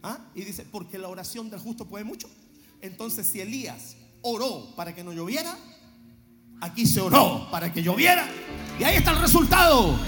¿Ah? 0.02 0.32
Y 0.34 0.42
dice, 0.42 0.66
porque 0.66 0.98
la 0.98 1.08
oración 1.08 1.52
del 1.52 1.60
justo 1.60 1.88
puede 1.88 2.04
mucho. 2.04 2.28
Entonces, 2.82 3.28
si 3.28 3.42
Elías 3.42 3.96
oró 4.24 4.76
para 4.76 4.96
que 4.96 5.04
no 5.04 5.14
lloviera, 5.14 5.56
Aquí 6.66 6.88
se 6.88 7.00
oró 7.00 7.48
para 7.52 7.72
que 7.72 7.84
lloviera. 7.84 8.26
Y 8.80 8.84
ahí 8.84 8.96
está 8.96 9.12
el 9.12 9.20
resultado. 9.20 10.00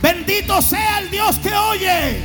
Bendito 0.00 0.62
sea 0.62 1.00
el 1.00 1.10
Dios 1.10 1.38
que 1.38 1.52
oye. 1.52 2.22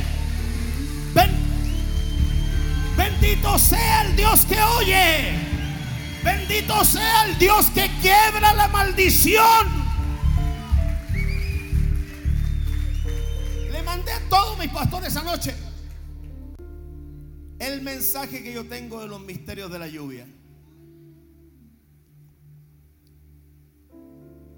bendito 2.96 3.58
sea 3.58 4.02
el 4.04 4.16
Dios 4.16 4.46
que 4.46 4.58
oye. 4.78 5.34
Bendito 6.24 6.82
sea 6.82 7.26
el 7.26 7.38
Dios 7.38 7.66
que 7.74 7.90
quiebra 8.00 8.54
la 8.54 8.68
maldición. 8.68 9.84
Le 13.70 13.82
mandé 13.82 14.12
a 14.12 14.20
todos 14.30 14.58
mis 14.58 14.70
pastores 14.70 15.14
anoche 15.14 15.54
el 17.58 17.82
mensaje 17.82 18.42
que 18.42 18.52
yo 18.54 18.64
tengo 18.64 19.02
de 19.02 19.08
los 19.08 19.20
misterios 19.20 19.70
de 19.70 19.78
la 19.78 19.88
lluvia. 19.88 20.26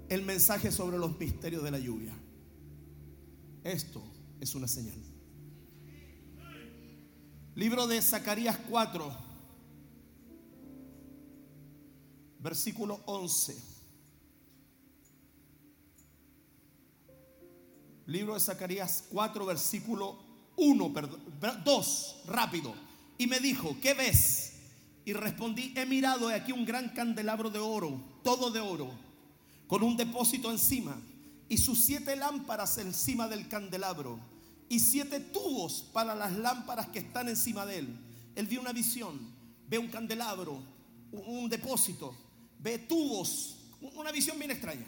El 0.09 0.23
mensaje 0.23 0.71
sobre 0.71 0.97
los 0.97 1.17
misterios 1.19 1.63
de 1.63 1.71
la 1.71 1.79
lluvia. 1.79 2.13
Esto 3.63 4.01
es 4.39 4.55
una 4.55 4.67
señal. 4.67 4.97
Libro 7.55 7.87
de 7.87 8.01
Zacarías 8.01 8.57
4, 8.69 9.11
versículo 12.39 13.01
11. 13.05 13.57
Libro 18.05 18.35
de 18.35 18.39
Zacarías 18.39 19.03
4, 19.09 19.45
versículo 19.45 20.17
1, 20.55 20.93
perdón, 20.93 21.19
2, 21.65 22.21
rápido. 22.27 22.73
Y 23.17 23.27
me 23.27 23.39
dijo, 23.39 23.75
¿qué 23.81 23.93
ves? 23.93 24.53
Y 25.03 25.13
respondí, 25.13 25.73
he 25.75 25.85
mirado 25.85 26.29
aquí 26.29 26.51
un 26.51 26.63
gran 26.63 26.89
candelabro 26.89 27.49
de 27.49 27.59
oro, 27.59 27.99
todo 28.23 28.51
de 28.51 28.59
oro 28.59 29.06
con 29.67 29.83
un 29.83 29.97
depósito 29.97 30.51
encima 30.51 30.99
y 31.49 31.57
sus 31.57 31.79
siete 31.79 32.15
lámparas 32.15 32.77
encima 32.77 33.27
del 33.27 33.47
candelabro 33.47 34.19
y 34.69 34.79
siete 34.79 35.19
tubos 35.19 35.89
para 35.93 36.15
las 36.15 36.33
lámparas 36.33 36.87
que 36.89 36.99
están 36.99 37.29
encima 37.29 37.65
de 37.65 37.79
él. 37.79 37.99
Él 38.35 38.47
vio 38.47 38.61
una 38.61 38.73
visión, 38.73 39.19
ve 39.67 39.77
un 39.77 39.87
candelabro, 39.87 40.61
un 41.11 41.49
depósito, 41.49 42.15
ve 42.59 42.79
tubos, 42.79 43.57
una 43.95 44.11
visión 44.11 44.37
bien 44.37 44.51
extraña. 44.51 44.85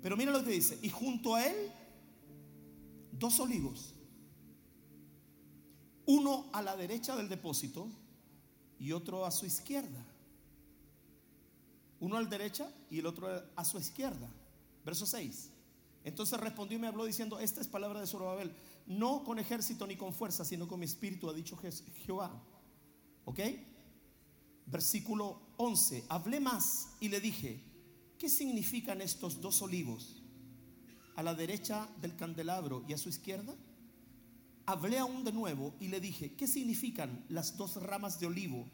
Pero 0.00 0.16
mira 0.16 0.32
lo 0.32 0.44
que 0.44 0.52
dice, 0.52 0.78
y 0.82 0.90
junto 0.90 1.34
a 1.34 1.44
él 1.44 1.56
dos 3.12 3.40
olivos, 3.40 3.94
uno 6.06 6.46
a 6.52 6.62
la 6.62 6.76
derecha 6.76 7.16
del 7.16 7.28
depósito 7.28 7.88
y 8.78 8.92
otro 8.92 9.26
a 9.26 9.30
su 9.30 9.44
izquierda. 9.44 10.06
Uno 12.00 12.16
a 12.16 12.22
la 12.22 12.28
derecha 12.28 12.70
y 12.90 12.98
el 12.98 13.06
otro 13.06 13.28
a 13.54 13.64
su 13.64 13.78
izquierda. 13.78 14.28
Verso 14.84 15.06
6. 15.06 15.50
Entonces 16.04 16.40
respondió 16.40 16.78
y 16.78 16.80
me 16.80 16.86
habló 16.86 17.04
diciendo, 17.04 17.38
esta 17.38 17.60
es 17.60 17.68
palabra 17.68 18.00
de 18.00 18.06
Zorobabel, 18.06 18.52
no 18.86 19.24
con 19.24 19.38
ejército 19.38 19.86
ni 19.86 19.96
con 19.96 20.14
fuerza, 20.14 20.44
sino 20.44 20.66
con 20.66 20.80
mi 20.80 20.86
espíritu, 20.86 21.28
ha 21.28 21.34
dicho 21.34 21.58
Jehová. 22.06 22.42
¿Ok? 23.24 23.40
Versículo 24.66 25.40
11. 25.58 26.04
Hablé 26.08 26.40
más 26.40 26.88
y 27.00 27.08
le 27.08 27.20
dije, 27.20 27.62
¿qué 28.18 28.28
significan 28.28 29.02
estos 29.02 29.40
dos 29.40 29.60
olivos? 29.60 30.22
A 31.16 31.22
la 31.22 31.34
derecha 31.34 31.88
del 32.00 32.16
candelabro 32.16 32.84
y 32.88 32.92
a 32.92 32.98
su 32.98 33.08
izquierda. 33.08 33.54
Hablé 34.64 34.98
aún 34.98 35.24
de 35.24 35.32
nuevo 35.32 35.74
y 35.80 35.88
le 35.88 36.00
dije, 36.00 36.34
¿qué 36.36 36.46
significan 36.46 37.24
las 37.28 37.56
dos 37.56 37.76
ramas 37.76 38.20
de 38.20 38.26
olivo 38.26 38.66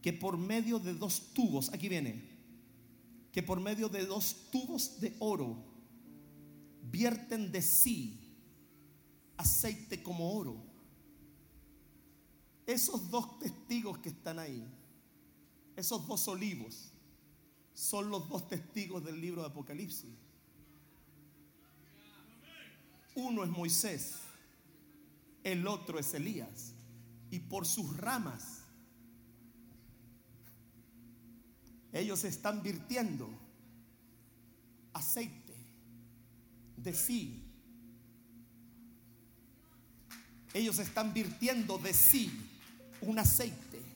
que 0.00 0.12
por 0.12 0.38
medio 0.38 0.78
de 0.78 0.94
dos 0.94 1.32
tubos, 1.32 1.72
aquí 1.72 1.88
viene, 1.88 2.33
que 3.34 3.42
por 3.42 3.58
medio 3.58 3.88
de 3.88 4.06
dos 4.06 4.48
tubos 4.52 5.00
de 5.00 5.16
oro 5.18 5.56
vierten 6.82 7.50
de 7.50 7.60
sí 7.62 8.20
aceite 9.36 10.04
como 10.04 10.36
oro. 10.38 10.56
Esos 12.64 13.10
dos 13.10 13.40
testigos 13.40 13.98
que 13.98 14.10
están 14.10 14.38
ahí, 14.38 14.64
esos 15.74 16.06
dos 16.06 16.28
olivos, 16.28 16.92
son 17.74 18.08
los 18.08 18.28
dos 18.28 18.46
testigos 18.46 19.04
del 19.04 19.20
libro 19.20 19.40
de 19.42 19.48
Apocalipsis. 19.48 20.14
Uno 23.16 23.42
es 23.42 23.50
Moisés, 23.50 24.14
el 25.42 25.66
otro 25.66 25.98
es 25.98 26.14
Elías. 26.14 26.72
Y 27.32 27.40
por 27.40 27.66
sus 27.66 27.96
ramas 27.96 28.63
ellos 31.94 32.24
están 32.24 32.62
virtiendo 32.62 33.30
aceite 34.92 35.54
de 36.76 36.92
sí. 36.92 37.40
Ellos 40.52 40.78
están 40.78 41.14
virtiendo 41.14 41.78
de 41.78 41.94
sí 41.94 42.30
un 43.00 43.18
aceite 43.18 43.94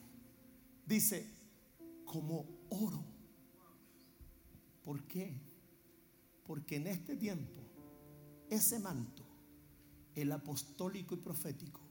Dice, 0.89 1.27
como 2.07 2.47
oro. 2.71 3.05
¿Por 4.83 5.03
qué? 5.03 5.31
Porque 6.47 6.77
en 6.77 6.87
este 6.87 7.15
tiempo, 7.15 7.61
ese 8.49 8.79
manto, 8.79 9.23
el 10.15 10.33
apostólico 10.33 11.15
y 11.15 11.19
profético, 11.19 11.83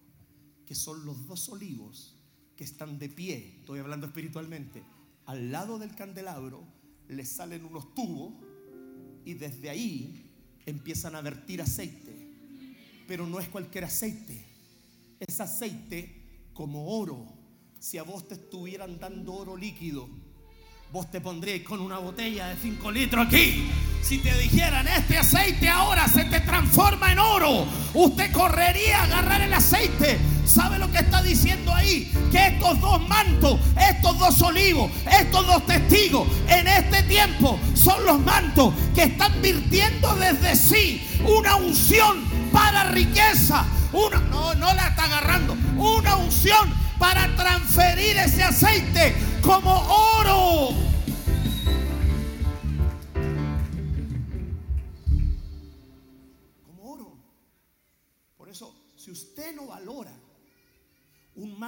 que 0.66 0.74
son 0.74 1.06
los 1.06 1.28
dos 1.28 1.48
olivos 1.50 2.16
que 2.56 2.64
están 2.64 2.98
de 2.98 3.08
pie, 3.08 3.58
estoy 3.60 3.80
hablando 3.80 4.08
espiritualmente, 4.08 4.84
al 5.28 5.52
lado 5.52 5.78
del 5.78 5.94
candelabro, 5.94 6.64
les 7.10 7.30
salen 7.30 7.66
unos 7.66 7.94
tubos 7.94 8.34
y 9.26 9.34
desde 9.34 9.70
ahí 9.70 10.32
empiezan 10.66 11.16
a 11.16 11.22
vertir 11.22 11.62
aceite. 11.62 12.16
Pero 13.08 13.28
no 13.28 13.40
es 13.40 13.50
cualquier 13.50 13.84
aceite, 13.84 14.46
es 15.20 15.40
aceite 15.40 16.50
como 16.54 16.98
oro. 16.98 17.26
Si 17.80 17.98
a 17.98 18.04
vos 18.04 18.28
te 18.28 18.36
estuvieran 18.36 19.00
dando 19.00 19.34
oro 19.34 19.58
líquido, 19.58 20.10
vos 20.94 21.12
te 21.12 21.20
pondrías 21.20 21.62
con 21.62 21.82
una 21.82 22.00
botella 22.00 22.48
de 22.48 22.56
5 22.56 22.92
litros 22.92 23.28
aquí. 23.28 23.66
Si 24.08 24.20
te 24.20 24.34
dijeran, 24.38 24.88
este 24.88 25.18
aceite 25.18 25.68
ahora 25.68 26.08
se 26.08 26.24
te 26.24 26.40
transforma 26.40 27.12
en 27.12 27.20
oro, 27.20 27.68
usted 27.94 28.32
correría 28.32 29.02
a 29.02 29.04
agarrar 29.04 29.42
el 29.42 29.54
aceite. 29.54 30.18
¿Sabe 30.46 30.80
lo 30.80 30.90
que 30.90 31.00
está 31.00 31.22
diciendo 31.22 31.76
ahí? 31.76 32.10
Que 32.32 32.48
estos 32.48 32.80
dos 32.80 33.06
mantos, 33.06 33.60
estos 33.78 34.18
dos 34.18 34.42
olivos, 34.42 34.90
estos 35.12 35.46
dos 35.46 35.66
testigos, 35.66 36.26
en 36.48 36.70
este 36.70 37.04
tiempo 37.04 37.60
son 37.74 38.06
los 38.06 38.18
mantos 38.22 38.74
que 38.96 39.04
están 39.04 39.42
virtiendo 39.42 40.16
desde 40.16 40.56
sí 40.56 41.06
una 41.26 41.58
unción 41.58 42.24
para 42.54 42.86
riqueza. 42.86 43.66
No, 43.92 44.56
no 44.56 44.74
la 44.74 44.88
está 44.88 45.04
agarrando. 45.04 45.58
Una 45.76 46.16
unción 46.16 46.74
para 46.98 47.28
transferir 47.36 48.16
ese 48.16 48.42
aceite 48.42 49.18
como 49.42 49.86
oro. 50.16 50.87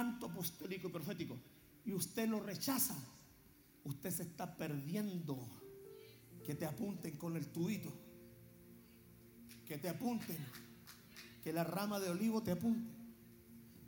Manto 0.00 0.26
apostólico 0.26 0.88
y 0.88 0.90
profético 0.90 1.36
y 1.84 1.92
usted 1.92 2.26
lo 2.28 2.40
rechaza, 2.40 2.96
usted 3.84 4.10
se 4.10 4.22
está 4.22 4.56
perdiendo 4.56 5.38
que 6.44 6.54
te 6.54 6.64
apunten 6.64 7.16
con 7.16 7.36
el 7.36 7.46
tubito. 7.48 7.92
Que 9.66 9.78
te 9.78 9.88
apunten. 9.88 10.38
Que 11.44 11.52
la 11.52 11.64
rama 11.64 12.00
de 12.00 12.10
olivo 12.10 12.42
te 12.42 12.52
apunte. 12.52 12.92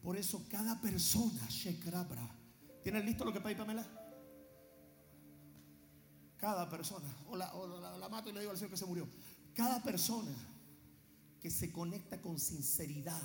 Por 0.03 0.17
eso 0.17 0.47
cada 0.49 0.81
persona, 0.81 1.47
Shekrabra, 1.49 2.39
¿Tienes 2.83 3.05
listo 3.05 3.25
lo 3.25 3.33
que 3.33 3.41
para 3.41 3.57
Pamela? 3.57 3.87
Cada 6.37 6.69
persona, 6.69 7.07
o, 7.29 7.37
la, 7.37 7.53
la, 7.97 8.09
mato 8.09 8.29
y 8.29 8.33
le 8.33 8.41
digo 8.41 8.51
al 8.51 8.59
Señor 8.59 8.73
que 8.73 8.77
se 8.77 8.87
murió. 8.87 9.07
Cada 9.55 9.81
persona 9.81 10.35
que 11.41 11.49
se 11.49 11.71
conecta 11.71 12.21
con 12.21 12.41
sinceridad 12.41 13.23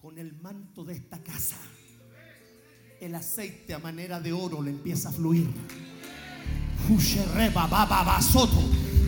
con 0.00 0.16
el 0.18 0.32
manto 0.40 0.84
de 0.84 0.94
esta 0.94 1.18
casa, 1.18 1.56
el 3.00 3.14
aceite 3.14 3.74
a 3.74 3.78
manera 3.78 4.20
de 4.20 4.32
oro 4.32 4.62
le 4.62 4.70
empieza 4.70 5.08
a 5.08 5.12
fluir. 5.12 5.48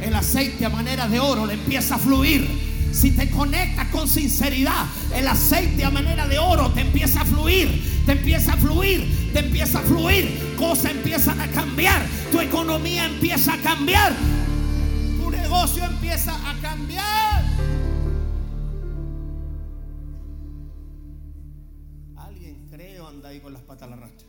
El 0.03 0.15
aceite 0.15 0.65
a 0.65 0.69
manera 0.69 1.09
de 1.09 1.21
oro 1.21 1.47
le 1.47 1.55
empieza 1.55 1.95
a 1.95 1.99
fluir. 1.99 2.49
Si 2.93 3.13
te 3.13 3.31
conectas 3.31 3.87
con 3.89 4.09
sinceridad, 4.09 4.87
el 5.15 5.29
aceite 5.29 5.85
a 5.85 5.91
manera 5.91 6.27
de 6.27 6.39
oro 6.41 6.73
te 6.73 6.81
empieza 6.81 7.21
a 7.21 7.25
fluir, 7.25 8.03
te 8.05 8.13
empieza 8.13 8.55
a 8.55 8.57
fluir, 8.57 9.31
te 9.33 9.39
empieza 9.39 9.79
a 9.79 9.83
fluir. 9.83 10.57
Cosas 10.59 10.91
empiezan 10.91 11.41
a 11.41 11.47
cambiar, 11.49 12.05
tu 12.33 12.41
economía 12.41 13.07
empieza 13.07 13.55
a 13.55 13.59
cambiar, 13.59 14.13
tu 15.23 15.31
negocio 15.31 15.85
empieza 15.85 16.35
a 16.51 16.61
cambiar. 16.61 17.30
Ahí 23.31 23.41
con 23.41 23.53
las 23.53 23.63
patas 23.63 23.89
a 23.89 23.91
la 23.91 23.97
racha. 23.97 24.27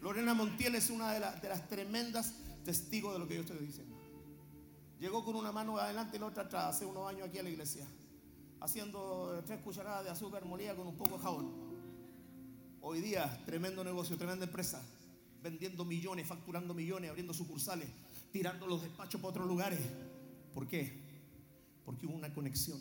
Lorena 0.00 0.34
Montiel 0.34 0.74
es 0.74 0.90
una 0.90 1.12
de, 1.12 1.20
de 1.40 1.48
las 1.48 1.68
tremendas 1.68 2.34
testigos 2.64 3.12
de 3.12 3.18
lo 3.18 3.26
que 3.26 3.34
yo 3.34 3.40
estoy 3.40 3.58
diciendo. 3.58 3.96
Llegó 4.98 5.24
con 5.24 5.36
una 5.36 5.52
mano 5.52 5.76
adelante 5.78 6.16
y 6.16 6.20
la 6.20 6.26
otra 6.26 6.44
atrás 6.44 6.76
hace 6.76 6.86
unos 6.86 7.08
años 7.08 7.28
aquí 7.28 7.38
a 7.38 7.42
la 7.42 7.50
iglesia, 7.50 7.86
haciendo 8.60 9.42
tres 9.46 9.60
cucharadas 9.60 10.04
de 10.04 10.10
azúcar 10.10 10.44
molida 10.44 10.74
con 10.74 10.86
un 10.86 10.96
poco 10.96 11.16
de 11.16 11.22
jabón. 11.22 11.52
Hoy 12.80 13.00
día, 13.00 13.42
tremendo 13.44 13.84
negocio, 13.84 14.16
tremenda 14.16 14.46
empresa, 14.46 14.82
vendiendo 15.42 15.84
millones, 15.84 16.26
facturando 16.26 16.72
millones, 16.72 17.10
abriendo 17.10 17.34
sucursales, 17.34 17.88
tirando 18.32 18.66
los 18.66 18.82
despachos 18.82 19.20
para 19.20 19.30
otros 19.30 19.46
lugares. 19.46 19.80
¿Por 20.54 20.66
qué? 20.66 20.92
Porque 21.84 22.06
hubo 22.06 22.14
una 22.14 22.32
conexión. 22.32 22.80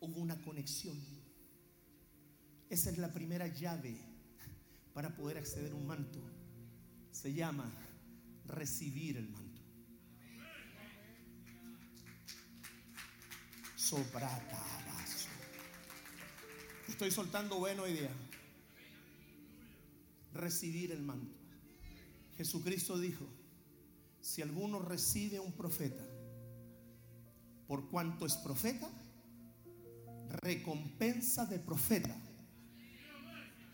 Hubo 0.00 0.20
una 0.20 0.40
conexión. 0.42 0.96
Esa 2.70 2.90
es 2.90 2.98
la 2.98 3.12
primera 3.12 3.46
llave 3.46 3.96
para 4.92 5.14
poder 5.16 5.38
acceder 5.38 5.72
a 5.72 5.74
un 5.74 5.86
manto. 5.86 6.20
Se 7.10 7.32
llama 7.32 7.72
recibir 8.44 9.16
el 9.16 9.28
manto. 9.28 9.62
Estoy 16.88 17.10
soltando 17.10 17.58
bueno 17.58 17.84
hoy 17.84 17.94
día. 17.94 18.10
Recibir 20.34 20.92
el 20.92 21.02
manto. 21.02 21.34
Jesucristo 22.36 22.98
dijo, 22.98 23.26
si 24.20 24.42
alguno 24.42 24.78
recibe 24.78 25.40
un 25.40 25.52
profeta, 25.52 26.04
por 27.66 27.88
cuanto 27.88 28.26
es 28.26 28.34
profeta, 28.36 28.90
recompensa 30.28 31.46
de 31.46 31.58
profeta 31.58 32.14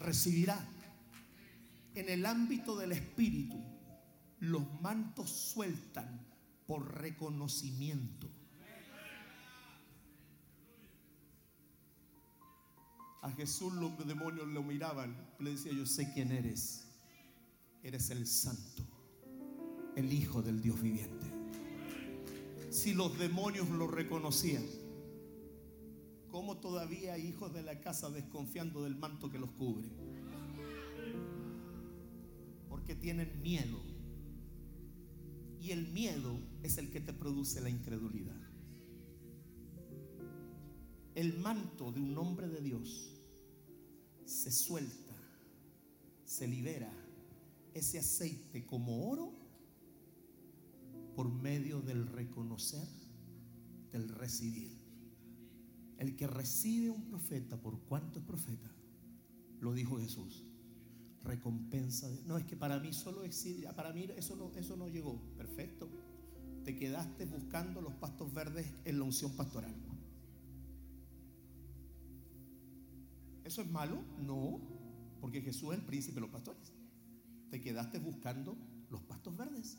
recibirá. 0.04 0.58
En 1.94 2.08
el 2.08 2.26
ámbito 2.26 2.76
del 2.76 2.92
espíritu, 2.92 3.56
los 4.40 4.62
mantos 4.80 5.30
sueltan 5.30 6.20
por 6.66 7.00
reconocimiento. 7.00 8.28
A 13.22 13.30
Jesús 13.30 13.72
los 13.72 13.96
demonios 14.06 14.46
lo 14.48 14.62
miraban 14.62 15.16
le 15.38 15.52
decía, 15.52 15.72
yo 15.72 15.86
sé 15.86 16.12
quién 16.12 16.30
eres. 16.30 16.86
Eres 17.82 18.10
el 18.10 18.26
santo, 18.26 18.82
el 19.96 20.12
Hijo 20.12 20.42
del 20.42 20.60
Dios 20.60 20.80
viviente. 20.80 21.26
Si 22.70 22.92
los 22.92 23.18
demonios 23.18 23.68
lo 23.70 23.86
reconocían, 23.86 24.64
¿cómo 26.34 26.56
todavía 26.56 27.14
hay 27.14 27.28
hijos 27.28 27.54
de 27.54 27.62
la 27.62 27.80
casa 27.80 28.10
desconfiando 28.10 28.82
del 28.82 28.96
manto 28.96 29.30
que 29.30 29.38
los 29.38 29.52
cubre? 29.52 29.88
Porque 32.68 32.96
tienen 32.96 33.40
miedo. 33.40 33.80
Y 35.60 35.70
el 35.70 35.86
miedo 35.92 36.36
es 36.64 36.76
el 36.78 36.90
que 36.90 36.98
te 36.98 37.12
produce 37.12 37.60
la 37.60 37.70
incredulidad. 37.70 38.34
El 41.14 41.38
manto 41.38 41.92
de 41.92 42.00
un 42.00 42.18
hombre 42.18 42.48
de 42.48 42.60
Dios 42.60 43.16
se 44.24 44.50
suelta, 44.50 45.14
se 46.24 46.48
libera 46.48 46.92
ese 47.74 48.00
aceite 48.00 48.66
como 48.66 49.08
oro 49.08 49.32
por 51.14 51.32
medio 51.32 51.80
del 51.80 52.08
reconocer, 52.08 52.88
del 53.92 54.08
recibir. 54.08 54.83
El 56.04 56.16
que 56.16 56.26
recibe 56.26 56.90
un 56.90 57.06
profeta 57.06 57.56
por 57.56 57.80
cuanto 57.80 58.18
es 58.18 58.26
profeta, 58.26 58.70
lo 59.60 59.72
dijo 59.72 59.98
Jesús, 59.98 60.44
recompensa. 61.22 62.10
no, 62.26 62.36
es 62.36 62.44
que 62.44 62.56
para 62.56 62.78
mí 62.78 62.92
solo 62.92 63.24
existe, 63.24 63.66
para 63.72 63.90
mí 63.90 64.06
eso 64.14 64.36
no, 64.36 64.52
eso 64.54 64.76
no 64.76 64.86
llegó. 64.86 65.18
Perfecto. 65.38 65.88
Te 66.62 66.76
quedaste 66.76 67.24
buscando 67.24 67.80
los 67.80 67.94
pastos 67.94 68.34
verdes 68.34 68.70
en 68.84 68.98
la 68.98 69.04
unción 69.04 69.32
pastoral. 69.32 69.74
¿Eso 73.42 73.62
es 73.62 73.70
malo? 73.70 74.02
No, 74.26 74.60
porque 75.22 75.40
Jesús 75.40 75.72
es 75.72 75.78
el 75.78 75.86
príncipe 75.86 76.16
de 76.16 76.20
los 76.20 76.30
pastores. 76.30 76.74
Te 77.48 77.62
quedaste 77.62 77.98
buscando 77.98 78.58
los 78.90 79.00
pastos 79.04 79.34
verdes, 79.38 79.78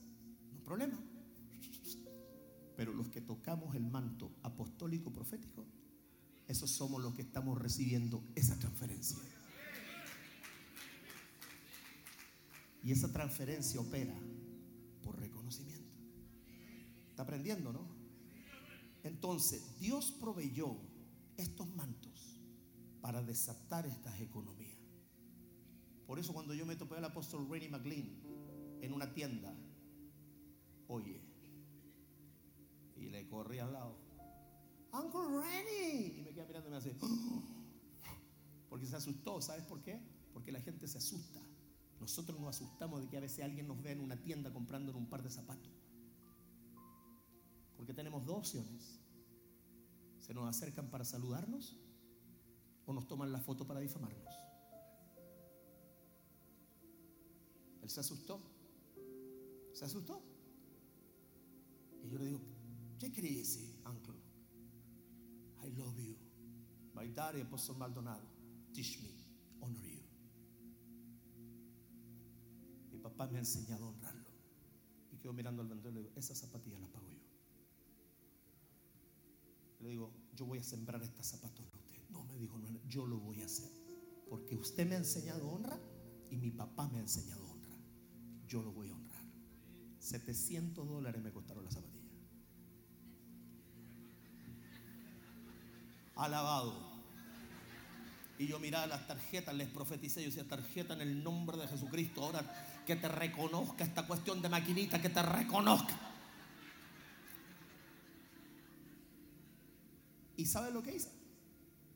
no 0.52 0.64
problema. 0.64 0.98
Pero 2.76 2.94
los 2.94 3.10
que 3.10 3.22
tocamos 3.22 3.76
el 3.76 3.86
manto 3.86 4.32
apostólico 4.42 5.14
profético, 5.14 5.68
esos 6.48 6.70
somos 6.72 7.02
los 7.02 7.16
que 7.16 7.24
estamos 7.24 7.60
recibiendo 7.60 8.24
esa 8.36 8.58
transferencia. 8.60 9.18
Y 12.84 12.92
esa 12.92 13.12
transferencia 13.12 13.80
opera 13.80 14.14
por 15.02 15.20
reconocimiento. 15.20 15.92
¿Está 17.10 17.24
aprendiendo, 17.24 17.74
no? 17.74 17.88
Entonces, 19.04 19.80
Dios 19.80 20.12
proveyó 20.12 20.78
estos 21.38 21.68
mantos 21.76 22.40
para 23.02 23.24
desatar 23.24 23.86
estas 23.86 24.20
economías. 24.22 24.78
Por 26.06 26.20
eso 26.20 26.34
cuando 26.34 26.54
yo 26.54 26.66
me 26.66 26.76
topé 26.76 26.98
al 26.98 27.06
apóstol 27.06 27.48
Rennie 27.50 27.70
McLean 27.70 28.10
en 28.82 28.94
una 28.94 29.14
tienda, 29.14 29.56
oye, 30.88 31.22
y 32.96 33.10
le 33.10 33.28
corrí 33.28 33.60
al 33.60 33.74
lado, 33.74 33.98
Uncle 35.04 35.42
Rennie, 35.42 36.20
y 36.20 36.22
me 36.22 36.34
queda 36.34 36.46
mirando 36.46 36.70
y 36.70 36.72
me 36.72 36.78
hace, 36.78 36.96
porque 38.70 38.86
se 38.86 38.96
asustó, 38.96 39.42
¿sabes 39.42 39.64
por 39.64 39.82
qué? 39.82 40.02
Porque 40.34 40.52
la 40.52 40.62
gente 40.62 40.88
se 40.88 40.98
asusta. 40.98 41.42
Nosotros 42.00 42.40
nos 42.40 42.56
asustamos 42.56 43.02
de 43.02 43.08
que 43.08 43.18
a 43.18 43.22
veces 43.22 43.44
alguien 43.44 43.68
nos 43.68 43.82
vea 43.82 43.94
en 43.94 44.02
una 44.02 44.22
tienda 44.22 44.52
comprando 44.52 44.96
un 44.96 45.08
par 45.08 45.24
de 45.24 45.30
zapatos. 45.30 45.72
Porque 47.76 47.94
tenemos 47.94 48.26
dos 48.26 48.38
opciones. 48.38 49.00
Se 50.20 50.34
nos 50.34 50.48
acercan 50.50 50.90
para 50.90 51.06
saludarnos 51.06 51.78
o 52.86 52.94
nos 52.94 53.08
toman 53.08 53.32
la 53.32 53.40
foto 53.40 53.66
para 53.66 53.80
difamarnos. 53.80 54.34
Él 57.82 57.90
se 57.90 58.00
asustó. 58.00 58.42
Se 59.74 59.86
asustó. 59.86 60.22
Y 62.04 62.10
yo 62.10 62.18
le 62.18 62.26
digo, 62.26 62.42
¿qué 63.00 63.12
crees, 63.12 63.58
uncle? 63.58 63.75
I 65.66 65.70
love 65.80 66.00
you. 66.00 66.16
My 66.94 67.08
daddy, 67.08 67.42
Apostle 67.42 67.76
Maldonado, 67.76 68.28
teach 68.74 69.00
me, 69.02 69.10
honor 69.62 69.84
you. 69.84 70.04
Mi 72.92 73.00
papá 73.00 73.28
me 73.28 73.38
ha 73.38 73.42
enseñado 73.42 73.86
a 73.86 73.90
honrarlo. 73.90 74.30
Y 75.12 75.18
quedo 75.18 75.34
mirando 75.34 75.62
al 75.64 75.68
vendedor 75.68 75.92
y 75.94 75.96
le 75.96 76.02
digo, 76.02 76.14
esas 76.16 76.38
zapatillas 76.38 76.80
las 76.80 76.90
pago 76.90 77.10
yo. 77.10 77.20
Le 79.82 79.90
digo, 79.90 80.12
yo 80.36 80.46
voy 80.46 80.60
a 80.60 80.64
sembrar 80.64 81.02
estas 81.02 81.28
zapatos 81.28 81.66
en 81.66 81.80
usted. 81.80 82.10
No, 82.10 82.24
me 82.26 82.38
dijo, 82.38 82.60
no, 82.60 82.80
yo 82.88 83.08
lo 83.08 83.18
voy 83.20 83.42
a 83.42 83.46
hacer. 83.46 83.70
Porque 84.30 84.56
usted 84.56 84.88
me 84.88 84.96
ha 84.96 85.00
enseñado 85.00 85.50
honra 85.50 85.80
y 86.30 86.38
mi 86.38 86.52
papá 86.52 86.88
me 86.90 87.00
ha 87.00 87.02
enseñado 87.02 87.44
honra. 87.50 87.76
Yo 88.48 88.62
lo 88.62 88.72
voy 88.72 88.90
a 88.90 88.96
honrar. 88.96 89.26
700 90.00 90.88
dólares 90.88 91.24
me 91.24 91.32
costaron 91.32 91.66
las 91.66 91.74
zapatillas. 91.74 92.05
Alabado. 96.16 96.96
Y 98.38 98.48
yo 98.48 98.60
miraba 98.60 98.88
las 98.88 99.08
tarjetas, 99.08 99.56
les 99.56 99.70
profeticé, 99.70 100.22
yo 100.22 100.28
decía, 100.28 100.48
tarjeta 100.48 100.94
en 100.94 101.02
el 101.02 101.24
nombre 101.24 101.58
de 101.58 101.68
Jesucristo. 101.68 102.24
Ahora 102.24 102.44
que 102.86 102.96
te 102.96 103.08
reconozca 103.08 103.84
esta 103.84 104.06
cuestión 104.06 104.42
de 104.42 104.50
maquinita, 104.50 105.02
que 105.02 105.10
te 105.10 105.22
reconozca. 105.22 105.98
¿Y 110.38 110.46
sabe 110.46 110.72
lo 110.72 110.84
que 110.84 110.96
hice? 110.96 111.12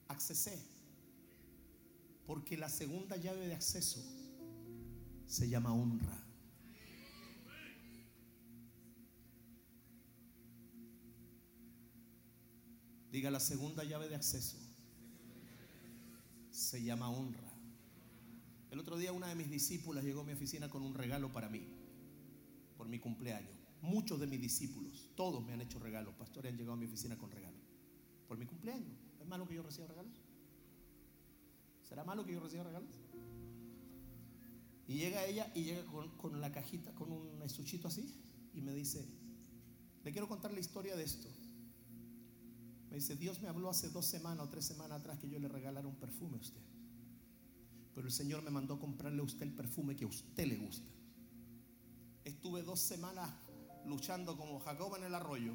Accesé. 0.08 0.58
Porque 2.26 2.58
la 2.58 2.70
segunda 2.70 3.18
llave 3.18 3.48
de 3.48 3.56
acceso 3.56 4.02
se 5.28 5.50
llama 5.50 5.74
honra. 5.74 6.29
Diga 13.20 13.32
la 13.32 13.42
segunda 13.42 13.84
llave 13.84 14.08
de 14.08 14.16
acceso. 14.16 14.56
Se 16.52 16.82
llama 16.82 17.10
honra. 17.10 17.52
El 18.72 18.80
otro 18.80 18.98
día 18.98 19.12
una 19.12 19.28
de 19.28 19.36
mis 19.36 19.50
discípulas 19.50 20.06
llegó 20.06 20.22
a 20.22 20.24
mi 20.24 20.32
oficina 20.32 20.70
con 20.70 20.84
un 20.84 20.94
regalo 20.94 21.30
para 21.30 21.50
mí, 21.50 21.68
por 22.78 22.88
mi 22.88 22.98
cumpleaños. 22.98 23.52
Muchos 23.82 24.22
de 24.22 24.28
mis 24.28 24.40
discípulos, 24.40 25.10
todos 25.18 25.44
me 25.44 25.52
han 25.52 25.60
hecho 25.60 25.80
regalos. 25.80 26.16
Pastores 26.16 26.54
han 26.54 26.58
llegado 26.58 26.76
a 26.76 26.78
mi 26.78 26.86
oficina 26.86 27.18
con 27.18 27.30
regalos. 27.30 27.60
Por 28.26 28.38
mi 28.38 28.46
cumpleaños. 28.46 28.98
¿Es 29.20 29.28
malo 29.28 29.46
que 29.46 29.56
yo 29.56 29.64
reciba 29.64 29.88
regalos? 29.88 30.14
¿Será 31.90 32.06
malo 32.06 32.26
que 32.26 32.32
yo 32.32 32.40
reciba 32.40 32.64
regalos? 32.64 33.02
Y 34.88 34.94
llega 34.94 35.26
ella 35.26 35.52
y 35.54 35.66
llega 35.66 35.84
con, 35.88 36.08
con 36.16 36.40
la 36.40 36.54
cajita, 36.54 36.96
con 36.96 37.12
un 37.12 37.44
estuchito 37.44 37.90
así, 37.90 38.16
y 38.54 38.62
me 38.62 38.74
dice, 38.74 39.06
le 40.06 40.14
quiero 40.14 40.30
contar 40.30 40.54
la 40.54 40.62
historia 40.62 40.96
de 40.96 41.04
esto. 41.04 41.28
Me 42.90 42.96
dice, 42.96 43.16
Dios 43.16 43.42
me 43.42 43.48
habló 43.48 43.70
hace 43.70 43.90
dos 43.90 44.06
semanas 44.06 44.48
o 44.48 44.50
tres 44.50 44.66
semanas 44.66 45.00
atrás 45.00 45.20
que 45.20 45.30
yo 45.30 45.40
le 45.40 45.48
regalara 45.48 45.88
un 45.88 45.96
perfume 45.96 46.38
a 46.38 46.42
usted. 46.42 46.62
Pero 47.94 48.08
el 48.08 48.14
Señor 48.14 48.42
me 48.44 48.50
mandó 48.50 48.80
comprarle 48.80 49.20
a 49.22 49.24
usted 49.24 49.44
el 49.44 49.54
perfume 49.54 49.96
que 49.96 50.06
a 50.06 50.08
usted 50.08 50.46
le 50.48 50.58
gusta. 50.58 50.90
Estuve 52.24 52.64
dos 52.64 52.80
semanas 52.80 53.30
luchando 53.86 54.38
como 54.38 54.60
Jacob 54.60 54.96
en 54.96 55.04
el 55.04 55.16
arroyo 55.16 55.54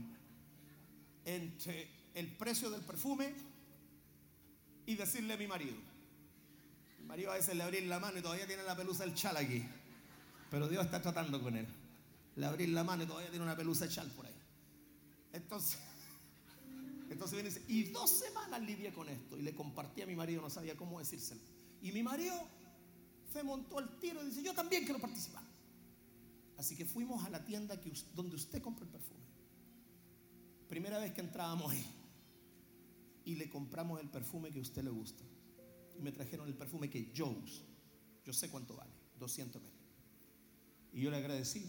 entre 1.25 1.89
el 2.15 2.37
precio 2.37 2.71
del 2.71 2.83
perfume 2.83 3.35
y 4.87 4.95
decirle 4.95 5.35
a 5.35 5.37
mi 5.37 5.47
marido. 5.47 5.77
Mi 7.01 7.07
marido 7.07 7.33
a 7.33 7.35
veces 7.35 7.57
le 7.57 7.63
abrí 7.63 7.81
la 7.83 7.99
mano 7.99 8.19
y 8.19 8.23
todavía 8.23 8.47
tiene 8.47 8.63
la 8.63 8.77
pelusa 8.77 9.05
del 9.05 9.15
chal 9.15 9.37
aquí. 9.37 9.65
Pero 10.51 10.69
Dios 10.69 10.85
está 10.85 11.01
tratando 11.03 11.43
con 11.43 11.57
él. 11.57 11.67
Le 12.37 12.47
abrí 12.47 12.67
la 12.67 12.85
mano 12.85 13.05
y 13.05 13.07
todavía 13.07 13.31
tiene 13.31 13.45
una 13.45 13.57
pelusa 13.57 13.87
del 13.87 13.95
chal 13.95 14.09
por 14.11 14.27
ahí. 14.27 14.35
Entonces, 15.33 15.79
entonces 17.13 17.33
viene 17.33 17.51
y 17.51 17.53
dice, 17.53 17.65
y 17.69 17.93
dos 17.93 18.11
semanas 18.11 18.63
lidié 18.63 18.93
con 18.93 19.09
esto. 19.09 19.37
Y 19.37 19.43
le 19.43 19.55
compartí 19.55 20.03
a 20.03 20.07
mi 20.07 20.17
marido, 20.17 20.43
no 20.43 20.51
sabía 20.51 20.77
cómo 20.77 20.99
decírselo. 20.99 21.41
Y 21.83 21.93
mi 21.93 22.03
marido 22.03 22.35
se 23.33 23.43
montó 23.43 23.79
al 23.79 23.99
tiro 23.99 24.23
y 24.23 24.27
dice, 24.27 24.43
yo 24.43 24.55
también 24.55 24.85
quiero 24.85 25.01
participar. 25.01 25.43
Así 26.57 26.77
que 26.77 26.85
fuimos 26.85 27.25
a 27.25 27.31
la 27.31 27.45
tienda 27.45 27.79
donde 28.15 28.37
usted 28.37 28.63
compra 28.63 28.85
el 28.85 28.91
perfume. 28.91 29.21
Primera 30.69 30.99
vez 30.99 31.13
que 31.13 31.21
entrábamos 31.21 31.73
ahí. 31.73 31.87
Y 33.25 33.37
le 33.37 33.49
compramos 33.49 34.01
el 34.01 34.09
perfume 34.09 34.51
que 34.51 34.59
a 34.59 34.63
usted 34.63 34.83
le 34.83 34.91
gusta. 34.91 35.25
Y 35.99 36.03
me 36.03 36.13
trajeron 36.13 36.49
el 36.49 36.55
perfume 36.55 36.91
que 36.91 37.13
yo 37.13 37.29
uso. 37.29 37.65
Yo 38.25 38.33
sé 38.33 38.51
cuánto 38.51 38.77
vale, 38.77 38.93
200 39.19 39.61
mil. 39.63 39.73
Y 40.93 41.03
yo 41.03 41.11
le 41.11 41.17
agradecí. 41.17 41.65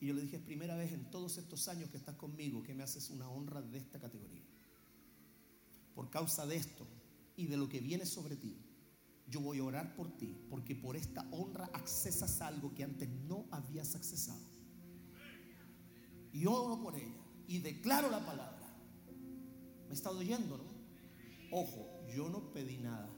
Y 0.00 0.06
yo 0.06 0.14
le 0.14 0.22
dije, 0.22 0.36
es 0.36 0.42
primera 0.42 0.76
vez 0.76 0.92
en 0.92 1.10
todos 1.10 1.38
estos 1.38 1.68
años 1.68 1.90
que 1.90 1.96
estás 1.96 2.16
conmigo 2.16 2.62
que 2.62 2.74
me 2.74 2.82
haces 2.82 3.10
una 3.10 3.28
honra 3.28 3.62
de 3.62 3.78
esta 3.78 3.98
categoría. 3.98 4.42
Por 5.96 6.10
causa 6.10 6.46
de 6.46 6.56
esto 6.56 6.86
y 7.36 7.46
de 7.46 7.56
lo 7.56 7.70
que 7.70 7.80
viene 7.80 8.04
sobre 8.04 8.36
ti, 8.36 8.54
yo 9.28 9.40
voy 9.40 9.58
a 9.58 9.64
orar 9.64 9.96
por 9.96 10.14
ti, 10.18 10.36
porque 10.50 10.76
por 10.76 10.94
esta 10.94 11.26
honra 11.32 11.70
accesas 11.72 12.42
algo 12.42 12.74
que 12.74 12.84
antes 12.84 13.08
no 13.08 13.46
habías 13.50 13.96
accesado. 13.96 14.44
Y 16.34 16.44
oro 16.44 16.82
por 16.82 16.96
ella 16.96 17.24
y 17.48 17.60
declaro 17.60 18.10
la 18.10 18.24
palabra. 18.26 18.76
Me 19.88 19.94
está 19.94 20.10
oyendo, 20.10 20.58
¿no? 20.58 20.64
Ojo, 21.50 22.04
yo 22.14 22.28
no 22.28 22.52
pedí 22.52 22.76
nada. 22.76 23.08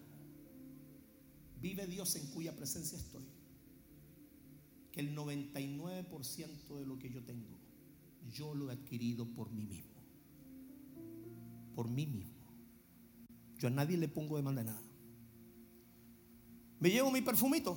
Vive 1.61 1.85
Dios 1.89 2.15
en 2.15 2.29
cuya 2.29 2.55
presencia 2.55 2.97
estoy. 2.97 3.25
Que 4.93 5.01
el 5.01 5.17
99% 5.17 6.79
de 6.79 6.87
lo 6.87 6.97
que 6.97 7.11
yo 7.11 7.25
tengo, 7.25 7.59
yo 8.31 8.55
lo 8.55 8.71
he 8.71 8.75
adquirido 8.75 9.27
por 9.27 9.51
mí 9.51 9.67
mismo. 9.67 10.01
Por 11.75 11.89
mí 11.89 12.07
mismo. 12.07 12.38
Yo 13.59 13.69
a 13.69 13.71
nadie 13.71 13.97
le 13.97 14.09
pongo 14.09 14.37
demanda 14.37 14.63
de 14.63 14.69
nada. 14.69 14.83
Me 16.81 16.91
llevo 16.91 17.11
mi 17.11 17.23
perfumito, 17.23 17.77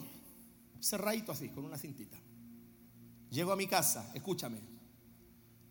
cerradito 0.79 1.31
así, 1.31 1.49
con 1.49 1.65
una 1.65 1.77
cintita. 1.77 2.17
Llego 3.31 3.51
a 3.51 3.55
mi 3.55 3.65
casa, 3.65 4.11
escúchame. 4.13 4.59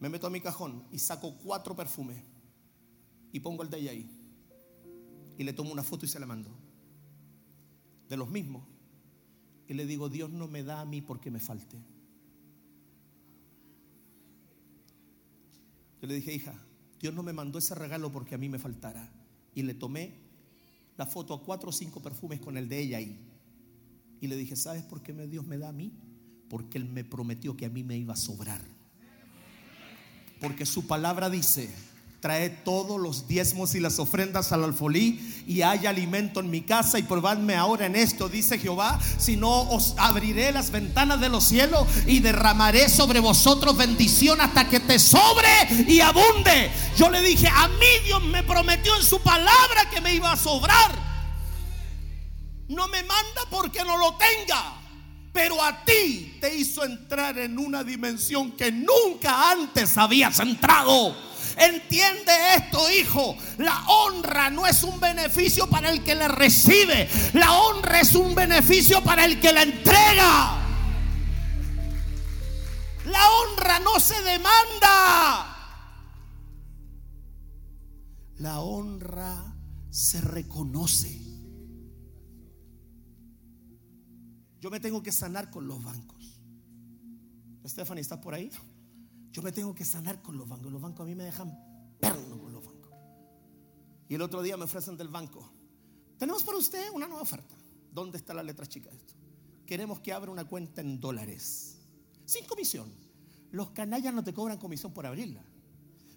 Me 0.00 0.08
meto 0.08 0.26
a 0.26 0.30
mi 0.30 0.40
cajón 0.40 0.84
y 0.90 0.98
saco 0.98 1.36
cuatro 1.44 1.76
perfumes 1.76 2.16
y 3.32 3.40
pongo 3.40 3.62
el 3.62 3.70
de 3.70 3.78
ella 3.78 3.90
ahí. 3.92 4.10
Y 5.38 5.44
le 5.44 5.52
tomo 5.52 5.70
una 5.70 5.82
foto 5.82 6.06
y 6.06 6.08
se 6.08 6.18
la 6.18 6.26
mando. 6.26 6.50
De 8.08 8.16
los 8.16 8.28
mismos. 8.28 8.64
Y 9.68 9.74
le 9.74 9.86
digo, 9.86 10.08
Dios 10.08 10.30
no 10.30 10.48
me 10.48 10.64
da 10.64 10.80
a 10.80 10.84
mí 10.84 11.00
porque 11.00 11.30
me 11.30 11.38
falte. 11.38 11.76
Yo 16.00 16.08
le 16.08 16.14
dije, 16.14 16.34
hija, 16.34 16.54
Dios 16.98 17.14
no 17.14 17.22
me 17.22 17.32
mandó 17.32 17.58
ese 17.58 17.74
regalo 17.74 18.10
porque 18.10 18.34
a 18.34 18.38
mí 18.38 18.48
me 18.48 18.58
faltara. 18.58 19.19
Y 19.54 19.62
le 19.62 19.74
tomé 19.74 20.12
la 20.96 21.06
foto 21.06 21.34
a 21.34 21.42
cuatro 21.42 21.70
o 21.70 21.72
cinco 21.72 22.00
perfumes 22.00 22.40
con 22.40 22.56
el 22.56 22.68
de 22.68 22.80
ella 22.80 22.98
ahí. 22.98 23.18
Y 24.20 24.26
le 24.26 24.36
dije, 24.36 24.54
¿sabes 24.54 24.82
por 24.82 25.02
qué 25.02 25.12
Dios 25.26 25.46
me 25.46 25.58
da 25.58 25.70
a 25.70 25.72
mí? 25.72 25.92
Porque 26.48 26.78
Él 26.78 26.84
me 26.84 27.04
prometió 27.04 27.56
que 27.56 27.66
a 27.66 27.70
mí 27.70 27.82
me 27.82 27.96
iba 27.96 28.14
a 28.14 28.16
sobrar. 28.16 28.60
Porque 30.40 30.66
su 30.66 30.86
palabra 30.86 31.30
dice, 31.30 31.70
trae 32.20 32.50
todos 32.50 33.00
los 33.00 33.26
diezmos 33.26 33.74
y 33.74 33.80
las 33.80 33.98
ofrendas 33.98 34.52
al 34.52 34.64
alfolí 34.64 35.42
y 35.46 35.62
hay 35.62 35.86
alimento 35.86 36.40
en 36.40 36.50
mi 36.50 36.60
casa 36.60 36.98
y 36.98 37.02
probadme 37.02 37.54
ahora 37.54 37.86
en 37.86 37.96
esto, 37.96 38.28
dice 38.28 38.58
Jehová, 38.58 39.00
si 39.18 39.36
no 39.36 39.62
os 39.70 39.94
abriré 39.96 40.52
las 40.52 40.70
ventanas 40.70 41.20
de 41.20 41.30
los 41.30 41.44
cielos 41.44 41.86
y 42.06 42.20
derramaré 42.20 42.90
sobre 42.90 43.20
vosotros 43.20 43.76
bendición 43.76 44.40
hasta 44.40 44.68
que 44.68 44.80
te 44.80 44.98
sobre 44.98 45.48
y 45.88 46.00
abunde. 46.00 46.70
Yo 46.96 47.08
le 47.08 47.22
dije, 47.22 47.48
a 47.48 47.68
mí 47.68 47.86
Dios 48.04 48.22
me 48.22 48.42
prometió 48.42 48.94
en 48.96 49.02
su 49.02 49.20
palabra 49.20 49.88
que 49.90 50.02
me 50.02 50.14
iba 50.14 50.30
a 50.30 50.36
sobrar. 50.36 51.10
No 52.68 52.86
me 52.88 53.02
manda 53.02 53.42
porque 53.50 53.82
no 53.82 53.96
lo 53.96 54.16
tenga, 54.16 54.74
pero 55.32 55.62
a 55.62 55.84
ti 55.84 56.36
te 56.38 56.54
hizo 56.54 56.84
entrar 56.84 57.38
en 57.38 57.58
una 57.58 57.82
dimensión 57.82 58.52
que 58.52 58.70
nunca 58.70 59.50
antes 59.50 59.96
habías 59.96 60.38
entrado. 60.38 61.29
Entiende 61.60 62.32
esto, 62.56 62.90
hijo. 62.90 63.36
La 63.58 63.84
honra 63.86 64.48
no 64.48 64.66
es 64.66 64.82
un 64.82 64.98
beneficio 64.98 65.68
para 65.68 65.90
el 65.90 66.02
que 66.02 66.14
le 66.14 66.26
recibe. 66.26 67.06
La 67.34 67.52
honra 67.52 68.00
es 68.00 68.14
un 68.14 68.34
beneficio 68.34 69.04
para 69.04 69.26
el 69.26 69.38
que 69.38 69.52
la 69.52 69.62
entrega. 69.62 70.56
La 73.04 73.30
honra 73.30 73.78
no 73.80 74.00
se 74.00 74.22
demanda. 74.22 75.56
La 78.38 78.60
honra 78.60 79.54
se 79.90 80.22
reconoce. 80.22 81.20
Yo 84.60 84.70
me 84.70 84.80
tengo 84.80 85.02
que 85.02 85.12
sanar 85.12 85.50
con 85.50 85.66
los 85.66 85.84
bancos. 85.84 86.40
Stephanie, 87.66 88.00
¿estás 88.00 88.18
por 88.18 88.32
ahí? 88.32 88.50
Yo 89.32 89.42
me 89.42 89.52
tengo 89.52 89.74
que 89.74 89.84
sanar 89.84 90.22
con 90.22 90.36
los 90.36 90.48
bancos. 90.48 90.72
Los 90.72 90.80
bancos 90.80 91.00
a 91.00 91.08
mí 91.08 91.14
me 91.14 91.24
dejan 91.24 91.56
perno 92.00 92.38
con 92.38 92.52
los 92.52 92.64
bancos. 92.64 92.92
Y 94.08 94.14
el 94.14 94.22
otro 94.22 94.42
día 94.42 94.56
me 94.56 94.64
ofrecen 94.64 94.96
del 94.96 95.08
banco. 95.08 95.48
Tenemos 96.18 96.42
para 96.42 96.58
usted 96.58 96.90
una 96.92 97.06
nueva 97.06 97.22
oferta. 97.22 97.54
¿Dónde 97.92 98.18
está 98.18 98.34
la 98.34 98.42
letra 98.42 98.66
chica 98.66 98.90
de 98.90 98.96
esto? 98.96 99.14
Queremos 99.66 100.00
que 100.00 100.12
abra 100.12 100.30
una 100.30 100.44
cuenta 100.44 100.80
en 100.80 101.00
dólares. 101.00 101.78
Sin 102.24 102.44
comisión. 102.46 102.92
Los 103.52 103.70
canallas 103.70 104.14
no 104.14 104.22
te 104.22 104.34
cobran 104.34 104.58
comisión 104.58 104.92
por 104.92 105.06
abrirla. 105.06 105.42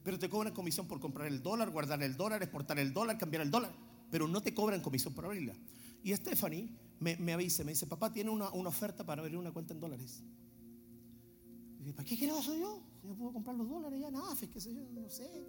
Pero 0.04 0.20
te 0.20 0.30
cobran 0.30 0.54
comisión 0.54 0.88
por 0.88 1.00
comprar 1.00 1.28
el 1.28 1.42
dólar, 1.42 1.70
guardar 1.70 2.02
el 2.04 2.18
dólar, 2.18 2.44
exportar 2.44 2.78
el 2.80 2.94
dólar, 2.94 3.18
cambiar 3.18 3.44
el 3.44 3.52
dólar. 3.52 3.72
Pero 4.12 4.28
no 4.28 4.42
te 4.42 4.54
cobran 4.54 4.82
comisión 4.82 5.14
por 5.14 5.26
abrirla. 5.26 5.56
Y 6.04 6.14
Stephanie 6.16 6.70
me, 7.00 7.34
avisa, 7.34 7.64
me 7.64 7.72
dice, 7.72 7.88
papá, 7.88 8.12
tiene 8.12 8.30
una, 8.30 8.50
oferta 8.50 9.06
para 9.06 9.22
abrir 9.22 9.38
una 9.38 9.52
cuenta 9.52 9.74
en 9.74 9.80
dólares. 9.80 10.22
Y 11.86 11.92
¿para 11.94 12.08
qué 12.08 12.18
quiero 12.18 12.40
eso 12.40 12.56
yo? 12.58 12.82
Yo 13.04 13.14
puedo 13.16 13.34
comprar 13.34 13.56
los 13.56 13.70
dólares 13.70 14.00
ya 14.00 14.12
nada, 14.12 14.36
qué 14.36 14.60
sé 14.60 14.74
yo, 14.74 14.82
no 14.94 15.10
sé. 15.10 15.46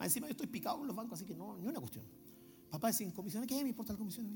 encima 0.00 0.26
yo 0.26 0.32
estoy 0.32 0.46
picado 0.46 0.78
con 0.78 0.86
los 0.86 0.94
bancos, 0.94 1.18
así 1.18 1.26
que 1.26 1.34
no, 1.34 1.56
ni 1.58 1.66
una 1.66 1.80
cuestión. 1.80 2.04
Papá, 2.70 2.92
sin 2.92 3.10
comisión, 3.10 3.46
¿qué 3.46 3.62
me 3.62 3.70
importa 3.70 3.92
la 3.92 3.98
comisión? 3.98 4.26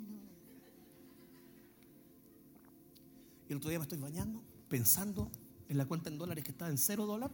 Y 3.48 3.52
el 3.52 3.58
otro 3.58 3.70
día 3.70 3.78
me 3.78 3.84
estoy 3.84 3.98
bañando, 3.98 4.42
pensando 4.68 5.30
en 5.68 5.78
la 5.78 5.86
cuenta 5.86 6.10
en 6.10 6.18
dólares 6.18 6.44
que 6.44 6.50
está 6.50 6.68
en 6.68 6.78
cero 6.78 7.06
dólar. 7.06 7.30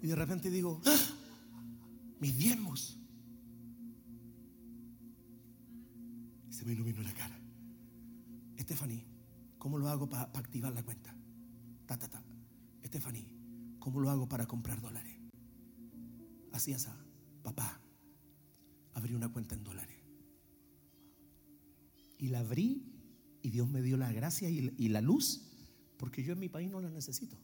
Y 0.00 0.06
de 0.08 0.16
repente 0.16 0.50
digo, 0.50 0.80
¡Ah! 0.84 0.96
mis 2.18 2.36
diezmos. 2.36 2.98
me 6.64 6.72
iluminó 6.72 7.02
la 7.02 7.12
cara. 7.12 7.38
Stephanie, 8.58 9.04
¿cómo 9.58 9.78
lo 9.78 9.88
hago 9.88 10.08
para 10.08 10.24
activar 10.34 10.72
la 10.72 10.82
cuenta? 10.82 11.11
Ta, 11.98 12.08
ta, 12.08 12.22
¿cómo 13.78 14.00
lo 14.00 14.10
hago 14.10 14.28
para 14.28 14.46
comprar 14.46 14.80
dólares? 14.80 15.14
Así 16.52 16.72
es, 16.72 16.88
papá, 17.42 17.80
abrí 18.94 19.14
una 19.14 19.30
cuenta 19.30 19.54
en 19.54 19.64
dólares. 19.64 19.96
Y 22.18 22.28
la 22.28 22.40
abrí 22.40 22.82
y 23.42 23.50
Dios 23.50 23.68
me 23.68 23.82
dio 23.82 23.96
la 23.96 24.12
gracia 24.12 24.48
y, 24.48 24.72
y 24.78 24.88
la 24.88 25.00
luz, 25.00 25.42
porque 25.98 26.22
yo 26.22 26.32
en 26.32 26.38
mi 26.38 26.48
país 26.48 26.70
no 26.70 26.80
la 26.80 26.90
necesito. 26.90 27.36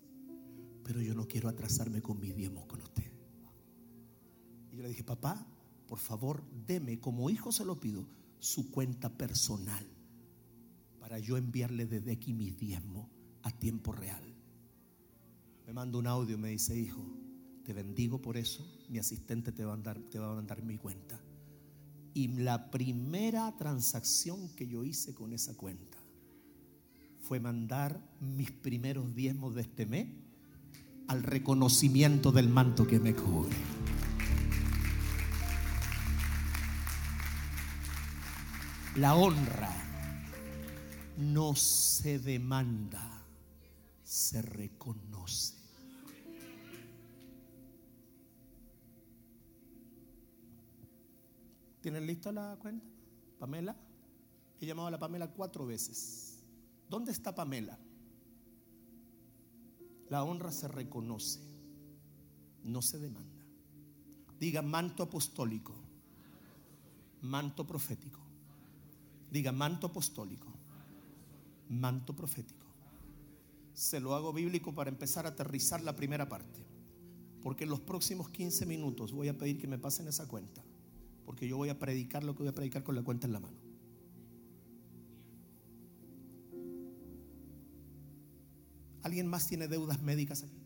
Pero 0.84 1.02
yo 1.02 1.14
no 1.14 1.26
quiero 1.26 1.48
atrasarme 1.48 2.00
con 2.00 2.18
mis 2.20 2.34
diezmos 2.34 2.64
con 2.66 2.80
usted. 2.80 3.12
Y 4.72 4.76
yo 4.76 4.82
le 4.82 4.88
dije, 4.88 5.04
papá, 5.04 5.46
por 5.86 5.98
favor, 5.98 6.42
deme, 6.66 7.00
como 7.00 7.28
hijo 7.28 7.52
se 7.52 7.64
lo 7.64 7.78
pido, 7.78 8.06
su 8.38 8.70
cuenta 8.70 9.10
personal 9.10 9.86
para 11.00 11.18
yo 11.18 11.36
enviarle 11.36 11.86
desde 11.86 12.12
aquí 12.12 12.32
mis 12.32 12.56
diezmos 12.56 13.08
a 13.42 13.50
tiempo 13.50 13.92
real. 13.92 14.27
Me 15.68 15.74
manda 15.74 15.98
un 15.98 16.06
audio 16.06 16.36
y 16.36 16.38
me 16.38 16.48
dice, 16.48 16.74
hijo, 16.78 17.04
te 17.62 17.74
bendigo 17.74 18.22
por 18.22 18.38
eso, 18.38 18.66
mi 18.88 18.98
asistente 18.98 19.52
te 19.52 19.66
va 19.66 19.74
a 19.74 19.76
mandar, 19.76 19.98
te 19.98 20.18
va 20.18 20.32
a 20.32 20.34
mandar 20.34 20.62
mi 20.62 20.78
cuenta. 20.78 21.20
Y 22.14 22.28
la 22.28 22.70
primera 22.70 23.54
transacción 23.58 24.48
que 24.56 24.66
yo 24.66 24.82
hice 24.82 25.14
con 25.14 25.34
esa 25.34 25.54
cuenta 25.54 25.98
fue 27.20 27.38
mandar 27.38 28.00
mis 28.18 28.50
primeros 28.50 29.14
diezmos 29.14 29.54
de 29.54 29.60
este 29.60 29.84
mes 29.84 30.08
al 31.06 31.22
reconocimiento 31.22 32.32
del 32.32 32.48
manto 32.48 32.86
que 32.86 32.98
me 32.98 33.14
cubre. 33.14 33.54
La 38.96 39.14
honra 39.14 39.70
no 41.18 41.54
se 41.54 42.18
demanda, 42.18 43.22
se 44.02 44.40
reconoce. 44.40 45.57
¿Tienen 51.88 52.06
lista 52.06 52.30
la 52.30 52.54
cuenta? 52.60 52.84
Pamela. 53.38 53.74
He 54.60 54.66
llamado 54.66 54.88
a 54.88 54.90
la 54.90 54.98
Pamela 54.98 55.26
cuatro 55.28 55.64
veces. 55.64 56.44
¿Dónde 56.86 57.12
está 57.12 57.34
Pamela? 57.34 57.78
La 60.10 60.22
honra 60.22 60.52
se 60.52 60.68
reconoce, 60.68 61.40
no 62.62 62.82
se 62.82 62.98
demanda. 62.98 63.42
Diga 64.38 64.60
manto 64.60 65.02
apostólico, 65.02 65.74
manto 67.22 67.66
profético 67.66 68.20
Diga 69.30 69.50
manto 69.50 69.86
apostólico, 69.86 70.48
manto 71.70 72.14
profético. 72.14 72.66
Se 73.72 73.98
lo 73.98 74.14
hago 74.14 74.34
bíblico 74.34 74.74
para 74.74 74.90
empezar 74.90 75.24
a 75.24 75.30
aterrizar 75.30 75.80
la 75.82 75.96
primera 75.96 76.28
parte. 76.28 76.66
Porque 77.40 77.64
en 77.64 77.70
los 77.70 77.80
próximos 77.80 78.28
15 78.28 78.66
minutos 78.66 79.12
voy 79.12 79.28
a 79.28 79.38
pedir 79.38 79.58
que 79.58 79.66
me 79.66 79.78
pasen 79.78 80.06
esa 80.06 80.28
cuenta. 80.28 80.67
Porque 81.28 81.46
yo 81.46 81.58
voy 81.58 81.68
a 81.68 81.78
predicar 81.78 82.24
lo 82.24 82.34
que 82.34 82.38
voy 82.38 82.48
a 82.48 82.54
predicar 82.54 82.82
con 82.82 82.94
la 82.94 83.02
cuenta 83.02 83.26
en 83.26 83.34
la 83.34 83.40
mano. 83.40 83.58
¿Alguien 89.02 89.26
más 89.26 89.46
tiene 89.46 89.68
deudas 89.68 90.00
médicas 90.00 90.42
aquí? 90.42 90.62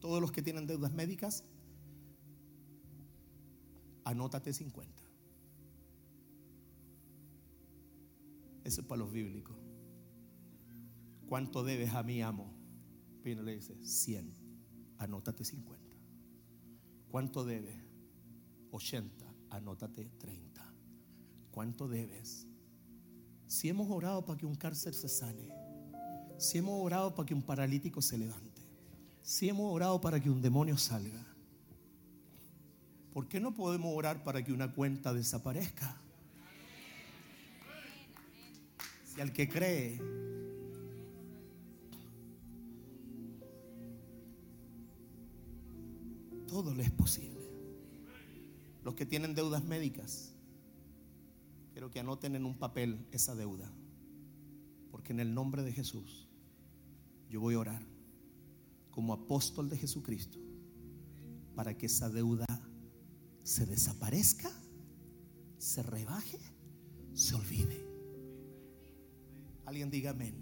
Todos 0.00 0.22
los 0.22 0.32
que 0.32 0.40
tienen 0.40 0.66
deudas 0.66 0.94
médicas, 0.94 1.44
anótate 4.04 4.54
50. 4.54 5.02
Eso 8.64 8.80
es 8.80 8.86
para 8.86 9.00
los 9.00 9.12
bíblicos. 9.12 9.58
¿Cuánto 11.28 11.64
debes 11.64 11.92
a 11.92 12.02
mi 12.02 12.22
amo? 12.22 12.50
Pino 13.22 13.42
le 13.42 13.56
dice, 13.56 13.76
100. 13.84 14.34
Anótate 14.96 15.44
50. 15.44 15.98
¿Cuánto 17.10 17.44
debes? 17.44 17.76
80. 18.70 19.33
Anótate 19.54 20.10
30. 20.18 20.60
¿Cuánto 21.52 21.86
debes? 21.86 22.46
Si 23.46 23.68
hemos 23.68 23.88
orado 23.88 24.24
para 24.24 24.36
que 24.36 24.46
un 24.46 24.56
cárcel 24.56 24.94
se 24.94 25.08
sane. 25.08 25.48
Si 26.38 26.58
hemos 26.58 26.84
orado 26.84 27.14
para 27.14 27.26
que 27.26 27.34
un 27.34 27.42
paralítico 27.42 28.02
se 28.02 28.18
levante. 28.18 28.62
Si 29.22 29.48
hemos 29.48 29.72
orado 29.72 30.00
para 30.00 30.18
que 30.18 30.28
un 30.28 30.42
demonio 30.42 30.76
salga. 30.76 31.24
¿Por 33.12 33.28
qué 33.28 33.38
no 33.38 33.54
podemos 33.54 33.96
orar 33.96 34.24
para 34.24 34.44
que 34.44 34.52
una 34.52 34.72
cuenta 34.72 35.14
desaparezca? 35.14 36.00
y 39.16 39.20
al 39.20 39.32
que 39.32 39.48
cree. 39.48 40.00
Todo 46.48 46.74
le 46.74 46.82
es 46.82 46.90
posible. 46.90 47.33
Los 48.84 48.94
que 48.94 49.06
tienen 49.06 49.34
deudas 49.34 49.64
médicas, 49.64 50.34
quiero 51.72 51.90
que 51.90 52.00
anoten 52.00 52.36
en 52.36 52.44
un 52.44 52.54
papel 52.54 53.06
esa 53.12 53.34
deuda. 53.34 53.72
Porque 54.90 55.12
en 55.12 55.20
el 55.20 55.34
nombre 55.34 55.62
de 55.62 55.72
Jesús 55.72 56.28
yo 57.30 57.40
voy 57.40 57.54
a 57.54 57.60
orar 57.60 57.82
como 58.90 59.14
apóstol 59.14 59.70
de 59.70 59.78
Jesucristo 59.78 60.38
para 61.56 61.76
que 61.76 61.86
esa 61.86 62.10
deuda 62.10 62.46
se 63.42 63.66
desaparezca, 63.66 64.50
se 65.58 65.82
rebaje, 65.82 66.38
se 67.14 67.34
olvide. 67.34 67.84
Alguien 69.64 69.90
diga 69.90 70.10
amén. 70.10 70.34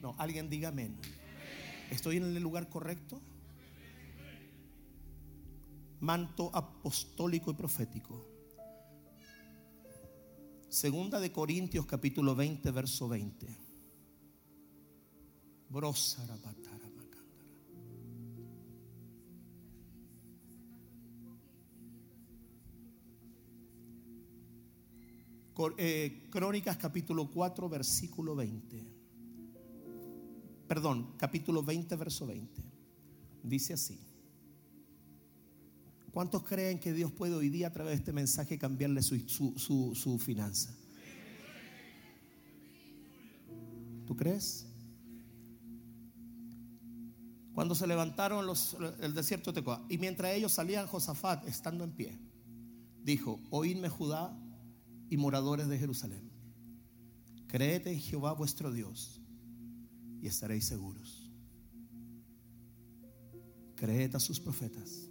No, 0.00 0.14
alguien 0.18 0.48
diga 0.48 0.68
amén. 0.68 0.96
¿Estoy 1.90 2.18
en 2.18 2.24
el 2.36 2.42
lugar 2.42 2.68
correcto? 2.68 3.20
Manto 6.04 6.50
apostólico 6.52 7.50
y 7.50 7.54
profético. 7.54 8.28
Segunda 10.68 11.18
de 11.18 11.32
Corintios 11.32 11.86
capítulo 11.86 12.34
20, 12.34 12.70
verso 12.72 13.08
20. 13.08 13.46
Eh, 25.78 26.28
Crónicas 26.28 26.76
capítulo 26.76 27.30
4, 27.30 27.66
versículo 27.70 28.36
20. 28.36 28.84
Perdón, 30.68 31.14
capítulo 31.16 31.62
20, 31.62 31.96
verso 31.96 32.26
20. 32.26 32.62
Dice 33.42 33.72
así. 33.72 34.13
¿Cuántos 36.14 36.44
creen 36.44 36.78
que 36.78 36.92
Dios 36.92 37.10
puede 37.10 37.34
hoy 37.34 37.48
día 37.48 37.66
a 37.66 37.72
través 37.72 37.94
de 37.94 37.96
este 37.96 38.12
mensaje 38.12 38.56
cambiarle 38.56 39.02
su, 39.02 39.18
su 39.58 40.18
finanza? 40.20 40.72
¿Tú 44.06 44.14
crees? 44.14 44.64
Cuando 47.52 47.74
se 47.74 47.88
levantaron 47.88 48.46
los, 48.46 48.76
el 49.00 49.12
desierto 49.12 49.50
de 49.50 49.60
Tecoa, 49.60 49.84
y 49.88 49.98
mientras 49.98 50.32
ellos 50.34 50.52
salían, 50.52 50.86
Josafat, 50.86 51.48
estando 51.48 51.82
en 51.82 51.90
pie, 51.90 52.16
dijo: 53.02 53.40
Oídme, 53.50 53.88
Judá 53.88 54.40
y 55.10 55.16
moradores 55.16 55.66
de 55.66 55.78
Jerusalén, 55.78 56.30
creed 57.48 57.88
en 57.88 57.98
Jehová 57.98 58.34
vuestro 58.34 58.70
Dios 58.70 59.20
y 60.22 60.28
estaréis 60.28 60.64
seguros. 60.64 61.28
Creed 63.74 64.14
a 64.14 64.20
sus 64.20 64.38
profetas 64.38 65.10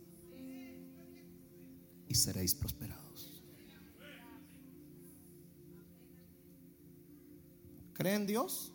y 2.14 2.16
seréis 2.16 2.54
prosperados. 2.54 3.42
¿Cree 7.94 8.14
en 8.14 8.28
Dios? 8.28 8.72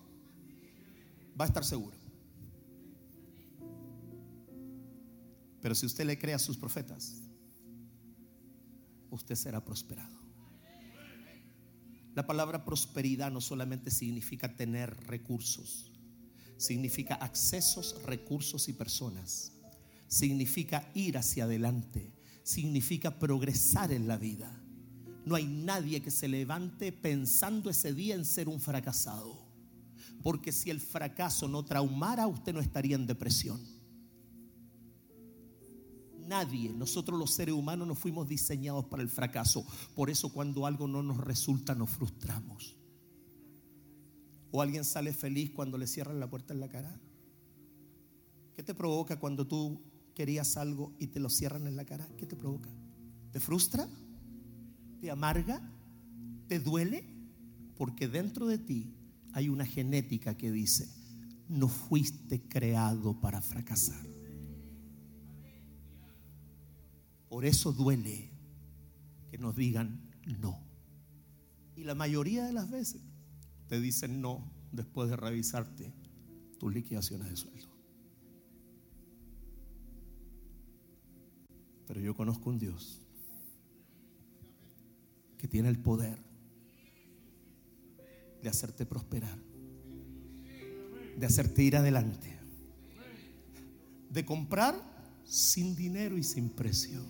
Va 1.41 1.45
a 1.45 1.47
estar 1.47 1.65
seguro. 1.65 1.97
Pero 5.61 5.75
si 5.77 5.87
usted 5.87 6.05
le 6.05 6.19
cree 6.19 6.35
a 6.35 6.39
sus 6.41 6.57
profetas, 6.57 7.23
usted 9.11 9.37
será 9.37 9.65
prosperado. 9.65 10.19
La 12.17 12.27
palabra 12.27 12.65
prosperidad 12.65 13.31
no 13.31 13.41
solamente 13.41 13.93
significa 13.93 14.57
tener 14.57 14.97
recursos, 15.07 15.93
significa 16.57 17.15
accesos, 17.15 18.03
recursos 18.03 18.69
y 18.69 18.73
personas. 18.73 19.53
Significa 20.09 20.91
ir 20.95 21.19
hacia 21.19 21.45
adelante, 21.45 22.18
significa 22.49 23.19
progresar 23.19 23.93
en 23.93 24.09
la 24.09 24.17
vida. 24.17 24.63
No 25.25 25.35
hay 25.35 25.47
nadie 25.47 26.01
que 26.01 26.11
se 26.11 26.29
levante 26.29 26.93
pensando 26.93 27.69
ese 27.71 27.93
día 27.93 28.15
en 28.15 28.25
ser 28.25 28.49
un 28.49 28.61
fracasado. 28.61 29.47
Porque 30.23 30.53
si 30.53 30.71
el 30.71 30.81
fracaso 30.81 31.49
no 31.49 31.65
traumara, 31.65 32.27
usted 32.27 32.53
no 32.53 32.61
estaría 32.61 32.97
en 32.97 33.07
depresión 33.07 33.61
nadie, 36.29 36.73
nosotros 36.73 37.19
los 37.19 37.33
seres 37.33 37.55
humanos 37.55 37.89
no 37.89 37.95
fuimos 37.95 38.29
diseñados 38.29 38.85
para 38.85 39.03
el 39.03 39.09
fracaso. 39.09 39.65
Por 39.95 40.11
eso 40.11 40.33
cuando 40.33 40.67
algo 40.67 40.87
no 40.87 41.03
nos 41.03 41.17
resulta 41.17 41.75
nos 41.75 41.91
frustramos. 41.91 42.77
¿O 44.51 44.63
alguien 44.63 44.85
sale 44.85 45.13
feliz 45.13 45.51
cuando 45.51 45.77
le 45.77 45.87
cierran 45.87 46.21
la 46.21 46.31
puerta 46.31 46.55
en 46.55 46.61
la 46.61 46.69
cara? 46.69 47.01
¿Qué 48.55 48.63
te 48.63 48.75
provoca 48.75 49.19
cuando 49.19 49.47
tú 49.47 49.81
querías 50.19 50.57
algo 50.57 50.93
y 50.99 51.07
te 51.07 51.21
lo 51.21 51.31
cierran 51.31 51.69
en 51.69 51.77
la 51.77 51.85
cara? 51.85 52.09
¿Qué 52.17 52.27
te 52.27 52.35
provoca? 52.35 52.69
¿Te 53.31 53.39
frustra? 53.39 53.89
¿Te 55.01 55.13
amarga? 55.13 55.63
¿Te 56.49 56.59
duele? 56.59 57.05
Porque 57.77 58.09
dentro 58.09 58.49
de 58.49 58.59
ti 58.59 58.97
hay 59.33 59.49
una 59.49 59.65
genética 59.65 60.37
que 60.37 60.51
dice, 60.51 60.89
no 61.49 61.69
fuiste 61.69 62.43
creado 62.49 63.21
para 63.21 63.41
fracasar. 63.41 64.05
Por 67.29 67.45
eso 67.45 67.73
duele 67.73 68.33
que 69.31 69.39
nos 69.39 69.55
digan 69.55 70.01
no. 70.41 70.59
Y 71.77 71.85
la 71.85 71.95
mayoría 71.95 72.45
de 72.45 72.53
las 72.53 72.69
veces 72.69 73.03
te 73.69 73.81
dicen 73.81 74.21
no 74.21 74.51
después 74.73 75.11
de 75.11 75.17
revisarte 75.17 75.95
tus 76.59 76.75
liquidaciones 76.75 77.31
de 77.31 77.37
sueldo. 77.37 77.78
Pero 81.89 82.01
yo 82.01 82.15
conozco 82.15 82.51
un 82.51 82.59
Dios 82.59 83.01
que 85.39 85.49
tiene 85.49 85.71
el 85.71 85.79
poder 85.79 86.19
de 88.43 88.49
hacerte 88.51 88.85
prosperar, 88.85 89.39
de 91.17 91.27
hacerte 91.27 91.63
ir 91.63 91.77
adelante, 91.77 92.39
de 94.11 94.25
comprar 94.27 94.77
sin 95.25 95.75
dinero 95.75 96.19
y 96.19 96.23
sin 96.23 96.51
precio. 96.51 97.01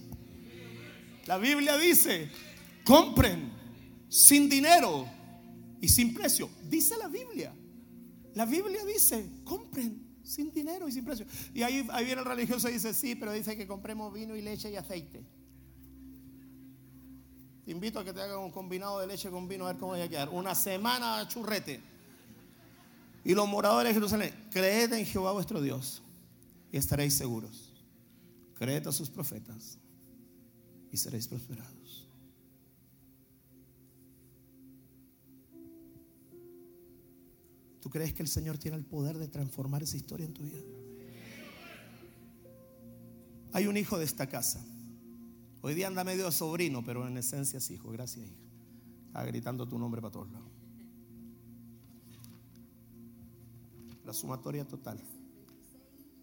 La 1.26 1.39
Biblia 1.39 1.76
dice, 1.76 2.31
compren 2.85 3.51
sin 4.09 4.49
dinero 4.49 5.07
y 5.81 5.89
sin 5.89 6.14
precio. 6.14 6.49
Dice 6.70 6.97
la 6.97 7.09
Biblia. 7.09 7.53
La 8.35 8.47
Biblia 8.47 8.85
dice, 8.85 9.29
compren 9.43 10.08
sin 10.29 10.53
dinero 10.53 10.87
y 10.87 10.93
sin 10.93 11.05
precio. 11.05 11.26
Y 11.55 11.62
ahí, 11.62 11.87
ahí 11.91 12.05
viene 12.05 12.20
el 12.20 12.26
religioso 12.26 12.68
y 12.68 12.74
dice, 12.74 12.93
sí, 12.93 13.14
pero 13.14 13.33
dice 13.33 13.57
que 13.57 13.66
compremos 13.66 14.12
vino 14.12 14.37
y 14.37 14.43
leche 14.43 14.70
y 14.70 14.76
aceite. 14.76 15.24
Te 17.64 17.72
invito 17.72 17.99
a 17.99 18.05
que 18.05 18.12
te 18.12 18.20
hagan 18.20 18.39
un 18.39 18.51
combinado 18.51 19.01
de 19.01 19.07
leche 19.07 19.31
con 19.31 19.49
vino 19.49 19.64
a 19.66 19.72
ver 19.72 19.81
cómo 19.81 19.93
va 19.93 20.03
a 20.03 20.09
quedar. 20.09 20.29
Una 20.29 20.55
semana 20.55 21.26
churrete. 21.29 21.81
Y 23.24 23.35
los 23.35 23.49
moradores 23.49 23.91
de 23.91 23.95
Jerusalén, 23.95 24.49
creed 24.51 24.93
en 24.93 25.05
Jehová 25.05 25.33
vuestro 25.33 25.61
Dios 25.61 26.03
y 26.70 26.76
estaréis 26.76 27.14
seguros. 27.14 27.74
Creed 28.55 28.87
a 28.87 28.93
sus 28.93 29.11
profetas 29.11 29.79
y 30.91 30.97
seréis 30.97 31.29
prosperados. 31.29 31.78
¿Tú 37.89 37.93
crees 37.93 38.12
que 38.12 38.22
el 38.22 38.28
Señor 38.28 38.59
tiene 38.59 38.76
el 38.76 38.84
poder 38.84 39.16
de 39.16 39.28
transformar 39.28 39.82
esa 39.82 39.97
historia 39.97 40.26
en 40.26 40.34
tu 40.34 40.43
vida? 40.43 40.61
Hay 43.55 43.66
un 43.66 43.78
hijo 43.78 43.97
de 43.97 44.05
esta 44.05 44.26
casa. 44.26 44.62
Hoy 45.62 45.72
día 45.72 45.86
anda 45.86 46.05
medio 46.05 46.30
sobrino, 46.30 46.84
pero 46.84 47.09
en 47.09 47.16
esencia 47.16 47.57
es 47.57 47.70
hijo. 47.70 47.91
Gracias, 47.91 48.26
hija. 48.26 48.36
Está 49.07 49.24
gritando 49.24 49.66
tu 49.66 49.78
nombre 49.78 50.03
para 50.03 50.12
todos 50.12 50.30
lados. 50.30 50.51
La 54.05 54.12
sumatoria 54.12 54.66
total. 54.66 55.01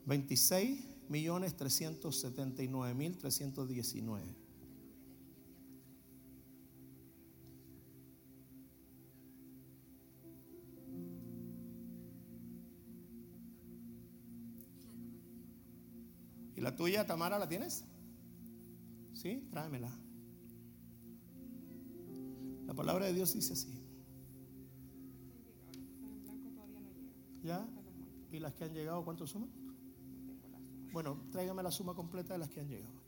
26 0.05 0.85
millones 1.09 1.57
379 1.57 2.93
mil 2.93 3.17
319. 3.17 4.44
La 16.65 16.75
tuya, 16.75 17.05
Tamara, 17.05 17.37
la 17.37 17.47
tienes? 17.47 17.85
¿Sí? 19.13 19.47
Tráemela. 19.51 19.95
La 22.65 22.73
palabra 22.73 23.05
de 23.05 23.13
Dios 23.13 23.33
dice 23.33 23.53
así. 23.53 23.79
¿Ya? 27.43 27.69
¿Y 28.31 28.39
las 28.39 28.55
que 28.55 28.63
han 28.63 28.73
llegado 28.73 29.05
cuánto 29.05 29.27
suman? 29.27 29.51
Bueno, 30.91 31.21
tráigame 31.31 31.61
la 31.61 31.69
suma 31.69 31.93
completa 31.93 32.33
de 32.33 32.39
las 32.39 32.49
que 32.49 32.61
han 32.61 32.67
llegado. 32.67 32.99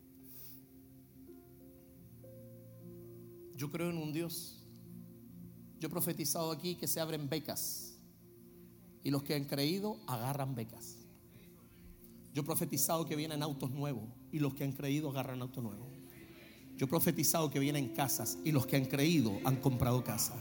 Yo 3.56 3.72
creo 3.72 3.90
en 3.90 3.98
un 3.98 4.14
Dios. 4.14 4.68
Yo 5.80 5.88
he 5.88 5.90
profetizado 5.90 6.52
aquí 6.52 6.76
que 6.76 6.86
se 6.86 7.00
abren 7.00 7.28
becas. 7.28 7.98
Y 9.04 9.10
los 9.10 9.24
que 9.24 9.34
han 9.34 9.46
creído 9.46 10.00
agarran 10.06 10.54
becas. 10.54 10.97
Yo 12.38 12.44
he 12.44 12.46
profetizado 12.46 13.04
que 13.04 13.16
vienen 13.16 13.42
autos 13.42 13.72
nuevos 13.72 14.04
y 14.32 14.38
los 14.38 14.54
que 14.54 14.64
han 14.64 14.72
creído 14.72 15.10
agarran 15.10 15.42
autos 15.42 15.64
nuevos. 15.64 15.88
Yo 16.78 16.86
he 16.86 16.88
profetizado 16.88 17.50
que 17.50 17.58
vienen 17.58 17.90
casas 17.96 18.38
y 18.44 18.52
los 18.52 18.68
que 18.68 18.76
han 18.76 18.86
creído 18.86 19.40
han 19.44 19.56
comprado 19.56 20.04
casa. 20.04 20.36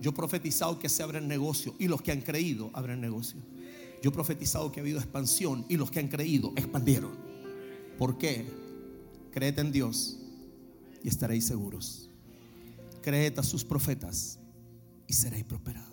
Yo 0.00 0.12
he 0.12 0.14
profetizado 0.14 0.78
que 0.78 0.88
se 0.88 1.02
abren 1.02 1.28
negocios 1.28 1.74
y 1.78 1.88
los 1.88 2.00
que 2.00 2.10
han 2.10 2.22
creído 2.22 2.70
abren 2.72 3.02
negocios. 3.02 3.44
Yo 4.02 4.08
he 4.08 4.12
profetizado 4.14 4.72
que 4.72 4.80
ha 4.80 4.82
habido 4.82 4.98
expansión 4.98 5.66
y 5.68 5.76
los 5.76 5.90
que 5.90 6.00
han 6.00 6.08
creído 6.08 6.54
expandieron. 6.56 7.12
¿Por 7.98 8.16
qué? 8.16 8.46
Creed 9.30 9.58
en 9.58 9.72
Dios 9.72 10.16
y 11.04 11.08
estaréis 11.10 11.44
seguros. 11.44 12.08
Creed 13.02 13.38
a 13.38 13.42
sus 13.42 13.62
profetas 13.62 14.38
y 15.06 15.12
seréis 15.12 15.44
prosperados. 15.44 15.89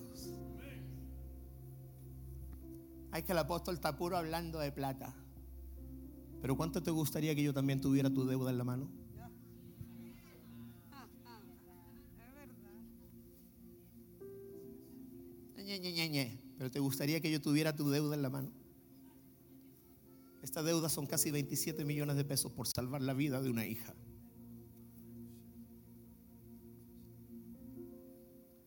Hay 3.17 3.23
que 3.23 3.31
el 3.31 3.39
apóstol 3.39 3.73
está 3.73 3.97
puro 3.97 4.15
hablando 4.15 4.59
de 4.59 4.71
plata. 4.71 5.11
Pero 6.39 6.55
¿cuánto 6.55 6.83
te 6.83 6.91
gustaría 6.91 7.33
que 7.33 7.41
yo 7.41 7.51
también 7.51 7.81
tuviera 7.81 8.13
tu 8.13 8.27
deuda 8.27 8.51
en 8.51 8.59
la 8.59 8.63
mano? 8.63 8.87
Pero 16.59 16.69
te 16.69 16.79
gustaría 16.79 17.19
que 17.19 17.31
yo 17.31 17.41
tuviera 17.41 17.75
tu 17.75 17.89
deuda 17.89 18.13
en 18.13 18.21
la 18.21 18.29
mano. 18.29 18.51
Esta 20.43 20.61
deuda 20.61 20.87
son 20.87 21.07
casi 21.07 21.31
27 21.31 21.85
millones 21.85 22.17
de 22.17 22.23
pesos 22.23 22.51
por 22.51 22.67
salvar 22.67 23.01
la 23.01 23.15
vida 23.15 23.41
de 23.41 23.49
una 23.49 23.65
hija. 23.65 23.95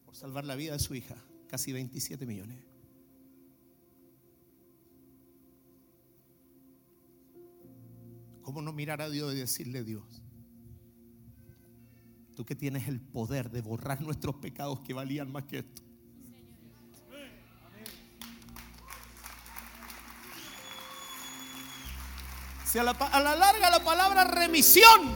por 0.04 0.16
salvar 0.16 0.44
la 0.44 0.56
vida 0.56 0.72
de 0.72 0.80
su 0.80 0.92
hija, 0.96 1.14
casi 1.46 1.72
27 1.72 2.26
millones. 2.26 2.69
¿Cómo 8.50 8.62
no 8.62 8.72
mirar 8.72 9.00
a 9.00 9.08
Dios 9.08 9.32
y 9.32 9.36
decirle 9.36 9.84
Dios? 9.84 10.02
Tú 12.34 12.44
que 12.44 12.56
tienes 12.56 12.88
el 12.88 13.00
poder 13.00 13.48
de 13.48 13.60
borrar 13.60 14.00
nuestros 14.00 14.34
pecados 14.34 14.80
que 14.80 14.92
valían 14.92 15.30
más 15.30 15.44
que 15.44 15.58
esto. 15.58 15.82
Si 22.66 22.76
a 22.80 22.82
la, 22.82 22.90
a 22.90 23.20
la 23.20 23.36
larga 23.36 23.70
la 23.70 23.84
palabra 23.84 24.24
remisión, 24.24 25.12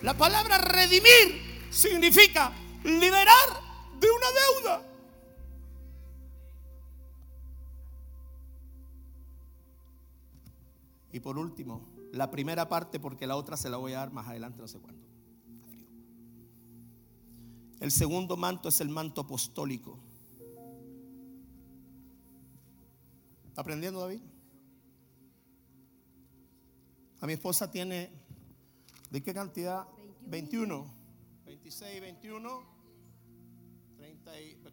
la 0.00 0.16
palabra 0.16 0.56
redimir 0.56 1.68
significa 1.70 2.50
liberar 2.82 3.60
de 4.00 4.08
una 4.10 4.26
deuda. 4.30 4.89
Y 11.12 11.20
por 11.20 11.38
último, 11.38 11.88
la 12.12 12.30
primera 12.30 12.68
parte, 12.68 13.00
porque 13.00 13.26
la 13.26 13.36
otra 13.36 13.56
se 13.56 13.68
la 13.70 13.76
voy 13.76 13.92
a 13.92 13.98
dar 13.98 14.12
más 14.12 14.28
adelante, 14.28 14.60
no 14.60 14.68
sé 14.68 14.78
cuándo. 14.78 15.02
El 17.80 17.90
segundo 17.90 18.36
manto 18.36 18.68
es 18.68 18.80
el 18.80 18.88
manto 18.88 19.22
apostólico. 19.22 19.98
¿Está 23.48 23.62
aprendiendo 23.62 24.00
David? 24.00 24.20
A 27.20 27.26
mi 27.26 27.32
esposa 27.34 27.70
tiene, 27.70 28.10
¿de 29.10 29.22
qué 29.22 29.34
cantidad? 29.34 29.86
21. 30.26 30.86
26, 31.44 32.00
21, 32.00 32.62
30 33.96 34.30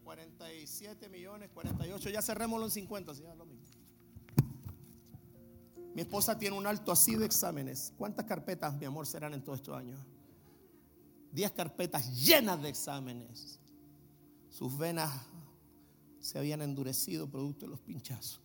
47 0.08 1.08
millones, 1.10 1.50
48. 1.52 2.08
Ya 2.08 2.22
cerrémoslo 2.22 2.64
en 2.64 2.70
50, 2.70 3.14
si 3.14 3.22
lo 3.22 3.44
mismo. 3.44 3.67
Mi 5.98 6.02
esposa 6.02 6.38
tiene 6.38 6.56
un 6.56 6.64
alto 6.64 6.92
así 6.92 7.16
de 7.16 7.26
exámenes. 7.26 7.92
¿Cuántas 7.98 8.24
carpetas, 8.24 8.72
mi 8.78 8.84
amor, 8.84 9.04
serán 9.04 9.34
en 9.34 9.42
todos 9.42 9.58
estos 9.58 9.76
años? 9.76 9.98
10 11.32 11.50
carpetas 11.50 12.24
llenas 12.24 12.62
de 12.62 12.68
exámenes. 12.68 13.58
Sus 14.48 14.78
venas 14.78 15.10
se 16.20 16.38
habían 16.38 16.62
endurecido 16.62 17.28
producto 17.28 17.66
de 17.66 17.70
los 17.70 17.80
pinchazos. 17.80 18.40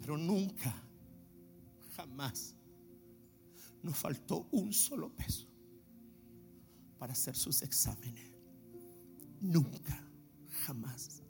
Pero 0.00 0.16
nunca, 0.16 0.74
jamás, 1.94 2.54
nos 3.82 3.94
faltó 3.94 4.48
un 4.50 4.72
solo 4.72 5.10
peso 5.14 5.46
para 6.98 7.12
hacer 7.12 7.36
sus 7.36 7.60
exámenes. 7.60 8.32
Nunca, 9.42 10.08
jamás. 10.64 11.21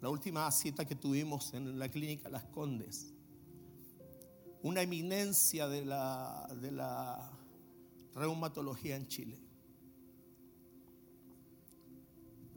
La 0.00 0.10
última 0.10 0.50
cita 0.52 0.84
que 0.84 0.94
tuvimos 0.94 1.52
en 1.54 1.76
la 1.78 1.88
clínica 1.88 2.28
Las 2.28 2.44
Condes, 2.44 3.12
una 4.62 4.82
eminencia 4.82 5.66
de 5.66 5.84
la, 5.84 6.48
de 6.60 6.70
la 6.70 7.30
reumatología 8.14 8.94
en 8.94 9.08
Chile, 9.08 9.38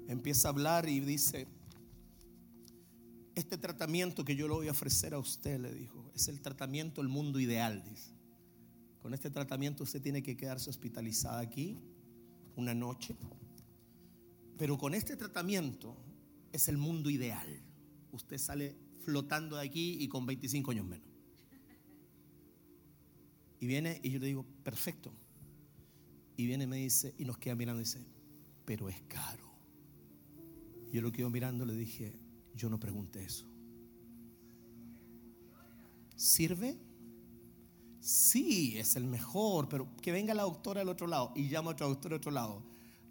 empieza 0.07 0.49
a 0.49 0.51
hablar 0.51 0.87
y 0.87 0.99
dice, 0.99 1.47
este 3.33 3.57
tratamiento 3.57 4.23
que 4.23 4.35
yo 4.35 4.47
le 4.47 4.53
voy 4.53 4.67
a 4.67 4.71
ofrecer 4.71 5.15
a 5.15 5.17
usted, 5.17 5.59
le 5.59 5.73
dijo, 5.73 6.11
es 6.13 6.27
el 6.27 6.41
tratamiento, 6.41 7.01
el 7.01 7.07
mundo 7.07 7.39
ideal. 7.39 7.83
Con 9.01 9.15
este 9.15 9.31
tratamiento 9.31 9.83
usted 9.83 9.99
tiene 9.99 10.21
que 10.21 10.37
quedarse 10.37 10.69
hospitalizada 10.69 11.39
aquí 11.39 11.79
una 12.55 12.75
noche. 12.75 13.15
Pero 14.59 14.77
con 14.77 14.93
este 14.93 15.15
tratamiento 15.15 15.97
es 16.51 16.67
el 16.67 16.77
mundo 16.77 17.09
ideal. 17.09 17.47
Usted 18.11 18.37
sale 18.37 18.75
flotando 19.03 19.57
de 19.57 19.65
aquí 19.65 19.97
y 19.99 20.07
con 20.07 20.25
25 20.25 20.71
años 20.71 20.85
menos. 20.85 21.07
Y 23.59 23.67
viene 23.67 23.99
y 24.03 24.09
yo 24.11 24.19
le 24.19 24.27
digo, 24.27 24.45
perfecto. 24.63 25.13
Y 26.35 26.47
viene 26.47 26.63
y 26.63 26.67
me 26.67 26.77
dice, 26.77 27.13
y 27.17 27.25
nos 27.25 27.37
queda 27.37 27.55
mirando 27.55 27.81
y 27.81 27.85
dice, 27.85 28.03
pero 28.65 28.89
es 28.89 29.01
caro. 29.03 29.51
Yo 30.91 31.01
lo 31.01 31.11
quedo 31.11 31.29
mirando, 31.29 31.65
le 31.65 31.75
dije, 31.75 32.19
yo 32.55 32.69
no 32.69 32.79
pregunté 32.79 33.23
eso. 33.23 33.45
¿Sirve? 36.15 36.77
Sí, 37.99 38.77
es 38.77 38.95
el 38.95 39.05
mejor, 39.05 39.69
pero 39.69 39.95
que 39.97 40.11
venga 40.11 40.33
la 40.33 40.43
doctora 40.43 40.79
del 40.79 40.89
otro 40.89 41.05
lado 41.05 41.31
y 41.35 41.49
llama 41.49 41.71
a 41.71 41.73
otro 41.73 41.87
doctor 41.87 42.11
del 42.11 42.17
otro 42.17 42.31
lado. 42.31 42.63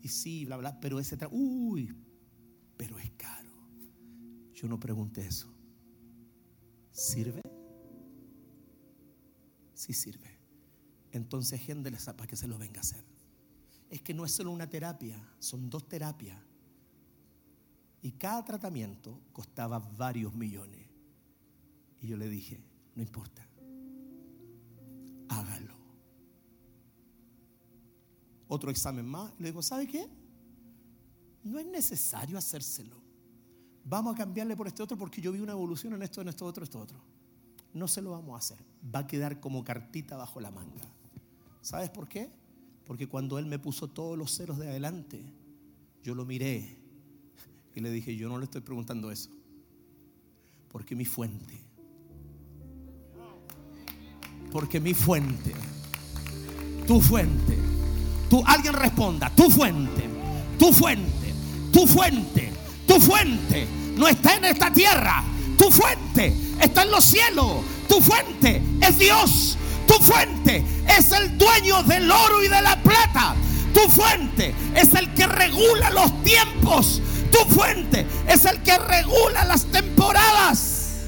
Y 0.02 0.08
sí, 0.08 0.44
bla, 0.44 0.56
bla, 0.56 0.80
pero 0.80 0.98
ese, 0.98 1.16
uy, 1.30 1.94
pero 2.80 2.98
es 2.98 3.10
caro. 3.10 3.52
Yo 4.54 4.66
no 4.66 4.80
pregunté 4.80 5.26
eso. 5.26 5.52
¿Sirve? 6.90 7.42
Sí 9.74 9.92
sirve. 9.92 10.40
Entonces, 11.12 11.60
gente 11.60 11.90
para 11.90 12.26
que 12.26 12.36
se 12.36 12.48
lo 12.48 12.56
venga 12.56 12.78
a 12.78 12.80
hacer. 12.80 13.04
Es 13.90 14.00
que 14.00 14.14
no 14.14 14.24
es 14.24 14.32
solo 14.32 14.50
una 14.50 14.66
terapia, 14.66 15.22
son 15.40 15.68
dos 15.68 15.90
terapias. 15.90 16.40
Y 18.00 18.12
cada 18.12 18.42
tratamiento 18.46 19.20
costaba 19.34 19.78
varios 19.78 20.34
millones. 20.34 20.88
Y 22.00 22.06
yo 22.06 22.16
le 22.16 22.30
dije, 22.30 22.64
no 22.94 23.02
importa, 23.02 23.46
hágalo. 25.28 25.76
Otro 28.48 28.70
examen 28.70 29.04
más. 29.04 29.38
Le 29.38 29.48
digo, 29.48 29.60
¿sabe 29.60 29.86
qué? 29.86 30.08
No 31.44 31.58
es 31.58 31.66
necesario 31.66 32.36
hacérselo. 32.36 32.96
Vamos 33.84 34.14
a 34.14 34.18
cambiarle 34.18 34.56
por 34.56 34.66
este 34.66 34.82
otro 34.82 34.96
porque 34.96 35.20
yo 35.20 35.32
vi 35.32 35.40
una 35.40 35.52
evolución 35.52 35.94
en 35.94 36.02
esto, 36.02 36.20
en 36.20 36.28
esto, 36.28 36.44
otro, 36.44 36.64
esto, 36.64 36.80
otro. 36.80 36.98
No 37.72 37.88
se 37.88 38.02
lo 38.02 38.10
vamos 38.10 38.34
a 38.34 38.38
hacer. 38.38 38.64
Va 38.94 39.00
a 39.00 39.06
quedar 39.06 39.40
como 39.40 39.64
cartita 39.64 40.16
bajo 40.16 40.40
la 40.40 40.50
manga. 40.50 40.82
¿Sabes 41.62 41.90
por 41.90 42.08
qué? 42.08 42.30
Porque 42.86 43.06
cuando 43.06 43.38
él 43.38 43.46
me 43.46 43.58
puso 43.58 43.88
todos 43.88 44.18
los 44.18 44.36
ceros 44.36 44.58
de 44.58 44.68
adelante, 44.68 45.22
yo 46.02 46.14
lo 46.14 46.24
miré 46.24 46.76
y 47.74 47.80
le 47.80 47.90
dije, 47.90 48.16
yo 48.16 48.28
no 48.28 48.38
le 48.38 48.44
estoy 48.44 48.60
preguntando 48.60 49.10
eso. 49.10 49.30
Porque 50.70 50.94
mi 50.94 51.04
fuente. 51.04 51.60
Porque 54.50 54.80
mi 54.80 54.94
fuente. 54.94 55.54
Tu 56.86 57.00
fuente. 57.00 57.58
Tú, 58.28 58.42
alguien 58.46 58.74
responda, 58.74 59.34
tu 59.34 59.48
fuente. 59.50 60.08
Tu 60.58 60.72
fuente. 60.72 61.19
Tu 61.80 61.86
fuente. 61.86 62.52
Tu 62.86 63.00
fuente. 63.00 63.66
No 63.96 64.06
está 64.06 64.34
en 64.34 64.44
esta 64.44 64.70
tierra. 64.70 65.24
Tu 65.56 65.70
fuente 65.70 66.34
está 66.60 66.82
en 66.82 66.90
los 66.90 67.04
cielos. 67.04 67.64
Tu 67.88 68.00
fuente 68.00 68.62
es 68.82 68.98
Dios. 68.98 69.56
Tu 69.86 69.94
fuente 69.94 70.62
es 70.86 71.10
el 71.12 71.38
dueño 71.38 71.82
del 71.84 72.10
oro 72.10 72.44
y 72.44 72.48
de 72.48 72.60
la 72.60 72.76
plata. 72.82 73.34
Tu 73.72 73.80
fuente 73.90 74.54
es 74.74 74.92
el 74.94 75.12
que 75.14 75.26
regula 75.26 75.90
los 75.90 76.22
tiempos 76.22 77.00
tu 77.30 77.38
fuente 77.54 78.06
es 78.28 78.44
el 78.44 78.62
que 78.62 78.76
regula 78.76 79.44
las 79.44 79.64
temporadas. 79.66 81.06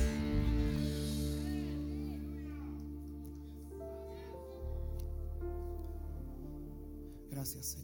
Gracias, 7.31 7.67
Señor. 7.67 7.82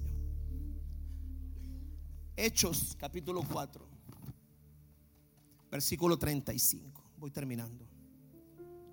Hechos 2.40 2.96
capítulo 2.96 3.42
4, 3.42 3.84
versículo 5.72 6.16
35. 6.16 7.02
Voy 7.18 7.32
terminando. 7.32 7.84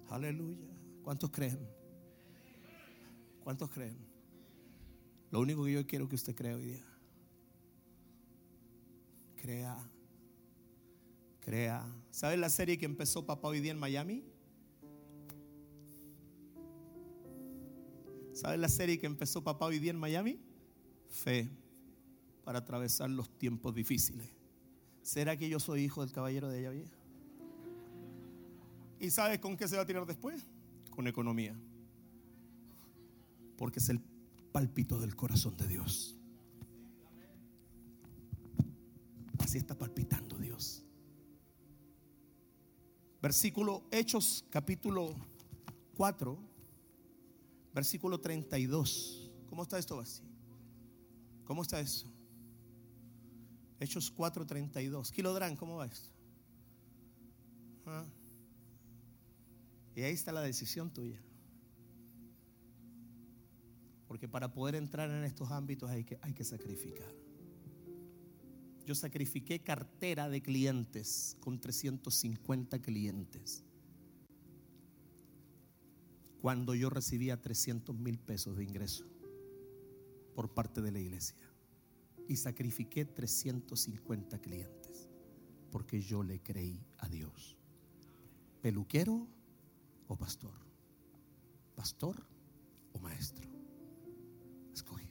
Aleluya. 0.10 0.66
¿Cuántos 1.04 1.30
creen? 1.30 1.60
¿Cuántos 3.44 3.70
creen? 3.70 4.00
Lo 5.30 5.42
único 5.42 5.64
que 5.64 5.74
yo 5.74 5.86
quiero 5.86 6.10
que 6.10 6.16
usted 6.16 6.34
crea 6.34 6.56
hoy 6.56 6.64
día 6.64 6.84
Crea. 9.40 9.92
Crea. 11.40 11.86
¿Sabes 12.10 12.40
la 12.40 12.50
serie 12.50 12.80
que 12.80 12.86
empezó 12.86 13.28
Papá 13.28 13.50
hoy 13.50 13.60
día 13.60 13.74
en 13.74 13.78
Miami? 13.78 14.24
¿Sabes 18.34 18.60
la 18.60 18.70
serie 18.70 18.98
que 18.98 19.06
empezó 19.06 19.44
Papá 19.44 19.68
hoy 19.68 19.78
día 19.78 19.92
en 19.92 20.00
Miami? 20.00 20.40
Fe 21.10 21.48
para 22.46 22.60
atravesar 22.60 23.10
los 23.10 23.28
tiempos 23.38 23.74
difíciles. 23.74 24.30
¿Será 25.02 25.36
que 25.36 25.50
yo 25.50 25.60
soy 25.60 25.82
hijo 25.82 26.02
del 26.02 26.14
caballero 26.14 26.48
de 26.48 26.62
Yahvé? 26.62 26.86
¿Y 29.00 29.10
sabes 29.10 29.40
con 29.40 29.58
qué 29.58 29.68
se 29.68 29.76
va 29.76 29.82
a 29.82 29.86
tirar 29.86 30.06
después? 30.06 30.46
Con 30.92 31.08
economía. 31.08 31.56
Porque 33.58 33.80
es 33.80 33.90
el 33.90 34.00
pálpito 34.52 35.00
del 35.00 35.16
corazón 35.16 35.58
de 35.58 35.68
Dios. 35.68 36.16
Así 39.40 39.58
está 39.58 39.78
palpitando 39.78 40.38
Dios. 40.38 40.84
Versículo 43.22 43.84
Hechos 43.92 44.46
capítulo 44.52 45.16
4, 45.96 46.38
versículo 47.74 48.20
32. 48.20 49.32
¿Cómo 49.50 49.64
está 49.64 49.80
esto 49.80 50.00
así? 50.00 50.22
¿Cómo 51.44 51.62
está 51.64 51.80
eso? 51.80 52.15
Hechos 53.80 54.14
4:32. 54.16 55.12
Kilodrán, 55.12 55.56
¿cómo 55.56 55.78
va 55.78 55.88
esto? 55.88 56.10
¿Ah? 57.86 58.06
Y 59.96 60.02
ahí 60.02 60.14
está 60.14 60.32
la 60.32 60.42
decisión 60.42 60.92
tuya. 60.92 61.22
Porque 64.08 64.28
para 64.28 64.54
poder 64.54 64.76
entrar 64.76 65.10
en 65.10 65.24
estos 65.24 65.52
ámbitos 65.52 65.90
hay 65.90 66.04
que, 66.04 66.18
hay 66.22 66.34
que 66.34 66.44
sacrificar. 66.44 67.12
Yo 68.86 68.94
sacrifiqué 68.94 69.62
cartera 69.64 70.30
de 70.30 70.42
clientes 70.42 71.38
con 71.40 71.60
350 71.60 72.80
clientes. 72.82 73.64
Cuando 76.40 76.76
yo 76.76 76.90
recibía 76.92 77.42
300 77.42 77.96
mil 77.98 78.20
pesos 78.20 78.58
de 78.58 78.64
ingreso 78.64 79.06
por 80.36 80.54
parte 80.54 80.82
de 80.82 80.92
la 80.92 81.00
iglesia. 81.00 81.36
Y 82.28 82.38
sacrifiqué 82.38 83.06
350 83.06 84.40
clientes. 84.40 85.08
Porque 85.72 86.02
yo 86.02 86.24
le 86.24 86.42
creí 86.42 86.86
a 86.98 87.08
Dios. 87.08 87.58
Peluquero 88.62 89.28
o 90.08 90.16
pastor? 90.18 90.54
¿Pastor 91.76 92.16
o 92.94 93.00
maestro? 93.00 93.48
Escoge. 94.74 95.10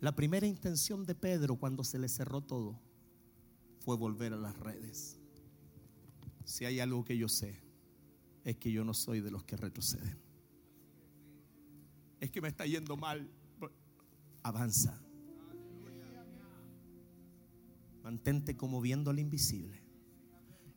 La 0.00 0.14
primera 0.16 0.46
intención 0.46 1.06
de 1.06 1.14
Pedro 1.14 1.56
cuando 1.56 1.84
se 1.84 1.98
le 1.98 2.08
cerró 2.08 2.40
todo 2.40 2.80
fue 3.78 3.96
volver 3.96 4.32
a 4.32 4.36
las 4.36 4.58
redes. 4.58 5.18
Si 6.44 6.64
hay 6.64 6.80
algo 6.80 7.04
que 7.04 7.16
yo 7.16 7.28
sé, 7.28 7.60
es 8.44 8.56
que 8.56 8.72
yo 8.72 8.84
no 8.84 8.94
soy 8.94 9.20
de 9.20 9.30
los 9.30 9.44
que 9.44 9.56
retroceden. 9.56 10.31
Es 12.22 12.30
que 12.30 12.40
me 12.40 12.46
está 12.46 12.64
yendo 12.64 12.96
mal. 12.96 13.28
Avanza. 14.44 14.96
Mantente 18.04 18.56
como 18.56 18.80
viendo 18.80 19.10
al 19.10 19.18
invisible. 19.18 19.82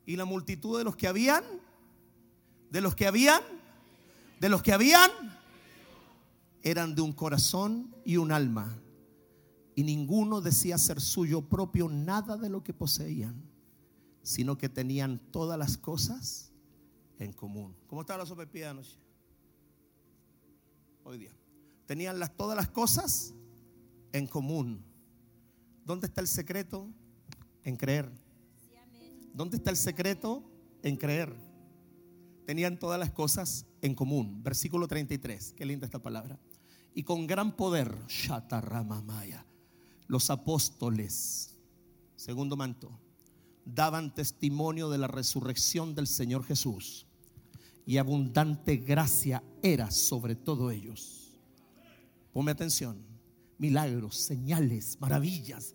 Y 0.06 0.16
la 0.16 0.24
multitud 0.24 0.76
de 0.76 0.82
los 0.82 0.96
que 0.96 1.06
habían, 1.06 1.44
de 2.72 2.80
los 2.80 2.96
que 2.96 3.06
habían, 3.06 3.40
de 4.40 4.48
los 4.48 4.60
que 4.60 4.72
habían, 4.72 5.08
eran 6.64 6.96
de 6.96 7.02
un 7.02 7.12
corazón 7.12 7.94
y 8.04 8.16
un 8.16 8.32
alma. 8.32 8.76
Y 9.76 9.84
ninguno 9.84 10.40
decía 10.40 10.78
ser 10.78 11.00
suyo 11.00 11.42
propio 11.42 11.88
nada 11.88 12.36
de 12.36 12.48
lo 12.48 12.64
que 12.64 12.74
poseían, 12.74 13.40
sino 14.24 14.58
que 14.58 14.68
tenían 14.68 15.20
todas 15.30 15.56
las 15.56 15.78
cosas 15.78 16.50
en 17.20 17.32
común. 17.32 17.76
¿Cómo 17.86 18.00
estaba 18.00 18.24
la 18.24 18.26
sopa 18.26 18.42
anoche? 18.68 19.05
Hoy 21.08 21.18
día. 21.18 21.30
Tenían 21.86 22.18
las, 22.18 22.36
todas 22.36 22.56
las 22.56 22.68
cosas 22.68 23.32
en 24.12 24.26
común. 24.26 24.84
¿Dónde 25.84 26.08
está 26.08 26.20
el 26.20 26.26
secreto? 26.26 26.90
en 27.62 27.76
creer. 27.76 28.10
¿Dónde 29.32 29.56
está 29.56 29.70
el 29.70 29.76
secreto? 29.76 30.42
En 30.82 30.96
creer. 30.96 31.32
Tenían 32.44 32.76
todas 32.76 32.98
las 32.98 33.12
cosas 33.12 33.66
en 33.82 33.94
común. 33.94 34.42
Versículo 34.42 34.88
33. 34.88 35.52
Qué 35.56 35.64
linda 35.64 35.84
esta 35.84 36.02
palabra. 36.02 36.40
Y 36.92 37.04
con 37.04 37.28
gran 37.28 37.54
poder, 37.54 37.94
Shataramamaya, 38.08 39.46
los 40.08 40.28
apóstoles, 40.30 41.56
segundo 42.16 42.56
manto, 42.56 42.98
daban 43.64 44.12
testimonio 44.12 44.88
de 44.90 44.98
la 44.98 45.06
resurrección 45.06 45.94
del 45.94 46.08
Señor 46.08 46.42
Jesús. 46.42 47.06
Y 47.86 47.96
abundante 47.96 48.76
gracia 48.76 49.42
era 49.62 49.90
sobre 49.90 50.34
todo 50.34 50.70
ellos. 50.70 51.38
Ponme 52.32 52.50
atención. 52.50 52.98
Milagros, 53.58 54.16
señales, 54.16 54.98
maravillas 55.00 55.74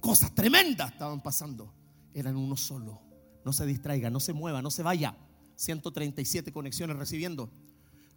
cosas 0.00 0.34
tremendas 0.34 0.92
estaban 0.92 1.20
pasando. 1.20 1.72
Eran 2.14 2.36
uno 2.36 2.56
solo. 2.56 3.00
No 3.44 3.52
se 3.52 3.66
distraiga, 3.66 4.10
no 4.10 4.20
se 4.20 4.32
mueva, 4.32 4.62
no 4.62 4.70
se 4.70 4.82
vaya. 4.82 5.16
137 5.56 6.52
conexiones 6.52 6.96
recibiendo 6.96 7.50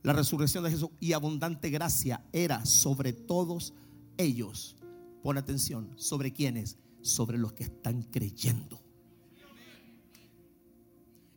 la 0.01 0.13
resurrección 0.13 0.63
de 0.63 0.71
Jesús 0.71 0.89
y 0.99 1.13
abundante 1.13 1.69
gracia 1.69 2.23
era 2.31 2.65
sobre 2.65 3.13
todos 3.13 3.73
ellos. 4.17 4.75
Pon 5.23 5.37
atención, 5.37 5.93
¿sobre 5.97 6.33
quiénes? 6.33 6.77
Sobre 7.01 7.37
los 7.37 7.53
que 7.53 7.63
están 7.63 8.03
creyendo. 8.03 8.81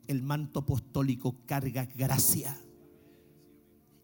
El 0.06 0.22
manto 0.22 0.60
apostólico 0.60 1.36
carga 1.46 1.86
gracia. 1.86 2.56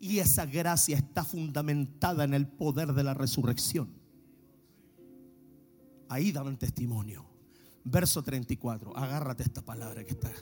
Y 0.01 0.19
esa 0.19 0.47
gracia 0.47 0.97
está 0.97 1.25
fundamentada 1.25 2.25
en 2.25 2.35
el 2.35 2.47
poder 2.47 2.93
de 2.93 3.03
la 3.03 3.15
resurrección 3.15 3.99
ahí 6.09 6.33
daban 6.33 6.57
testimonio. 6.57 7.25
Verso 7.85 8.23
34, 8.23 8.97
agárrate 8.97 9.43
esta 9.43 9.63
palabra 9.63 10.05
que 10.05 10.11
está. 10.11 10.33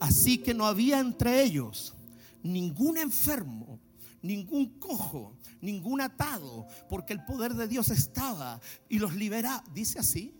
Así 0.00 0.38
que 0.38 0.52
no 0.52 0.66
había 0.66 0.98
entre 0.98 1.42
ellos 1.42 1.94
ningún 2.42 2.98
enfermo, 2.98 3.80
ningún 4.20 4.78
cojo, 4.78 5.36
ningún 5.60 6.00
atado, 6.00 6.66
porque 6.88 7.12
el 7.12 7.24
poder 7.24 7.54
de 7.54 7.68
Dios 7.68 7.90
estaba 7.90 8.60
y 8.88 8.98
los 8.98 9.14
libera. 9.14 9.62
Dice 9.72 9.98
así. 9.98 10.38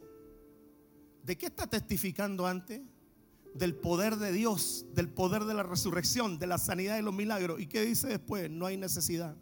¿De 1.23 1.39
qué 1.39 1.47
está 1.47 1.69
testificando 1.69 2.47
antes? 2.47 2.81
Del 3.55 3.75
poder 3.75 4.17
de 4.17 4.33
Dios, 4.33 4.87
del 4.95 5.09
poder 5.09 5.45
de 5.45 5.55
la 5.55 5.63
resurrección, 5.63 6.39
de 6.39 6.47
la 6.47 6.59
sanidad 6.59 6.99
y 6.99 7.03
los 7.03 7.15
milagros. 7.15 7.61
¿Y 7.61 7.67
qué 7.67 7.83
dice 7.83 8.07
después? 8.07 8.51
No 8.51 8.67
hay 8.67 8.77
necesidad. 8.77 9.37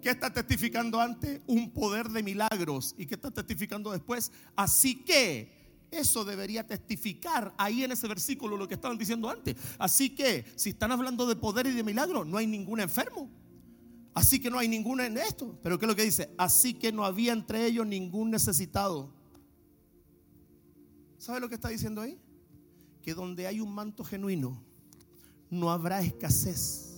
¿Qué 0.00 0.10
está 0.10 0.32
testificando 0.32 1.00
antes? 1.00 1.42
Un 1.46 1.70
poder 1.72 2.08
de 2.08 2.22
milagros. 2.22 2.94
¿Y 2.96 3.06
qué 3.06 3.16
está 3.16 3.30
testificando 3.30 3.90
después? 3.90 4.32
Así 4.56 5.04
que 5.04 5.60
eso 5.90 6.24
debería 6.24 6.66
testificar 6.66 7.52
ahí 7.58 7.84
en 7.84 7.92
ese 7.92 8.08
versículo 8.08 8.56
lo 8.56 8.68
que 8.68 8.74
estaban 8.74 8.96
diciendo 8.96 9.28
antes. 9.28 9.56
Así 9.78 10.10
que 10.14 10.44
si 10.56 10.70
están 10.70 10.92
hablando 10.92 11.26
de 11.26 11.36
poder 11.36 11.66
y 11.66 11.72
de 11.72 11.82
milagros, 11.82 12.26
no 12.26 12.38
hay 12.38 12.46
ningún 12.46 12.80
enfermo. 12.80 13.28
Así 14.14 14.40
que 14.40 14.50
no 14.50 14.58
hay 14.58 14.68
ninguno 14.68 15.02
en 15.02 15.18
esto. 15.18 15.58
Pero 15.62 15.78
¿qué 15.78 15.84
es 15.84 15.88
lo 15.88 15.96
que 15.96 16.04
dice? 16.04 16.32
Así 16.38 16.74
que 16.74 16.92
no 16.92 17.04
había 17.04 17.32
entre 17.32 17.66
ellos 17.66 17.86
ningún 17.86 18.30
necesitado. 18.30 19.12
¿Sabe 21.20 21.38
lo 21.38 21.50
que 21.50 21.56
está 21.56 21.68
diciendo 21.68 22.00
ahí? 22.00 22.18
Que 23.02 23.12
donde 23.12 23.46
hay 23.46 23.60
un 23.60 23.74
manto 23.74 24.04
genuino, 24.04 24.58
no 25.50 25.70
habrá 25.70 26.00
escasez. 26.00 26.96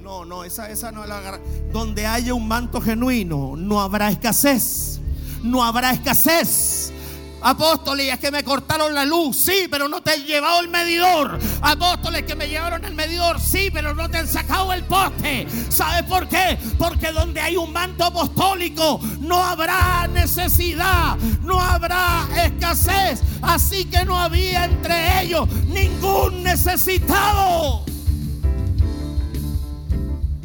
No, 0.00 0.24
no, 0.24 0.42
esa, 0.42 0.68
esa 0.68 0.90
no 0.90 1.04
es 1.04 1.08
la 1.08 1.40
Donde 1.72 2.06
haya 2.06 2.34
un 2.34 2.48
manto 2.48 2.80
genuino, 2.80 3.54
no 3.56 3.80
habrá 3.80 4.10
escasez. 4.10 4.98
No 5.44 5.62
habrá 5.62 5.92
escasez. 5.92 6.92
Apóstoles, 7.40 8.12
es 8.12 8.18
que 8.18 8.30
me 8.30 8.42
cortaron 8.42 8.94
la 8.94 9.04
luz, 9.04 9.36
sí, 9.36 9.68
pero 9.70 9.88
no 9.88 10.02
te 10.02 10.12
han 10.12 10.24
llevado 10.24 10.60
el 10.60 10.68
medidor. 10.68 11.38
Apóstoles, 11.62 12.24
que 12.24 12.34
me 12.34 12.48
llevaron 12.48 12.84
el 12.84 12.94
medidor, 12.94 13.40
sí, 13.40 13.70
pero 13.72 13.94
no 13.94 14.10
te 14.10 14.18
han 14.18 14.28
sacado 14.28 14.72
el 14.72 14.82
poste. 14.84 15.46
¿Sabes 15.68 16.02
por 16.04 16.28
qué? 16.28 16.58
Porque 16.78 17.12
donde 17.12 17.40
hay 17.40 17.56
un 17.56 17.72
manto 17.72 18.04
apostólico 18.04 19.00
no 19.20 19.42
habrá 19.42 20.08
necesidad, 20.08 21.16
no 21.42 21.60
habrá 21.60 22.28
escasez. 22.44 23.22
Así 23.40 23.84
que 23.84 24.04
no 24.04 24.18
había 24.18 24.64
entre 24.64 25.22
ellos 25.22 25.48
ningún 25.66 26.42
necesitado. 26.42 27.84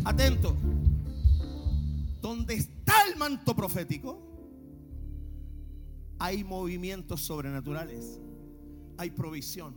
Atento. 0.06 0.56
Donde 2.22 2.54
está 2.54 2.94
el 3.10 3.18
manto 3.18 3.56
profético, 3.56 4.33
hay 6.24 6.46
movimientos 6.46 7.20
sobrenaturales, 7.20 8.22
hay 8.98 9.12
provisión. 9.12 9.76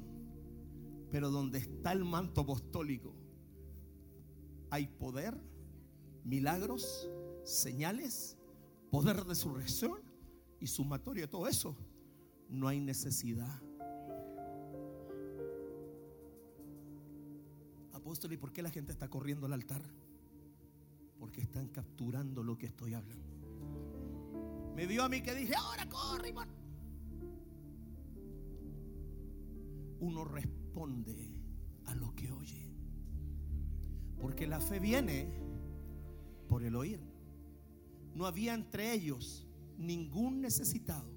Pero 1.10 1.28
donde 1.28 1.58
está 1.58 1.90
el 1.90 2.04
manto 2.04 2.42
apostólico, 2.42 3.12
hay 4.70 4.86
poder, 4.86 5.36
milagros, 6.22 7.10
señales, 7.42 8.38
poder 8.92 9.16
de 9.16 9.24
resurrección 9.24 9.98
y 10.60 10.68
sumatoria 10.68 11.22
de 11.22 11.28
todo 11.28 11.48
eso. 11.48 11.76
No 12.48 12.68
hay 12.68 12.78
necesidad. 12.78 13.60
Apóstol, 17.92 18.34
¿y 18.34 18.36
por 18.36 18.52
qué 18.52 18.62
la 18.62 18.70
gente 18.70 18.92
está 18.92 19.08
corriendo 19.08 19.46
al 19.46 19.52
altar? 19.52 19.82
Porque 21.18 21.40
están 21.40 21.66
capturando 21.70 22.44
lo 22.44 22.56
que 22.56 22.66
estoy 22.66 22.94
hablando. 22.94 23.25
Me 24.76 24.86
vio 24.86 25.04
a 25.04 25.08
mí 25.08 25.22
que 25.22 25.34
dije, 25.34 25.54
ahora 25.54 25.88
corre, 25.88 26.34
Uno 30.00 30.22
responde 30.22 31.32
a 31.86 31.94
lo 31.94 32.14
que 32.14 32.30
oye. 32.30 32.70
Porque 34.20 34.46
la 34.46 34.60
fe 34.60 34.78
viene 34.78 35.32
por 36.46 36.62
el 36.62 36.76
oír. 36.76 37.00
No 38.14 38.26
había 38.26 38.52
entre 38.52 38.92
ellos 38.92 39.46
ningún 39.78 40.42
necesitado. 40.42 41.10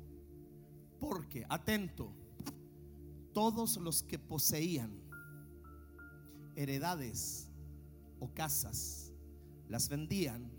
Porque, 0.98 1.46
atento, 1.50 2.14
todos 3.34 3.76
los 3.76 4.04
que 4.04 4.18
poseían 4.18 5.02
heredades 6.56 7.50
o 8.22 8.34
casas, 8.34 9.12
las 9.68 9.90
vendían 9.90 10.59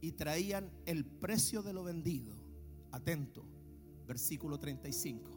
y 0.00 0.12
traían 0.12 0.70
el 0.86 1.04
precio 1.04 1.62
de 1.62 1.72
lo 1.72 1.84
vendido. 1.84 2.34
Atento, 2.92 3.44
versículo 4.06 4.58
35. 4.58 5.30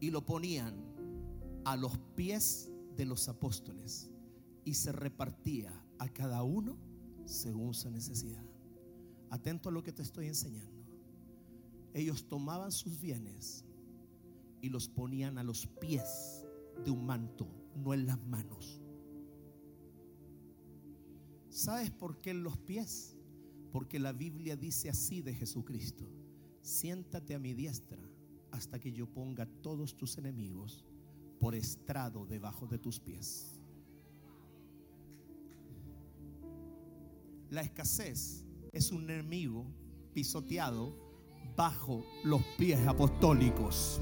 Y 0.00 0.10
lo 0.10 0.24
ponían 0.24 0.74
a 1.64 1.76
los 1.76 1.98
pies 2.16 2.70
de 2.96 3.06
los 3.06 3.28
apóstoles 3.28 4.10
y 4.64 4.74
se 4.74 4.92
repartía 4.92 5.72
a 5.98 6.08
cada 6.08 6.42
uno 6.42 6.76
según 7.24 7.74
su 7.74 7.90
necesidad. 7.90 8.44
Atento 9.30 9.68
a 9.68 9.72
lo 9.72 9.82
que 9.82 9.92
te 9.92 10.02
estoy 10.02 10.26
enseñando. 10.26 10.82
Ellos 11.94 12.26
tomaban 12.26 12.72
sus 12.72 13.00
bienes 13.00 13.64
y 14.60 14.68
los 14.68 14.88
ponían 14.88 15.38
a 15.38 15.44
los 15.44 15.66
pies 15.66 16.44
de 16.84 16.90
un 16.90 17.04
manto, 17.04 17.46
no 17.76 17.92
en 17.94 18.06
las 18.06 18.20
manos. 18.26 18.80
¿Sabes 21.50 21.90
por 21.90 22.20
qué 22.20 22.30
en 22.30 22.42
los 22.42 22.56
pies? 22.56 23.11
Porque 23.72 23.98
la 23.98 24.12
Biblia 24.12 24.54
dice 24.54 24.90
así 24.90 25.22
de 25.22 25.34
Jesucristo. 25.34 26.04
Siéntate 26.60 27.34
a 27.34 27.38
mi 27.38 27.54
diestra 27.54 28.02
hasta 28.52 28.78
que 28.78 28.92
yo 28.92 29.06
ponga 29.06 29.46
todos 29.46 29.96
tus 29.96 30.18
enemigos 30.18 30.84
por 31.40 31.54
estrado 31.54 32.26
debajo 32.26 32.66
de 32.66 32.78
tus 32.78 33.00
pies. 33.00 33.58
La 37.50 37.62
escasez 37.62 38.44
es 38.72 38.92
un 38.92 39.10
enemigo 39.10 39.66
pisoteado 40.14 40.94
bajo 41.56 42.04
los 42.24 42.42
pies 42.58 42.86
apostólicos. 42.86 44.00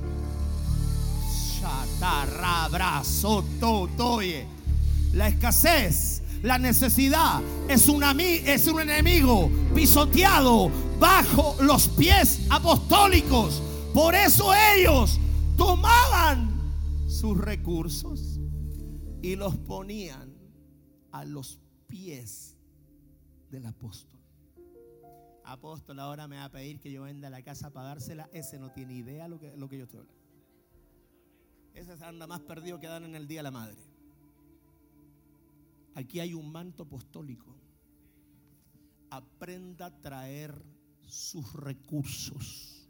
La 5.13 5.29
escasez 5.29 6.23
la 6.43 6.59
necesidad 6.59 7.43
es 7.69 7.89
un, 7.89 8.03
es 8.03 8.67
un 8.67 8.81
enemigo 8.81 9.51
pisoteado 9.75 10.71
bajo 10.99 11.57
los 11.63 11.89
pies 11.89 12.47
apostólicos. 12.51 13.63
Por 13.93 14.15
eso 14.15 14.53
ellos 14.75 15.19
tomaban 15.57 16.49
sus 17.09 17.37
recursos 17.37 18.41
y 19.23 19.37
los 19.37 19.57
ponían 19.57 20.35
a 21.13 21.25
los 21.25 21.61
pies 21.87 22.57
del 23.51 23.67
apóstol. 23.67 24.21
Apóstol, 25.45 25.99
ahora 25.99 26.29
me 26.29 26.37
va 26.37 26.45
a 26.45 26.51
pedir 26.51 26.81
que 26.81 26.93
yo 26.93 27.03
venda 27.03 27.29
la 27.29 27.43
casa 27.43 27.71
para 27.71 27.89
dársela. 27.89 28.31
Ese 28.33 28.59
no 28.59 28.71
tiene 28.71 28.95
idea 28.95 29.27
lo 29.27 29.41
que, 29.41 29.57
lo 29.57 29.69
que 29.69 29.79
yo 29.79 29.85
estoy 29.85 30.01
hablando. 30.01 30.21
Ese 31.75 32.05
anda 32.05 32.27
más 32.27 32.41
perdido 32.41 32.79
que 32.79 32.87
dan 32.87 33.05
en 33.05 33.15
el 33.15 33.27
día 33.27 33.41
de 33.41 33.45
la 33.45 33.51
madre. 33.51 33.90
Aquí 35.95 36.21
hay 36.21 36.35
un 36.35 36.51
manto 36.51 36.85
apostólico. 36.85 37.55
Aprenda 39.11 39.87
a 39.87 40.01
traer 40.01 40.55
sus 41.07 41.53
recursos 41.53 42.89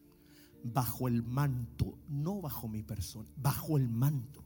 bajo 0.63 1.09
el 1.09 1.23
manto, 1.23 1.99
no 2.09 2.41
bajo 2.41 2.69
mi 2.69 2.83
persona, 2.83 3.29
bajo 3.37 3.77
el 3.77 3.89
manto. 3.89 4.45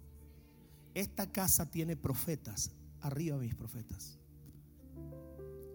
Esta 0.94 1.30
casa 1.32 1.70
tiene 1.70 1.96
profetas, 1.96 2.70
arriba 3.00 3.36
mis 3.36 3.54
profetas. 3.54 4.18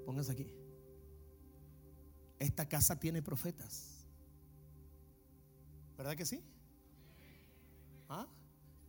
Pónganse 0.06 0.31
aquí. 0.31 0.47
Esta 2.39 2.69
casa 2.69 2.97
tiene 2.97 3.22
profetas. 3.22 4.06
¿Verdad 5.97 6.15
que 6.15 6.26
sí? 6.26 6.41
¿Ah? 8.07 8.26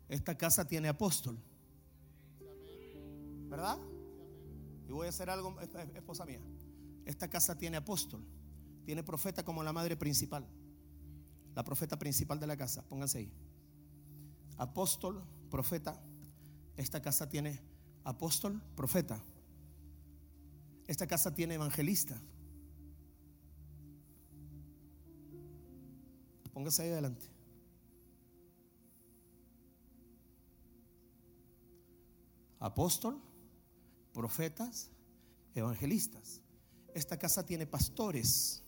Esta 0.08 0.38
casa 0.38 0.64
tiene 0.66 0.88
apóstol. 0.88 1.36
¿Verdad? 3.51 3.78
Y 4.89 4.93
voy 4.93 5.06
a 5.06 5.10
hacer 5.10 5.28
algo, 5.28 5.59
esposa 5.60 6.24
mía. 6.24 6.40
Esta 7.05 7.28
casa 7.28 7.59
tiene 7.59 7.77
apóstol, 7.77 8.24
tiene 8.85 9.02
profeta 9.02 9.44
como 9.44 9.62
la 9.64 9.72
madre 9.72 9.97
principal. 9.97 10.47
La 11.55 11.64
profeta 11.64 11.98
principal 11.98 12.39
de 12.39 12.47
la 12.47 12.56
casa, 12.56 12.82
pónganse 12.89 13.18
ahí. 13.18 13.32
Apóstol, 14.56 15.22
profeta. 15.51 16.01
Esta 16.77 17.02
casa 17.02 17.28
tiene 17.28 17.60
apóstol, 18.05 18.62
profeta. 18.77 19.20
Esta 20.86 21.06
casa 21.06 21.35
tiene 21.35 21.55
evangelista. 21.55 22.20
Póngase 26.52 26.82
ahí 26.82 26.90
adelante. 26.90 27.27
Apóstol, 32.60 33.20
profetas, 34.12 34.91
evangelistas. 35.55 36.41
Esta 36.95 37.19
casa 37.19 37.45
tiene 37.45 37.66
pastores, 37.66 38.62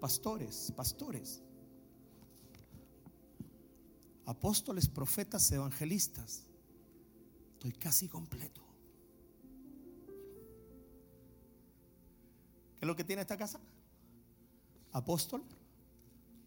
pastores, 0.00 0.72
pastores. 0.76 1.42
Apóstoles, 4.24 4.88
profetas, 4.88 5.50
evangelistas. 5.50 6.44
Estoy 7.54 7.72
casi 7.72 8.08
completo. 8.08 8.62
¿Qué 12.76 12.84
es 12.84 12.86
lo 12.86 12.96
que 12.96 13.04
tiene 13.04 13.22
esta 13.22 13.36
casa? 13.36 13.60
Apóstol, 14.92 15.44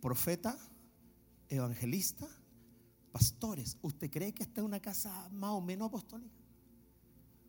profeta, 0.02 0.58
evangelista, 1.50 2.28
pastores. 3.12 3.78
¿Usted 3.82 4.10
cree 4.10 4.34
que 4.34 4.44
esta 4.44 4.62
es 4.62 4.66
una 4.66 4.80
casa 4.80 5.30
más 5.30 5.52
o 5.52 5.62
menos 5.62 5.90
apostólica? 5.90 6.43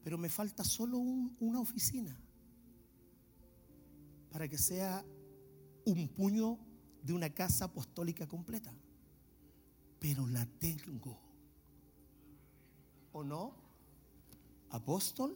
Pero 0.05 0.18
me 0.18 0.28
falta 0.28 0.62
solo 0.62 0.98
una 0.98 1.60
oficina 1.60 2.14
para 4.31 4.47
que 4.47 4.59
sea 4.59 5.02
un 5.86 6.09
puño 6.09 6.59
de 7.02 7.14
una 7.14 7.31
casa 7.31 7.64
apostólica 7.64 8.28
completa. 8.28 8.70
Pero 9.98 10.26
la 10.26 10.44
tengo. 10.44 11.18
¿O 13.12 13.24
no? 13.24 13.55
Apóstol, 14.68 15.35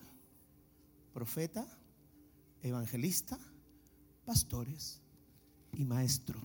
profeta, 1.15 1.67
evangelista, 2.61 3.39
pastores 4.27 5.01
y 5.73 5.85
maestro. 5.87 6.43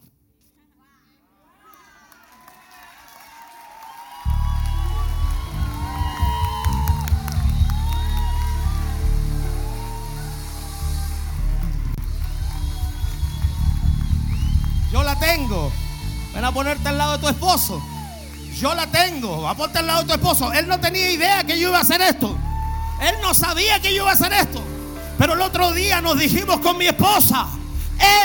Tengo. 15.20 15.72
Ven 16.34 16.45
a 16.45 16.52
ponerte 16.52 16.90
al 16.90 16.98
lado 16.98 17.14
de 17.14 17.20
tu 17.20 17.28
esposo. 17.28 17.82
Yo 18.60 18.74
la 18.74 18.88
tengo. 18.88 19.41
Va 19.41 19.52
a 19.52 19.56
ponerte 19.56 19.80
al 19.80 19.88
lado 19.88 20.02
de 20.02 20.07
tu 20.07 20.14
esposo. 20.14 20.52
Él 20.53 20.68
no 20.68 20.80
tenía 20.80 21.11
idea 21.11 21.44
que 21.44 21.60
yo 21.60 21.70
iba 21.70 21.78
a 21.78 21.82
hacer 21.82 22.02
esto. 22.02 22.38
Él 23.02 23.15
no 23.22 23.34
sabía 23.34 23.80
que 23.80 23.90
yo 23.94 24.03
iba 24.03 24.11
a 24.11 24.14
hacer 24.14 24.34
esto. 24.34 24.61
Pero 25.18 25.34
el 25.34 25.41
otro 25.41 25.72
día 25.72 26.02
nos 26.02 26.18
dijimos 26.18 26.60
con 26.60 26.78
mi 26.78 26.88
esposa, 26.88 27.48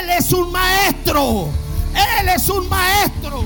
Él 0.00 0.10
es 0.10 0.32
un 0.32 0.50
maestro. 0.50 1.48
Él 2.20 2.28
es 2.28 2.48
un 2.48 2.68
maestro. 2.68 3.44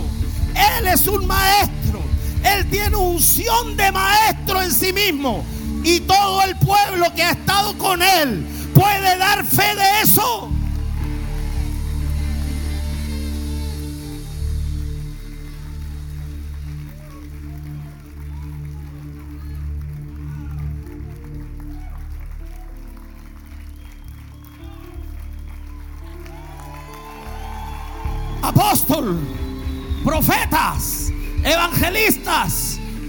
Él 0.54 0.86
es 0.86 1.06
un 1.06 1.26
maestro. 1.26 2.00
Él 2.44 2.68
tiene 2.70 2.96
unción 2.96 3.76
de 3.76 3.92
maestro 3.92 4.62
en 4.62 4.72
sí 4.72 4.92
mismo. 4.92 5.44
Y 5.84 6.00
todo 6.00 6.42
el 6.42 6.56
pueblo 6.56 7.12
que 7.14 7.24
ha 7.24 7.30
estado 7.32 7.76
con 7.78 8.02
Él 8.02 8.46
puede 8.74 9.16
dar 9.18 9.44
fe 9.44 9.74
de 9.74 10.00
eso. 10.02 10.50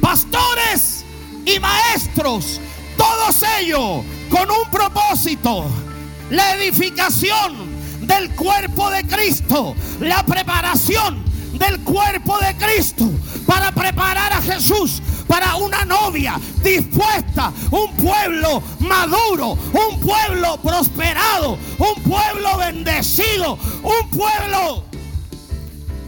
Pastores 0.01 1.05
y 1.45 1.59
maestros, 1.59 2.59
todos 2.97 3.43
ellos 3.59 4.03
con 4.29 4.49
un 4.49 4.69
propósito, 4.71 5.65
la 6.29 6.55
edificación 6.55 7.53
del 8.01 8.31
cuerpo 8.35 8.89
de 8.89 9.03
Cristo, 9.05 9.75
la 9.99 10.23
preparación 10.23 11.23
del 11.53 11.79
cuerpo 11.81 12.37
de 12.39 12.55
Cristo 12.55 13.09
para 13.45 13.71
preparar 13.71 14.33
a 14.33 14.41
Jesús 14.41 15.01
para 15.27 15.55
una 15.55 15.85
novia 15.85 16.39
dispuesta, 16.63 17.51
un 17.71 17.91
pueblo 17.93 18.61
maduro, 18.79 19.51
un 19.51 19.99
pueblo 19.99 20.57
prosperado, 20.61 21.57
un 21.77 22.03
pueblo 22.03 22.57
bendecido, 22.57 23.57
un 23.83 24.09
pueblo 24.09 24.83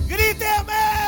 Grite 0.07 0.47
amén. 0.47 1.04